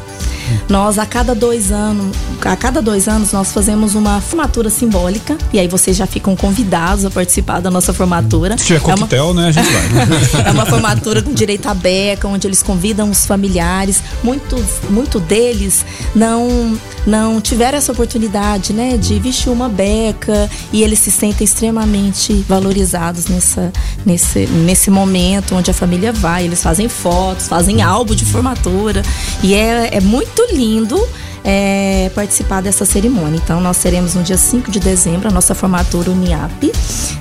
nós, 0.69 0.97
a 0.97 1.05
cada 1.05 1.33
dois 1.33 1.71
anos, 1.71 2.15
a 2.41 2.55
cada 2.55 2.81
dois 2.81 3.07
anos, 3.07 3.31
nós 3.31 3.51
fazemos 3.51 3.95
uma 3.95 4.21
formatura 4.21 4.69
simbólica. 4.69 5.37
E 5.53 5.59
aí 5.59 5.67
vocês 5.67 5.95
já 5.97 6.05
ficam 6.05 6.35
convidados 6.35 7.05
a 7.05 7.09
participar 7.09 7.59
da 7.59 7.69
nossa 7.69 7.93
formatura. 7.93 8.57
Se 8.57 8.65
tiver 8.65 8.81
coquetel, 8.81 9.29
é 9.29 9.31
uma... 9.31 9.41
né? 9.41 9.47
A 9.47 9.51
gente 9.51 9.69
vai. 9.69 9.81
Né? 9.89 10.19
é 10.47 10.51
uma 10.51 10.65
formatura 10.65 11.21
com 11.21 11.33
direito 11.33 11.67
à 11.67 11.73
beca, 11.73 12.27
onde 12.27 12.47
eles 12.47 12.63
convidam 12.63 13.09
os 13.09 13.25
familiares. 13.25 14.01
Muitos, 14.23 14.63
muito 14.89 15.19
deles 15.19 15.85
não 16.15 16.77
não 17.05 17.41
tiveram 17.41 17.77
essa 17.77 17.91
oportunidade, 17.91 18.73
né, 18.73 18.97
de 18.97 19.19
vestir 19.19 19.49
uma 19.49 19.67
beca 19.67 20.49
e 20.71 20.83
eles 20.83 20.99
se 20.99 21.11
sentem 21.11 21.45
extremamente 21.45 22.45
valorizados 22.47 23.25
nessa, 23.27 23.71
nesse, 24.05 24.45
nesse 24.47 24.89
momento 24.91 25.55
onde 25.55 25.71
a 25.71 25.73
família 25.73 26.11
vai. 26.11 26.45
Eles 26.45 26.61
fazem 26.61 26.87
fotos, 26.87 27.47
fazem 27.47 27.81
álbum 27.81 28.13
de 28.13 28.25
formatura 28.25 29.01
e 29.41 29.53
é, 29.53 29.95
é 29.95 30.01
muito 30.01 30.30
lindo 30.51 30.97
é, 31.43 32.11
participar 32.13 32.61
dessa 32.61 32.85
cerimônia. 32.85 33.39
Então, 33.43 33.59
nós 33.59 33.77
teremos 33.77 34.13
no 34.13 34.23
dia 34.23 34.37
5 34.37 34.69
de 34.71 34.79
dezembro 34.79 35.27
a 35.27 35.31
nossa 35.31 35.55
formatura 35.55 36.11
UNIAP 36.11 36.71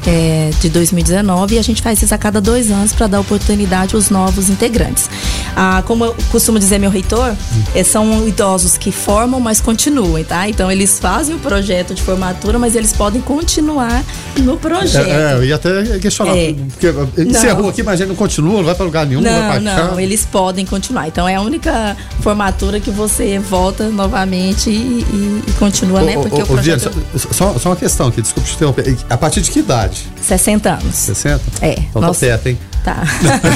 é, 0.07 0.51
de 0.61 0.69
2019 0.69 1.55
e 1.55 1.59
a 1.59 1.63
gente 1.63 1.83
faz 1.83 2.03
isso 2.03 2.15
a 2.15 2.19
cada 2.19 2.41
dois 2.41 2.71
anos 2.71 2.93
para 2.93 3.07
dar 3.07 3.21
oportunidade 3.21 3.95
aos 3.95 4.11
novos 4.11 4.51
integrantes. 4.51 5.09
Ah, 5.57 5.83
como 5.87 6.05
eu 6.05 6.17
costumo 6.31 6.59
dizer 6.59 6.79
meu 6.79 6.91
reitor, 6.91 7.35
é, 7.75 7.85
são 7.85 8.27
idosos 8.27 8.79
que 8.79 8.91
formam, 8.93 9.41
mas 9.41 9.61
continuam, 9.61 10.23
tá? 10.25 10.49
Então, 10.49 10.71
eles 10.71 10.99
fazem 10.99 11.35
o 11.35 11.39
projeto 11.39 11.95
de 11.95 12.03
formatura, 12.03 12.59
mas 12.59 12.75
eles 12.75 12.93
podem 12.93 13.21
continuar 13.21 14.03
no 14.39 14.57
projeto. 14.57 15.07
É, 15.07 15.33
é 15.33 15.35
eu 15.35 15.45
ia 15.45 15.57
até 15.57 15.99
questionar, 15.99 16.37
é. 16.37 16.55
porque 16.55 16.89
encerrou 17.23 17.69
aqui, 17.69 17.83
mas 17.83 18.01
ele 18.01 18.11
não 18.11 18.17
continua, 18.17 18.59
não 18.59 18.65
vai 18.65 18.75
para 18.75 18.85
lugar 18.85 19.07
nenhum, 19.07 19.21
não, 19.21 19.31
não 19.31 19.49
vai 19.49 19.61
Não, 19.61 20.01
eles 20.01 20.25
podem 20.25 20.65
continuar. 20.65 21.09
Então, 21.09 21.29
é 21.29 21.35
a 21.35 21.41
única 21.41 21.97
formatura 22.21 22.81
que 22.81 22.91
você 22.91 23.39
volta 23.39 23.89
novamente 23.89 24.71
e, 24.71 24.73
e, 24.73 25.43
e 25.47 25.53
continua, 25.53 26.03
né? 26.03 26.15
Porque 26.15 26.43
o, 26.43 26.47
projeto... 26.47 26.91
só, 27.33 27.59
só 27.59 27.69
uma 27.71 27.77
questão 27.77 28.09
aqui, 28.09 28.23
desculpa 28.23 28.49
te 28.49 28.55
interromper. 28.55 28.97
A 29.09 29.17
partir 29.17 29.41
de 29.41 29.51
que 29.51 29.61
idade? 29.61 30.09
60 30.23 30.71
anos. 30.71 30.95
60? 30.95 31.43
É. 31.61 31.73
Então 31.73 32.01
tá 32.01 32.09
nossa... 32.09 32.21
tá 32.21 32.27
perto, 32.27 32.47
hein? 32.49 32.59
Tá. 32.85 33.03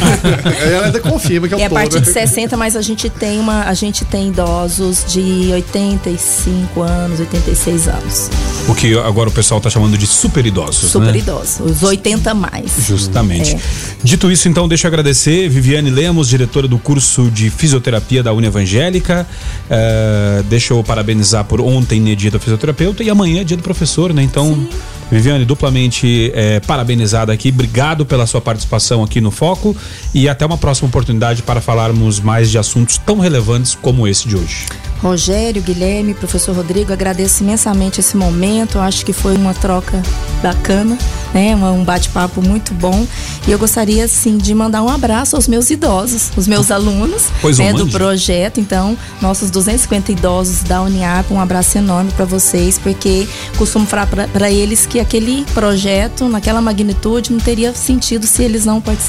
Ela 0.61 0.87
ainda 0.87 1.01
confirma 1.01 1.49
que 1.49 1.55
é 1.55 1.57
o 1.57 1.61
É 1.61 1.64
a 1.64 1.70
partir 1.70 2.01
de 2.01 2.12
60, 2.12 2.57
mas 2.57 2.77
a 2.77 2.83
gente 2.83 3.09
tem 3.09 3.41
uma, 3.41 3.62
a 3.64 3.75
gente 3.75 4.05
tem 4.05 4.29
idosos 4.29 5.05
de 5.09 5.51
85 5.53 6.83
anos, 6.83 7.20
86 7.20 7.89
anos. 7.89 8.31
O 8.68 8.75
que 8.75 8.97
agora 8.99 9.29
o 9.29 9.33
pessoal 9.33 9.59
está 9.59 9.70
chamando 9.70 9.97
de 9.97 10.07
super 10.07 10.45
idosos, 10.45 10.91
Super 10.91 11.12
né? 11.12 11.18
idosos, 11.18 11.61
os 11.61 11.83
80 11.83 12.35
mais. 12.35 12.72
Justamente. 12.87 13.55
É. 13.55 13.61
Dito 14.03 14.31
isso, 14.31 14.49
então, 14.49 14.68
deixa 14.68 14.87
eu 14.87 14.89
agradecer 14.89 15.49
Viviane 15.49 15.91
Lemos, 15.91 16.29
diretora 16.29 16.68
do 16.68 16.79
curso 16.79 17.31
de 17.31 17.51
fisioterapia 17.51 18.22
da 18.22 18.33
Uni 18.33 18.47
Evangélica. 18.47 19.27
Uh, 19.64 20.43
deixa 20.45 20.75
eu 20.75 20.83
parabenizar 20.83 21.45
por 21.45 21.61
ontem, 21.61 22.01
né, 22.01 22.14
dia 22.14 22.31
do 22.31 22.39
fisioterapeuta, 22.39 23.03
e 23.03 23.11
amanhã 23.11 23.41
é 23.41 23.45
dia 23.45 23.57
do 23.57 23.62
professor, 23.62 24.12
né? 24.12 24.22
Então, 24.22 24.55
Sim. 24.55 24.68
Viviane, 25.11 25.45
duplamente 25.45 26.33
é, 26.35 26.61
parabenizada 26.61 27.33
aqui. 27.33 27.51
Obrigado 27.51 28.07
pela 28.07 28.27
sua 28.27 28.41
participação 28.41 29.03
aqui 29.03 29.14
no 29.21 29.31
Foco 29.31 29.77
e 30.12 30.29
até 30.29 30.45
uma 30.45 30.59
próxima 30.59 30.89
oportunidade 30.89 31.43
para 31.43 31.61
falarmos 31.61 32.21
mais 32.21 32.51
de 32.51 32.59
assuntos 32.59 32.99
tão 32.99 33.19
relevantes 33.19 33.75
como 33.75 34.07
esse 34.07 34.29
de 34.29 34.37
hoje. 34.37 34.67
Rogério, 35.05 35.61
Guilherme, 35.61 36.15
professor 36.15 36.57
Rodrigo, 36.57 36.91
agradeço 36.91 37.43
imensamente 37.43 38.01
esse 38.01 38.17
momento. 38.17 38.79
Acho 38.79 39.05
que 39.05 39.12
foi 39.12 39.37
uma 39.37 39.53
troca 39.53 40.03
bacana, 40.43 40.97
né? 41.35 41.55
Um 41.55 41.85
bate-papo 41.85 42.41
muito 42.41 42.73
bom. 42.73 43.07
E 43.47 43.53
eu 43.53 43.59
gostaria, 43.59 44.09
sim, 44.09 44.39
de 44.39 44.55
mandar 44.55 44.83
um 44.83 44.89
abraço 44.89 45.37
aos 45.37 45.47
meus 45.47 45.69
idosos, 45.69 46.33
os 46.35 46.49
meus 46.49 46.71
alunos 46.71 47.25
né, 47.59 47.75
do 47.75 47.87
projeto. 47.89 48.61
Então, 48.61 48.97
nossos 49.21 49.51
250 49.51 50.11
idosos 50.11 50.62
da 50.62 50.81
Uniap, 50.81 51.31
um 51.31 51.39
abraço 51.39 51.77
enorme 51.77 52.11
para 52.12 52.25
vocês, 52.25 52.79
porque 52.79 53.29
costumo 53.59 53.87
falar 53.87 54.07
para 54.07 54.51
eles 54.51 54.87
que 54.87 54.99
aquele 54.99 55.45
projeto, 55.53 56.31
naquela 56.31 56.62
magnitude, 56.62 57.31
não 57.31 57.39
teria 57.39 57.75
sentido 57.75 58.27
se 58.27 58.43
eles 58.43 58.65
não 58.65 58.81
participassem 58.81 59.04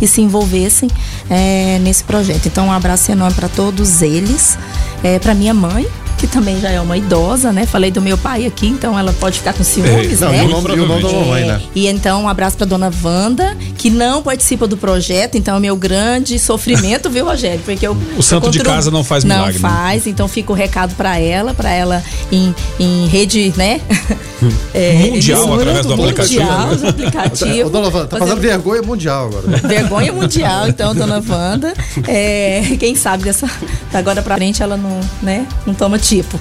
e 0.00 0.08
se 0.08 0.20
envolvessem 0.20 0.88
é, 1.30 1.78
nesse 1.80 2.02
projeto. 2.04 2.46
Então, 2.46 2.66
um 2.66 2.72
abraço 2.72 3.12
enorme 3.12 3.34
para 3.34 3.48
todos 3.48 4.02
eles 4.02 4.58
é, 5.02 5.18
para 5.18 5.34
minha 5.34 5.54
mãe, 5.54 5.86
que 6.24 6.26
também 6.26 6.58
já 6.58 6.70
é 6.70 6.80
uma 6.80 6.96
idosa, 6.96 7.52
né? 7.52 7.66
Falei 7.66 7.90
do 7.90 8.00
meu 8.00 8.16
pai 8.16 8.46
aqui, 8.46 8.66
então 8.66 8.98
ela 8.98 9.12
pode 9.12 9.38
ficar 9.38 9.52
com 9.52 9.62
ciúmes, 9.62 10.22
é, 10.22 10.24
não, 10.24 10.32
né? 10.32 10.42
E 10.42 10.46
o 10.46 10.48
nome, 10.48 10.72
o 10.72 10.86
nome 10.86 11.02
da 11.02 11.08
mamãe, 11.12 11.44
né? 11.44 11.60
E 11.74 11.86
então 11.86 12.22
um 12.22 12.28
abraço 12.28 12.56
pra 12.56 12.66
dona 12.66 12.90
Wanda, 13.02 13.54
que 13.76 13.90
não 13.90 14.22
participa 14.22 14.66
do 14.66 14.76
projeto, 14.76 15.36
então 15.36 15.56
é 15.56 15.60
meu 15.60 15.76
grande 15.76 16.38
sofrimento, 16.38 17.10
viu, 17.10 17.26
Rogério? 17.26 17.60
Porque 17.62 17.86
eu, 17.86 17.94
o 18.16 18.22
santo 18.22 18.50
de 18.50 18.60
casa 18.60 18.90
não 18.90 19.04
faz 19.04 19.22
milagre. 19.22 19.58
Não 19.58 19.68
né? 19.68 19.76
faz, 19.76 20.06
né? 20.06 20.12
então 20.12 20.26
fica 20.26 20.50
o 20.50 20.54
recado 20.54 20.94
para 20.94 21.18
ela, 21.18 21.52
para 21.52 21.70
ela 21.70 22.02
em, 22.32 22.54
em 22.80 23.06
rede, 23.06 23.52
né? 23.56 23.80
É, 24.74 25.10
Mundial, 25.10 25.54
através 25.54 25.86
do 25.86 25.94
aplicativo. 25.94 26.42
Mundial, 26.42 26.76
do 26.76 26.88
aplicativo. 26.88 27.66
Ô, 27.66 27.70
dona 27.70 27.86
Wanda, 27.86 28.06
tá 28.06 28.18
fazendo 28.18 28.40
vergonha 28.40 28.82
mundial 28.82 29.28
agora. 29.28 29.56
Vergonha 29.66 30.12
mundial, 30.12 30.68
então, 30.68 30.94
dona 30.94 31.22
Wanda. 31.26 31.72
É, 32.06 32.76
quem 32.78 32.94
sabe 32.94 33.24
dessa. 33.24 33.48
Da 33.90 34.00
agora 34.00 34.20
pra 34.20 34.36
frente 34.36 34.62
ela 34.62 34.76
não, 34.76 35.00
né, 35.22 35.46
não 35.64 35.72
toma 35.72 35.98
tipo. 36.22 36.38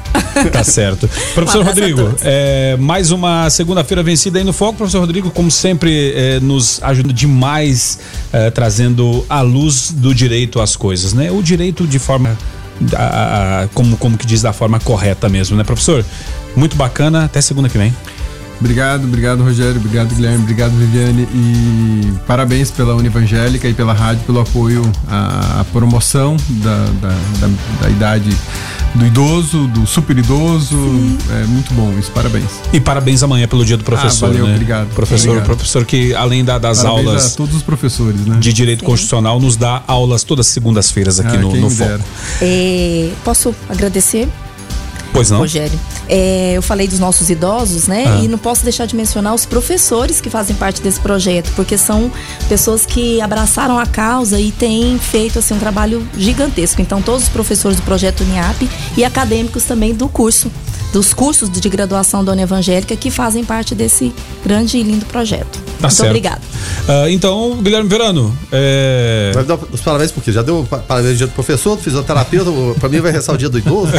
Tá 0.52 0.64
certo. 0.66 1.10
Professor 1.34 1.62
Um 1.62 1.66
Rodrigo, 1.66 2.14
é, 2.22 2.78
mais 2.78 3.12
uma 3.12 3.50
segunda-feira 3.50 4.04
vencida 4.04 4.38
aí 4.40 4.44
no 4.44 4.54
Foco. 4.54 4.78
Professor 4.78 5.00
Rodrigo, 5.00 5.32
como 5.32 5.50
sempre, 5.50 6.14
é, 6.16 6.40
nos 6.40 6.80
ajuda 6.84 7.12
demais 7.14 8.00
é, 8.32 8.50
trazendo 8.52 9.26
a 9.30 9.42
luz 9.42 9.92
do 9.92 10.14
direito 10.14 10.60
às 10.62 10.76
coisas, 10.76 11.14
né? 11.14 11.32
O 11.32 11.42
direito 11.42 11.88
de 11.88 11.98
forma. 12.00 12.38
a- 12.96 13.62
a- 13.64 13.68
como, 13.74 13.96
como 13.98 14.18
que 14.18 14.26
diz 14.26 14.42
da 14.42 14.52
forma 14.52 14.80
correta 14.80 15.30
mesmo, 15.30 15.56
né, 15.56 15.64
professor? 15.64 16.04
Muito 16.56 16.76
bacana. 16.76 17.26
Até 17.26 17.40
segunda 17.42 17.70
que 17.70 17.78
vem. 17.78 17.94
Obrigado, 18.60 19.04
obrigado 19.04 19.44
Rogério, 19.44 19.76
obrigado 19.78 20.14
Guilherme, 20.16 20.44
obrigado 20.44 20.72
Viviane 20.72 21.28
e 21.34 22.14
parabéns 22.26 22.72
pela 22.72 22.96
Univangélica 22.96 23.68
e 23.68 23.74
pela 23.74 23.92
rádio 23.94 24.24
pelo 24.26 24.40
apoio 24.40 24.90
à, 25.10 25.62
à 25.62 25.64
promoção 25.66 26.38
da, 26.50 26.86
da, 27.02 27.10
da, 27.42 27.50
da 27.82 27.90
idade 27.90 28.30
do 28.96 29.06
idoso, 29.06 29.68
do 29.68 29.88
super 29.88 30.18
idoso. 30.18 30.76
É 31.42 31.46
muito 31.46 31.74
bom 31.74 31.94
isso, 31.98 32.12
parabéns. 32.12 32.46
E 32.72 32.80
parabéns 32.80 33.24
amanhã 33.24 33.48
pelo 33.48 33.66
dia 33.66 33.78
do 33.78 33.84
professor, 33.84 34.28
valeu, 34.30 34.46
né? 34.46 34.54
obrigado. 34.54 34.88
Professor, 34.94 35.30
Obrigado. 35.30 35.46
professor 35.46 35.86
que 35.86 36.14
além 36.14 36.44
da- 36.46 36.58
das 36.60 36.82
parabéns 36.84 37.08
aulas 37.08 37.34
a 37.34 37.38
todos 37.38 37.56
os 37.56 37.64
professores, 37.64 38.20
né? 38.26 38.38
de 38.40 38.54
direito 38.54 38.84
constitucional 38.84 39.40
nos 39.40 39.56
dá 39.58 39.84
aulas 39.88 40.24
todas 40.24 40.48
as 40.48 40.54
segundas-feiras 40.54 41.20
aqui 41.20 41.36
Ah, 41.36 41.40
no, 41.42 41.56
no 41.56 41.70
Foco. 41.70 42.04
É, 42.42 43.10
posso 43.24 43.56
agradecer 43.70 44.28
Pois 45.14 45.30
não? 45.30 45.38
Rogério. 45.40 45.80
É, 46.10 46.54
eu 46.54 46.62
falei 46.62 46.88
dos 46.88 47.00
nossos 47.00 47.30
idosos, 47.30 47.88
né? 47.88 48.06
Ah. 48.08 48.24
E 48.24 48.28
não 48.28 48.38
posso 48.38 48.64
deixar 48.64 48.88
de 48.88 48.96
mencionar 48.96 49.34
os 49.34 49.46
professores 49.46 50.20
que 50.20 50.30
fazem 50.30 50.56
parte 50.56 50.82
desse 50.82 51.00
projeto, 51.00 51.52
porque 51.56 51.78
são 51.78 52.12
pessoas 52.50 52.86
que 52.86 53.22
abraçaram 53.22 53.78
a 53.78 53.86
causa 53.86 54.40
e 54.40 54.52
têm 54.52 54.98
feito 54.98 55.40
assim 55.40 55.54
um 55.54 55.60
trabalho 55.60 56.06
gigantesco. 56.18 56.82
Então, 56.82 57.02
todos 57.02 57.24
os 57.24 57.30
professores 57.30 57.78
do 57.78 57.84
projeto 57.84 58.22
Uniap 58.22 58.68
e 58.98 59.06
acadêmicos 59.06 59.64
também 59.64 59.94
do 59.94 60.10
curso, 60.10 60.52
dos 60.94 61.14
cursos 61.14 61.50
de 61.50 61.68
graduação 61.70 62.24
da 62.24 62.32
Uni 62.32 62.44
Evangélica 62.44 62.96
que 62.96 63.10
fazem 63.10 63.44
parte 63.44 63.74
desse 63.74 64.14
grande 64.46 64.78
e 64.78 64.84
lindo 64.84 65.06
projeto. 65.08 65.60
Tá 65.80 65.88
Muito 65.88 65.96
certo. 65.96 66.10
obrigada. 66.10 66.42
Ah, 66.88 67.10
então, 67.10 67.58
Guilherme 67.62 67.90
Verano, 67.90 68.38
é, 68.52 69.32
Vai 69.34 69.44
dar 69.44 69.58
os 69.72 69.82
parabéns 69.82 70.12
porque 70.12 70.32
já 70.32 70.42
deu 70.44 70.66
pa- 70.70 70.78
parabéns 70.78 71.18
dia 71.18 71.26
do 71.28 71.34
professor, 71.34 71.76
do 71.76 71.82
fisioterapeuta, 71.82 72.52
pra 72.80 72.88
mim 72.88 73.02
vai 73.02 73.12
restar 73.12 73.34
o 73.36 73.38
dia 73.38 73.50
do 73.50 73.58
idoso. 73.58 73.92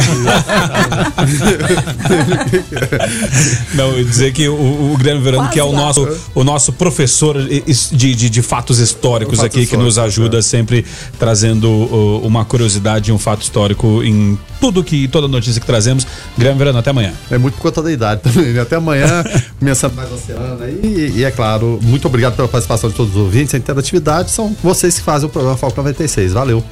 Não, 3.73 3.89
eu 3.91 3.99
ia 3.99 4.05
dizer 4.05 4.33
que 4.33 4.47
o, 4.47 4.93
o 4.93 4.97
Guilherme 4.97 5.21
Verano, 5.21 5.43
Quase 5.43 5.53
que 5.53 5.59
é 5.59 5.63
o 5.63 5.71
lá. 5.71 5.77
nosso, 5.79 6.07
o 6.33 6.43
nosso 6.43 6.73
professor 6.73 7.37
de, 7.43 8.15
de, 8.15 8.29
de 8.29 8.41
fatos 8.41 8.79
históricos 8.79 9.37
Fatos 9.39 9.55
aqui, 9.57 9.67
que 9.67 9.77
nos 9.77 9.97
ajuda 9.99 10.39
é. 10.39 10.41
sempre 10.41 10.85
trazendo 11.19 11.67
uh, 11.69 12.25
uma 12.25 12.45
curiosidade, 12.45 13.11
um 13.11 13.19
fato 13.19 13.41
histórico 13.43 14.01
em 14.03 14.39
tudo 14.59 14.83
que, 14.83 15.07
toda 15.07 15.27
notícia 15.27 15.59
que 15.59 15.65
trazemos. 15.67 16.05
Guilherme 16.37 16.57
Verano, 16.57 16.79
até 16.79 16.89
amanhã. 16.89 17.13
É 17.29 17.37
muito 17.37 17.55
por 17.55 17.61
conta 17.63 17.81
da 17.81 17.91
idade 17.91 18.21
também. 18.21 18.53
né? 18.53 18.61
Até 18.61 18.75
amanhã, 18.75 19.23
começando 19.59 19.93
mais 19.95 20.11
oceano 20.11 20.63
aí. 20.63 20.79
E, 20.83 21.19
e 21.19 21.23
é 21.23 21.31
claro, 21.31 21.79
muito 21.81 22.07
obrigado 22.07 22.35
pela 22.35 22.47
participação 22.47 22.89
de 22.89 22.95
todos 22.95 23.15
os 23.15 23.21
ouvintes. 23.21 23.53
A 23.53 23.57
interatividade 23.57 24.31
são 24.31 24.55
vocês 24.63 24.97
que 24.97 25.03
fazem 25.03 25.27
o 25.27 25.31
programa 25.31 25.57
Foco 25.57 25.75
96. 25.77 26.33
Valeu. 26.33 26.63